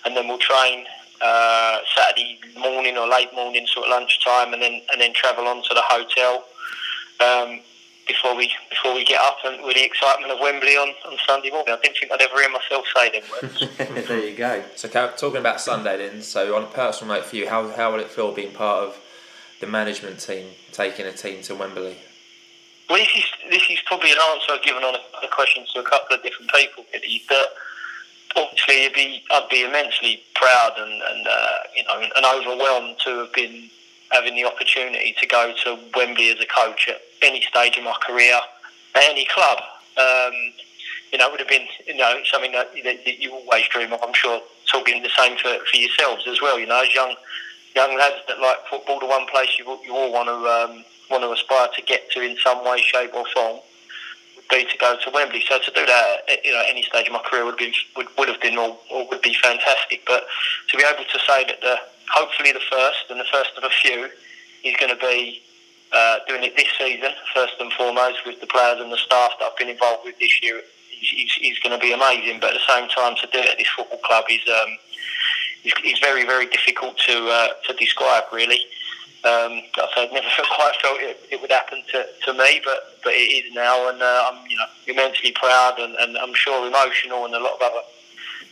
[0.05, 0.87] and then we'll train
[1.23, 5.63] uh, Saturday morning or late morning, sort of lunchtime, and then and then travel on
[5.63, 6.45] to the hotel
[7.21, 7.61] um,
[8.07, 11.51] before we before we get up and with the excitement of Wembley on, on Sunday
[11.51, 11.75] morning.
[11.75, 14.07] I didn't think I'd ever hear myself say them words.
[14.09, 14.65] there you go.
[14.75, 18.01] So talking about Sunday then, so on a personal note for you, how how will
[18.01, 18.99] it feel being part of
[19.61, 21.97] the management team taking a team to Wembley?
[22.91, 25.81] Well, this is this is probably an answer I've given on a, a question to
[25.81, 26.85] a couple of different people.
[26.93, 27.47] Really, that
[28.37, 33.19] obviously I'd be, I'd be immensely proud and, and uh, you know and overwhelmed to
[33.21, 33.69] have been
[34.11, 37.95] having the opportunity to go to Wembley as a coach at any stage of my
[38.07, 38.39] career
[38.95, 39.59] at any club.
[39.97, 40.33] Um,
[41.13, 43.93] you know, it would have been you know something that, that, that, you always dream
[43.93, 44.01] of.
[44.03, 44.41] I'm sure
[44.71, 46.59] talking the same for, for yourselves as well.
[46.59, 47.15] You know, as young
[47.75, 51.23] young lads that like football, the one place you, you all want to um, want
[51.23, 53.61] to aspire to get to in some way, shape, or form
[54.53, 55.43] be to go to Wembley.
[55.49, 57.75] So to do that, you know, at any stage of my career would have been
[57.97, 60.05] would, would have been or, or would be fantastic.
[60.07, 60.25] But
[60.69, 61.77] to be able to say that the
[62.13, 64.09] hopefully the first and the first of a few
[64.65, 65.43] is going to be
[65.93, 69.51] uh, doing it this season first and foremost with the players and the staff that
[69.51, 72.41] I've been involved with this year is, is, going to be amazing.
[72.41, 74.79] But at the same time, to do it at this football club is um,
[75.65, 78.61] is, is very very difficult to uh, to describe really.
[79.25, 83.13] Um, like I never quite felt it, it would happen to, to me, but, but
[83.13, 87.25] it is now, and uh, I'm you know immensely proud, and, and I'm sure emotional,
[87.25, 87.83] and a lot of other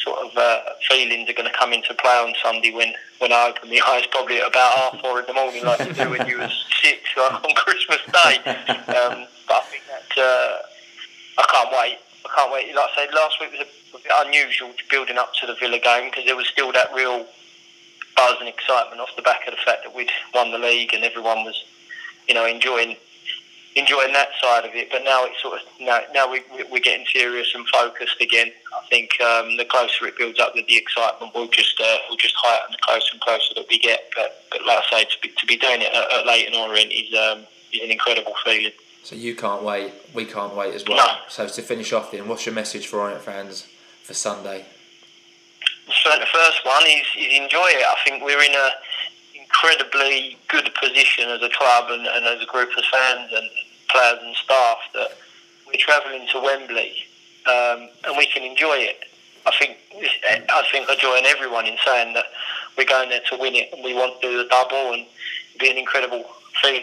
[0.01, 3.49] sort of uh, feelings are going to come into play on Sunday when, when I
[3.49, 6.27] open my eyes, probably at about half four in the morning, like you do when
[6.27, 8.37] you was six on Christmas Day.
[8.47, 10.63] Um, but I think that uh,
[11.39, 11.99] I can't wait.
[12.25, 12.75] I can't wait.
[12.75, 15.79] Like I said, last week was a, a bit unusual building up to the Villa
[15.79, 17.27] game because there was still that real
[18.21, 21.05] buzz and excitement off the back of the fact that we'd won the league and
[21.05, 21.65] everyone was,
[22.29, 22.97] you know, enjoying
[23.77, 24.91] enjoying that side of it.
[24.91, 28.51] But now it's sort of now, now we, we're getting serious and focused again.
[28.77, 32.17] I think um, the closer it builds up, the, the excitement will just uh, will
[32.17, 34.01] just heighten the closer and closer that we get.
[34.17, 36.93] But, but like I say, to be, to be doing it at, at Leyton Orient
[36.93, 38.73] is um, is an incredible feeling.
[39.03, 39.93] So you can't wait.
[40.15, 40.99] We can't wait as well.
[40.99, 41.15] No.
[41.29, 43.67] So to finish off, then, what's your message for Orient fans
[44.03, 44.67] for Sunday?
[45.87, 47.85] So the first one is, is enjoy it.
[47.85, 48.71] I think we're in a
[49.35, 53.49] incredibly good position as a club and, and as a group of fans and
[53.89, 55.11] players and staff that
[55.67, 56.95] we're travelling to Wembley
[57.47, 59.05] um, and we can enjoy it.
[59.47, 62.27] I think I think I join everyone in saying that
[62.77, 65.07] we're going there to win it and we want to do the double and
[65.59, 66.25] be an incredible
[66.63, 66.83] thing.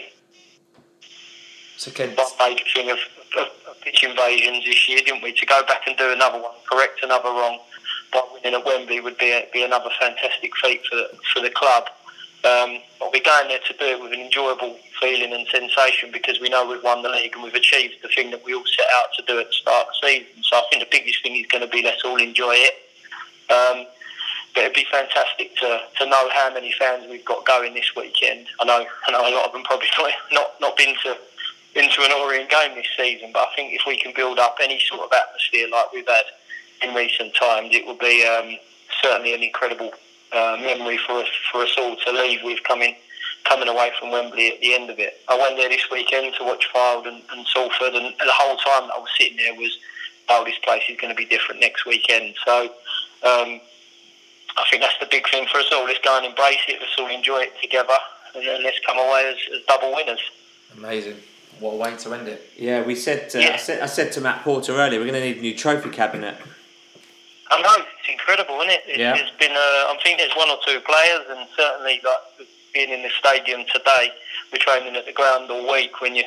[1.76, 2.98] So Ken, made a thing of,
[3.38, 5.32] of, of pitch invasions this year, didn't we?
[5.32, 7.60] To go back and do another one, correct another wrong
[8.12, 11.50] by winning at Wembley would be a, be another fantastic feat for the, for the
[11.50, 11.84] club.
[12.44, 16.40] Um, but we're going there to do it with an enjoyable feeling and sensation because
[16.40, 18.86] we know we've won the league and we've achieved the thing that we all set
[18.94, 20.42] out to do at the start of the season.
[20.42, 22.74] So I think the biggest thing is going to be let's all enjoy it.
[23.50, 23.86] Um,
[24.54, 28.46] but it'd be fantastic to, to know how many fans we've got going this weekend.
[28.60, 31.16] I know I know a lot of them probably not not, not been to
[31.74, 34.56] been to an Orient game this season, but I think if we can build up
[34.62, 36.24] any sort of atmosphere like we've had
[36.82, 38.56] in recent times, it will be um,
[39.02, 39.92] certainly an incredible
[40.32, 42.94] uh, memory for us for us all to leave with coming
[43.44, 45.20] coming away from Wembley at the end of it.
[45.28, 48.88] I went there this weekend to watch Fylde and, and Salford, and the whole time
[48.88, 49.78] that I was sitting there was,
[50.28, 52.34] oh, this place is going to be different next weekend.
[52.44, 53.60] So um,
[54.58, 55.84] I think that's the big thing for us all.
[55.84, 56.78] Let's go and embrace it.
[56.80, 57.96] Let's all enjoy it together,
[58.34, 60.20] and then let's come away as, as double winners.
[60.76, 61.16] Amazing.
[61.60, 62.50] What a way to end it.
[62.56, 63.54] Yeah, we said, uh, Yeah.
[63.54, 65.88] I said I said to Matt Porter earlier, we're going to need a new trophy
[65.88, 66.36] cabinet.
[67.50, 68.82] I know it's incredible, isn't it?
[68.86, 69.16] it yeah.
[69.16, 73.02] There's been, uh, I think there's one or two players, and certainly like being in
[73.02, 74.12] the stadium today,
[74.52, 76.00] we're training at the ground all week.
[76.00, 76.24] When you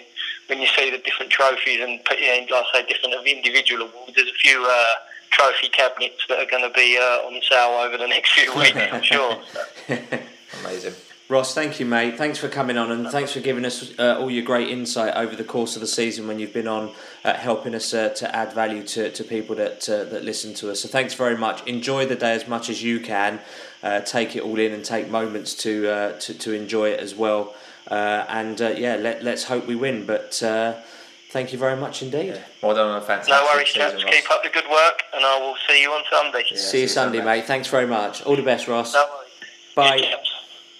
[0.47, 4.13] when you see the different trophies and know, like I say, different of individual awards,
[4.15, 4.85] there's a few uh,
[5.29, 8.75] trophy cabinets that are going to be uh, on sale over the next few weeks,
[8.75, 9.39] I'm sure.
[9.87, 9.97] So,
[10.61, 10.93] Amazing.
[11.31, 12.17] Ross, thank you, mate.
[12.17, 15.33] Thanks for coming on and thanks for giving us uh, all your great insight over
[15.33, 16.91] the course of the season when you've been on,
[17.23, 20.69] uh, helping us uh, to add value to, to people that uh, that listen to
[20.69, 20.81] us.
[20.81, 21.65] So thanks very much.
[21.65, 23.39] Enjoy the day as much as you can.
[23.81, 27.15] Uh, take it all in and take moments to uh, to, to enjoy it as
[27.15, 27.55] well.
[27.89, 30.05] Uh, and uh, yeah, let, let's hope we win.
[30.05, 30.81] But uh,
[31.29, 32.41] thank you very much indeed.
[32.61, 34.03] Well done on a fantastic no worries, season, chaps.
[34.03, 34.13] Ross.
[34.13, 36.43] Keep up the good work, and I will see you on Sunday.
[36.55, 37.45] See you Sunday, mate.
[37.45, 38.21] Thanks very much.
[38.23, 38.93] All the best, Ross.
[38.93, 40.01] No worries.
[40.01, 40.21] Bye.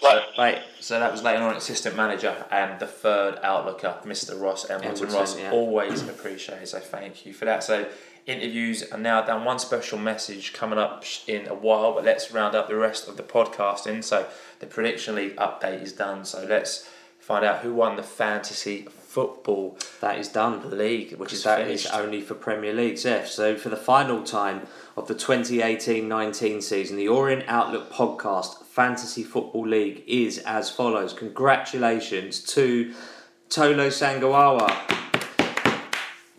[0.01, 0.35] Chaps.
[0.35, 4.39] So, so that was later on assistant manager and the third outlooker, Mr.
[4.39, 4.69] Ross.
[4.69, 5.51] Embleton, Ross, yeah.
[5.51, 6.67] always appreciated.
[6.67, 7.63] So thank you for that.
[7.63, 7.87] So
[8.25, 9.45] interviews are now done.
[9.45, 13.17] One special message coming up in a while, but let's round up the rest of
[13.17, 14.03] the podcasting.
[14.03, 14.27] So
[14.59, 16.25] the prediction league update is done.
[16.25, 20.61] So let's find out who won the fantasy football That is done.
[20.61, 21.85] The league, which is that finished.
[21.85, 23.27] is only for Premier Leagues F.
[23.27, 29.67] So for the final time of the 2018-19 season, the Orient Outlook podcast Fantasy Football
[29.67, 31.11] League is as follows.
[31.11, 32.93] Congratulations to
[33.49, 34.71] Tolo Sangawawa,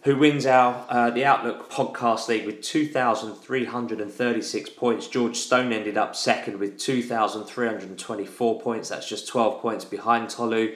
[0.04, 5.08] who wins our uh, the Outlook podcast league with 2,336 points.
[5.08, 8.88] George Stone ended up second with 2,324 points.
[8.88, 10.74] That's just 12 points behind Tolu.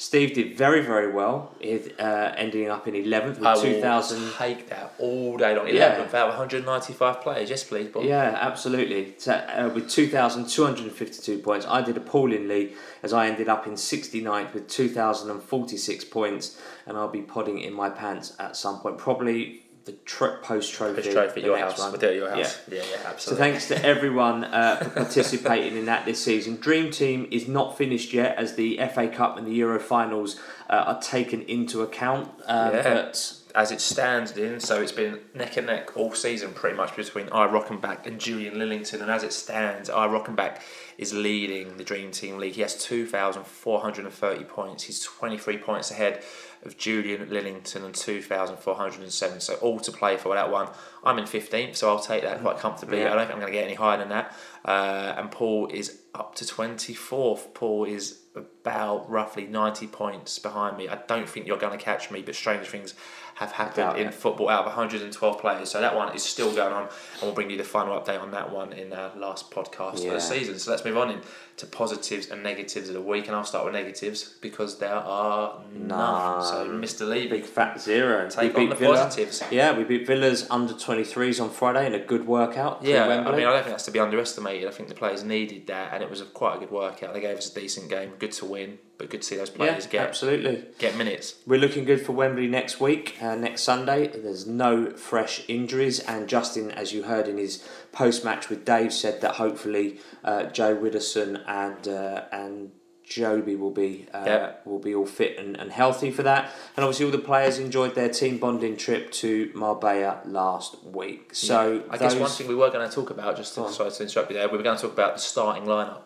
[0.00, 4.32] Steve did very, very well, with, uh, ending up in 11th with I will 2,000.
[4.38, 5.66] take that all day long.
[5.66, 5.96] Yeah.
[5.96, 7.50] 11th out of 195 players.
[7.50, 8.04] Yes, please, Bob.
[8.04, 9.14] Yeah, absolutely.
[9.18, 14.68] So, uh, with 2,252 points, I did appallingly as I ended up in 69th with
[14.68, 20.36] 2,046 points, and I'll be podding in my pants at some point, probably the tr-
[20.42, 21.00] post trophy.
[21.00, 21.78] Post trophy at your house.
[21.78, 21.92] one.
[21.92, 22.36] We'll do it at your Yeah.
[22.44, 22.58] house.
[22.70, 23.18] Yeah, yeah, So absolutely.
[23.18, 26.56] So thanks to everyone uh, for participating in that this season.
[26.56, 30.38] Dream Team is not finished yet as the FA Cup and the Euro finals
[30.68, 32.28] uh, are taken into account.
[32.46, 32.82] Um, Yeah.
[32.82, 36.94] But as it stands in, so it's been neck and neck all season pretty much
[36.94, 39.00] between I Rockenback and Julian Lillington.
[39.00, 40.60] And as it stands, I Rockenback
[40.98, 42.54] is leading the Dream Team League.
[42.54, 44.84] He has 2,430 points.
[44.84, 46.22] He's 23 points ahead
[46.64, 49.40] of Julian Lillington and 2,407.
[49.40, 50.68] So all to play for that one.
[51.04, 53.00] I'm in 15th, so I'll take that quite comfortably.
[53.00, 53.12] Yeah.
[53.12, 54.34] I don't think I'm going to get any higher than that.
[54.64, 57.54] Uh, and Paul is up to 24th.
[57.54, 60.88] Paul is about roughly 90 points behind me.
[60.88, 62.94] I don't think you're going to catch me, but strange things
[63.36, 64.14] have happened in it.
[64.14, 65.70] football out of 112 players.
[65.70, 68.32] So that one is still going on, and we'll bring you the final update on
[68.32, 70.08] that one in our last podcast Yeah.
[70.08, 70.58] of the season.
[70.58, 71.20] So let's move on in
[71.58, 75.60] to positives and negatives of the week, and I'll start with negatives because there are
[75.72, 76.44] none.
[76.44, 77.08] So, Mr.
[77.08, 78.28] Lee, Big fat zero.
[78.30, 78.96] Take we on the Villa.
[78.96, 79.42] positives.
[79.50, 82.82] Yeah, we beat Villa's under 23s on Friday in a good workout.
[82.82, 84.68] Yeah, I mean, I don't think that's to be underestimated.
[84.68, 87.12] I think the players needed that, and it was a quite a good workout.
[87.12, 88.12] They gave us a decent game.
[88.18, 90.64] Good to win, but good to see those yeah, players get absolutely.
[90.78, 91.36] get minutes.
[91.46, 94.08] We're looking good for Wembley next week, uh, next Sunday.
[94.08, 97.66] There's no fresh injuries, and Justin, as you heard in his
[97.98, 102.70] post match with Dave, said that hopefully uh, Joe Widdowson and uh, and
[103.04, 104.66] Jobi will be uh, Yep.
[104.66, 106.42] will be all fit and, and healthy for that.
[106.76, 111.34] And obviously, all the players enjoyed their team bonding trip to Marbella last week.
[111.34, 114.02] So I guess one thing we were going to talk about, just to, sorry to
[114.04, 116.02] interrupt you there, we were going to talk about the starting lineup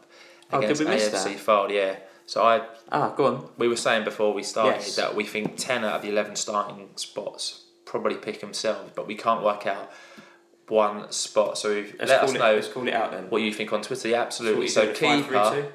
[0.51, 1.36] Oh, did against we AFC?
[1.47, 1.73] Fylde.
[1.73, 1.97] Yeah,
[2.27, 3.48] so I ah, go on.
[3.59, 4.97] we were saying before we started Yes.
[4.97, 9.14] that we think ten out of the eleven starting spots probably pick themselves, but we
[9.14, 9.90] can't work out
[10.73, 11.59] one spot.
[11.59, 13.24] So if, let us it, know Let's call it out then.
[13.28, 14.09] what you think on Twitter.
[14.09, 14.69] Yeah, absolutely.
[14.69, 15.73] So it keeper.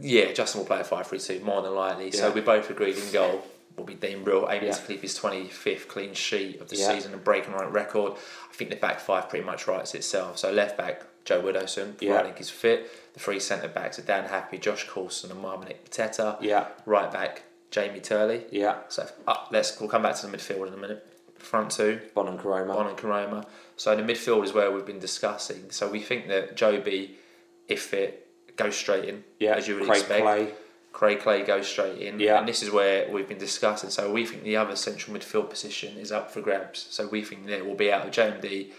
[0.00, 2.10] Yeah, Justin will play a five-three-two more than likely.
[2.12, 3.44] So we both agreed in goal
[3.76, 4.74] will be Dean Brill, aiming Yeah.
[4.74, 6.88] to keep his 25th clean sheet of the Yeah.
[6.94, 8.14] season and breaking right record.
[8.50, 10.36] I think the back five pretty much writes itself.
[10.38, 12.10] So left back, Joe Widdowson, Yeah.
[12.14, 12.90] providing he's fit.
[13.14, 16.38] The three centre backs are Dan Happy, Josh Coulson, and Marvin Ekpiteta.
[16.40, 18.46] Yeah, Right back, Jamie Turley.
[18.50, 18.78] yeah.
[18.88, 21.06] So up, let's we'll come back to the midfield in a minute.
[21.38, 22.74] Front two, Bonne and Koroma.
[22.74, 23.46] Bonne and Koroma.
[23.76, 25.70] So in the midfield is where we've been discussing.
[25.70, 27.10] So we think that Jobi,
[27.68, 30.22] if fit, goes straight in, yeah, as you would Craig expect.
[30.22, 30.48] Clay.
[30.92, 32.18] Craig Clay goes straight in.
[32.18, 32.40] Yeah.
[32.40, 33.90] And this is where we've been discussing.
[33.90, 36.86] So we think the other central midfield position is up for grabs.
[36.90, 38.72] So we think that it will be out of JMD,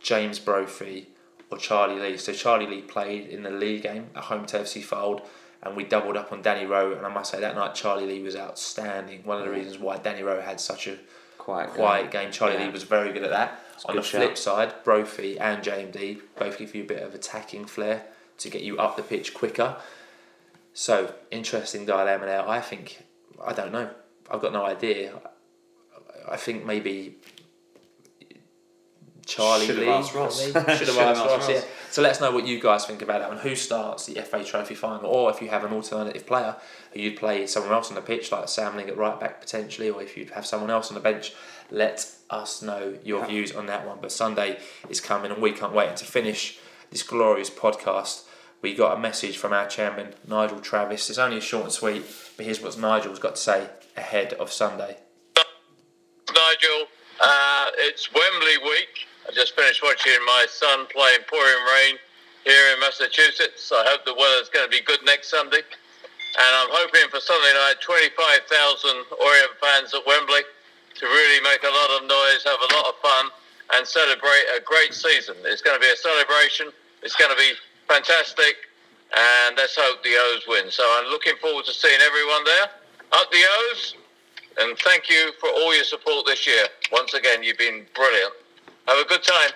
[0.00, 1.08] James Brophy,
[1.50, 2.16] or Charlie Lee.
[2.16, 5.24] So Charlie Lee played in the league game at home to FC Fylde,
[5.62, 6.92] and we doubled up on Danny Rowe.
[6.92, 9.24] And I must say that night Charlie Lee was outstanding.
[9.24, 9.56] One of the mm.
[9.56, 10.96] reasons why Danny Rowe had such a
[11.48, 12.30] Quiet, uh, quiet game.
[12.30, 12.64] Charlie Yeah.
[12.64, 13.58] Lee was very good at that.
[13.86, 17.64] On good the flip side, Brophy and JMD both give you a bit of attacking
[17.64, 18.04] flair
[18.36, 19.76] to get you up the pitch quicker.
[20.74, 22.46] So interesting dilemma there.
[22.46, 23.02] I think
[23.42, 23.88] I don't know.
[24.30, 25.14] I've got no idea.
[26.28, 27.16] I think maybe
[29.28, 29.92] Charlie Should have Lee.
[29.92, 30.42] asked Ross.
[30.42, 31.48] Should have asked asked Ross.
[31.50, 31.60] Yeah.
[31.90, 34.42] So let us know what you guys think about that and who starts the FA
[34.42, 36.56] Trophy final, or if you have an alternative player
[36.92, 39.90] who you'd play someone else on the pitch, like Sam Ling at right back potentially,
[39.90, 41.32] or if you'd have someone else on the bench.
[41.70, 43.26] Let us know your Yeah.
[43.26, 43.98] views on that one.
[44.00, 45.88] But Sunday is coming, and we can't wait.
[45.88, 46.58] And to finish
[46.90, 48.22] this glorious podcast,
[48.62, 51.10] we got a message from our chairman Nigel Travis.
[51.10, 52.04] It's only short and sweet,
[52.36, 54.96] but here's what Nigel's got to say ahead of Sunday.
[56.28, 56.86] Nigel.
[57.20, 59.06] Uh, it's Wembley week.
[59.28, 62.00] I just finished watching my son play pouring rain
[62.48, 63.68] here in Massachusetts.
[63.68, 65.60] I hope the weather's going to be good next Sunday.
[65.60, 68.08] And I'm hoping for Sunday night 25,000
[69.20, 70.48] Orient fans at Wembley
[70.96, 73.24] to really make a lot of noise, have a lot of fun,
[73.76, 75.36] and celebrate a great season.
[75.44, 76.72] It's going to be a celebration.
[77.04, 77.52] It's going to be
[77.84, 78.56] fantastic.
[79.12, 80.72] And let's hope the O's win.
[80.72, 82.72] So I'm looking forward to seeing everyone there.
[83.12, 83.92] Up the O's.
[84.64, 86.64] And thank you for all your support this year.
[86.96, 88.32] Once again, you've been brilliant.
[88.88, 89.50] Have a good time.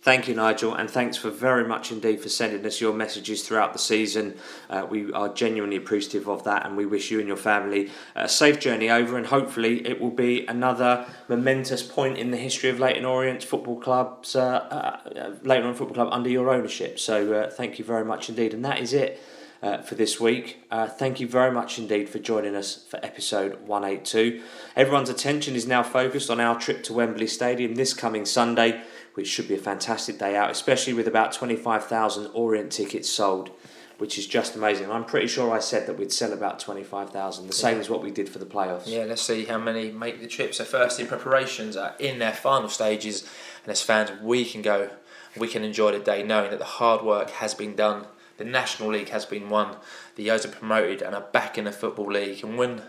[0.00, 3.74] Thank you, Nigel, and thanks for very much indeed for sending us your messages throughout
[3.74, 4.36] the season.
[4.70, 8.26] Uh, we are genuinely appreciative of that, and we wish you and your family a
[8.26, 9.18] safe journey over.
[9.18, 13.80] And hopefully, it will be another momentous point in the history of Leyton Orient Football
[13.80, 16.98] Club's uh, uh, Leyton Orient Football Club under your ownership.
[16.98, 19.20] So, uh, thank you very much indeed, and that is it.
[19.60, 20.58] Uh, for this week.
[20.70, 24.40] Uh, thank you very much indeed for joining us for episode 182.
[24.78, 28.80] Everyone's attention is now focused on our trip to Wembley Stadium this coming Sunday,
[29.14, 33.50] which should be a fantastic day out, especially with about 25,000 Orient tickets sold,
[33.98, 34.88] which is just amazing.
[34.88, 38.12] I'm pretty sure I said that we'd sell about 25,000, the same as what we
[38.12, 38.84] did for the playoffs.
[38.86, 40.54] Yeah, let's see how many make the trip.
[40.54, 43.28] So, first in preparations are in their final stages,
[43.64, 44.90] and as fans, we can go,
[45.36, 48.06] we can enjoy the day knowing that the hard work has been done.
[48.36, 49.74] The National League has been won.
[50.14, 52.44] The O's are promoted and are back in the Football League.
[52.44, 52.82] And win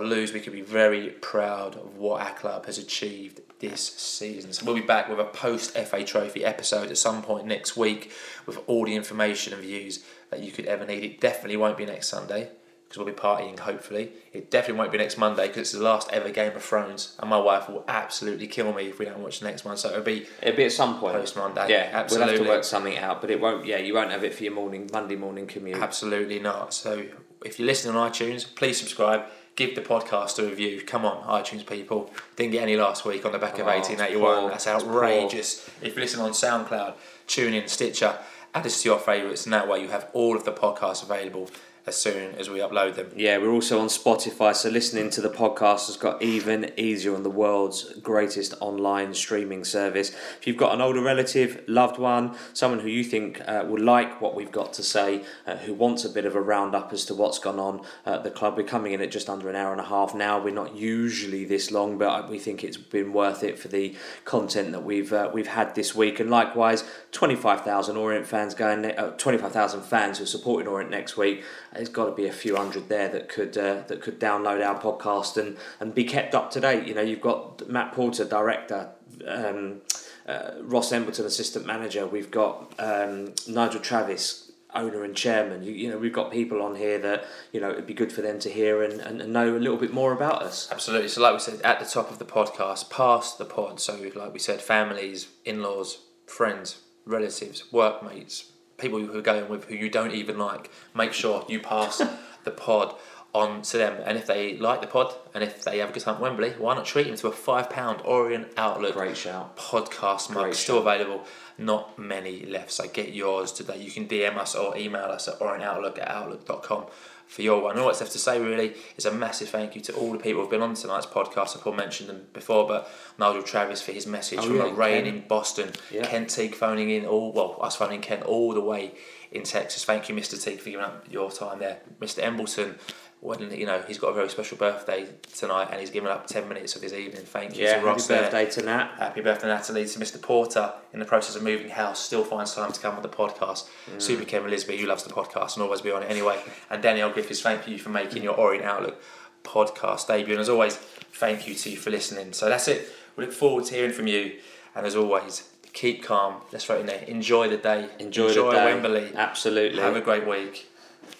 [0.00, 4.52] or lose, we could be very proud of what our club has achieved this season.
[4.52, 8.10] So we'll be back with a post FA Trophy episode at some point next week
[8.46, 11.04] with all the information and views that you could ever need.
[11.04, 12.48] It definitely won't be next Sunday
[12.88, 14.12] because we'll be partying hopefully.
[14.32, 17.28] It definitely won't be next Monday because it's the last ever Game of Thrones and
[17.28, 19.76] my wife will absolutely kill me if we don't watch the next one.
[19.76, 21.14] So it'll be It'll be at some point.
[21.14, 21.66] post Monday.
[21.68, 22.32] Yeah, absolutely.
[22.32, 23.66] we'll have to work something out, but it won't.
[23.66, 25.76] Yeah, you won't have it for your morning Monday morning commute.
[25.76, 26.72] Absolutely not.
[26.74, 27.04] So
[27.44, 29.24] if you're listening on iTunes, please subscribe.
[29.54, 30.80] Give the podcast a review.
[30.82, 32.10] Come on, iTunes people.
[32.36, 34.48] Didn't get any last week on the back of Oh, 1881.
[34.48, 35.68] That's outrageous.
[35.82, 36.94] If you listen on SoundCloud,
[37.26, 38.18] tune in, Stitcher,
[38.54, 41.50] add us to your favourites, and that way you have all of the podcasts available
[41.84, 43.10] as soon as we upload them.
[43.16, 47.24] Yeah, we're also on Spotify, so listening to the podcast has got even easier on
[47.24, 50.10] the world's greatest online streaming service.
[50.38, 54.20] If you've got an older relative, loved one, someone who you think uh, will like
[54.20, 57.14] what we've got to say, uh, who wants a bit of a roundup as to
[57.14, 59.80] what's gone on at the club, we're coming in at just under an hour and
[59.80, 60.40] a half now.
[60.40, 64.70] We're not usually this long, but we think it's been worth it for the content
[64.72, 66.20] that we've uh, we've had this week.
[66.20, 70.28] And likewise, twenty five thousand Orient fans going, uh, twenty five thousand fans who are
[70.28, 71.42] supporting Orient next week.
[71.74, 74.80] There's got to be a few hundred there that could uh, that could download our
[74.80, 76.86] podcast and, and be kept up to date.
[76.86, 78.90] You know, you've got Matt Porter, director.
[79.26, 79.82] Um,
[80.26, 82.06] uh, Ross Embleton, assistant manager.
[82.06, 85.62] We've got um, Nigel Travis, owner and chairman.
[85.62, 88.22] You, you know, we've got people on here that you know it'd be good for
[88.22, 90.68] them to hear and, and, and know a little bit more about us.
[90.70, 91.08] Absolutely.
[91.08, 93.80] So, like we said at the top of the podcast, past the pod.
[93.80, 98.51] So, like we said, families, in-laws, friends, relatives, workmates,
[98.82, 100.70] people who are going with who you don't even like.
[100.94, 102.02] Make sure you pass
[102.44, 102.94] the pod
[103.34, 104.02] on to them.
[104.04, 106.50] And if they like the pod and if they have a good time at Wembley,
[106.50, 109.56] why not treat them to a five pound Orient Outlook Great shout.
[109.56, 111.24] podcast mug Great still available.
[111.56, 113.78] Not many left, so get yours today.
[113.78, 116.86] You can DM us or email us at orientoutlook at outlook.com
[117.32, 117.78] for your one.
[117.78, 120.42] All that's left to say really is a massive thank you to all the people
[120.42, 121.66] who've been on tonight's podcast.
[121.66, 125.04] I've mentioned them before, but Nigel Travis for his message Oh, from yeah, a rain
[125.04, 125.14] Ken.
[125.14, 126.04] in Boston, Yeah.
[126.06, 128.92] Kent Teague phoning in all well, us phoning Kent all the way
[129.30, 129.82] in Texas.
[129.84, 130.42] Thank you, Mr.
[130.42, 131.80] Teague, for giving up your time there.
[132.00, 132.22] Mr.
[132.22, 132.74] Embleton
[133.22, 136.48] when you know he's got a very special birthday tonight and he's given up 10
[136.48, 137.22] minutes of his evening.
[137.22, 138.22] Thank you Yeah, to happy Ross there.
[138.22, 138.90] birthday to Nat.
[138.98, 140.20] Happy birthday, Natalie, to Mr.
[140.20, 142.00] Porter in the process of moving house.
[142.04, 143.68] Still finds time to come on the podcast.
[143.88, 144.02] Mm.
[144.02, 146.42] Super Kevin Lisbie, who loves the podcast and always be on it anyway.
[146.68, 149.00] And Danielle Griffiths, thank you for making your Orient Outlook
[149.44, 150.34] podcast debut.
[150.34, 152.32] And as always, thank you to you for listening.
[152.32, 152.88] So that's it.
[153.14, 154.40] We look forward to hearing from you.
[154.74, 156.40] And as always, keep calm.
[156.50, 157.02] Let's throw it in there.
[157.06, 157.88] Enjoy the day.
[158.00, 158.64] Enjoy, the day.
[158.64, 159.12] Wembley.
[159.14, 159.80] Absolutely.
[159.80, 160.66] Have a great week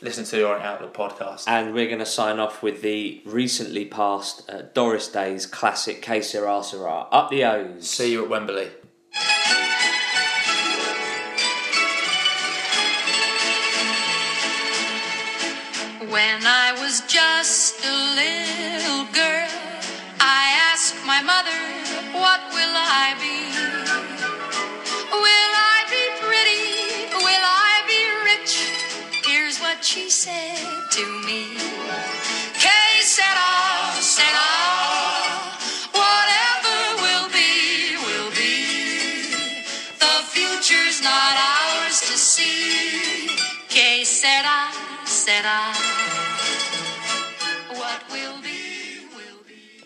[0.00, 1.44] listen to on Outlook podcast.
[1.46, 6.22] And we're going to sign off with the recently passed uh, Doris Day's classic Que
[6.22, 7.06] Sera Sera.
[7.10, 7.88] Up the O's.
[7.88, 8.70] See you at Wembley.
[16.10, 18.11] When I was just a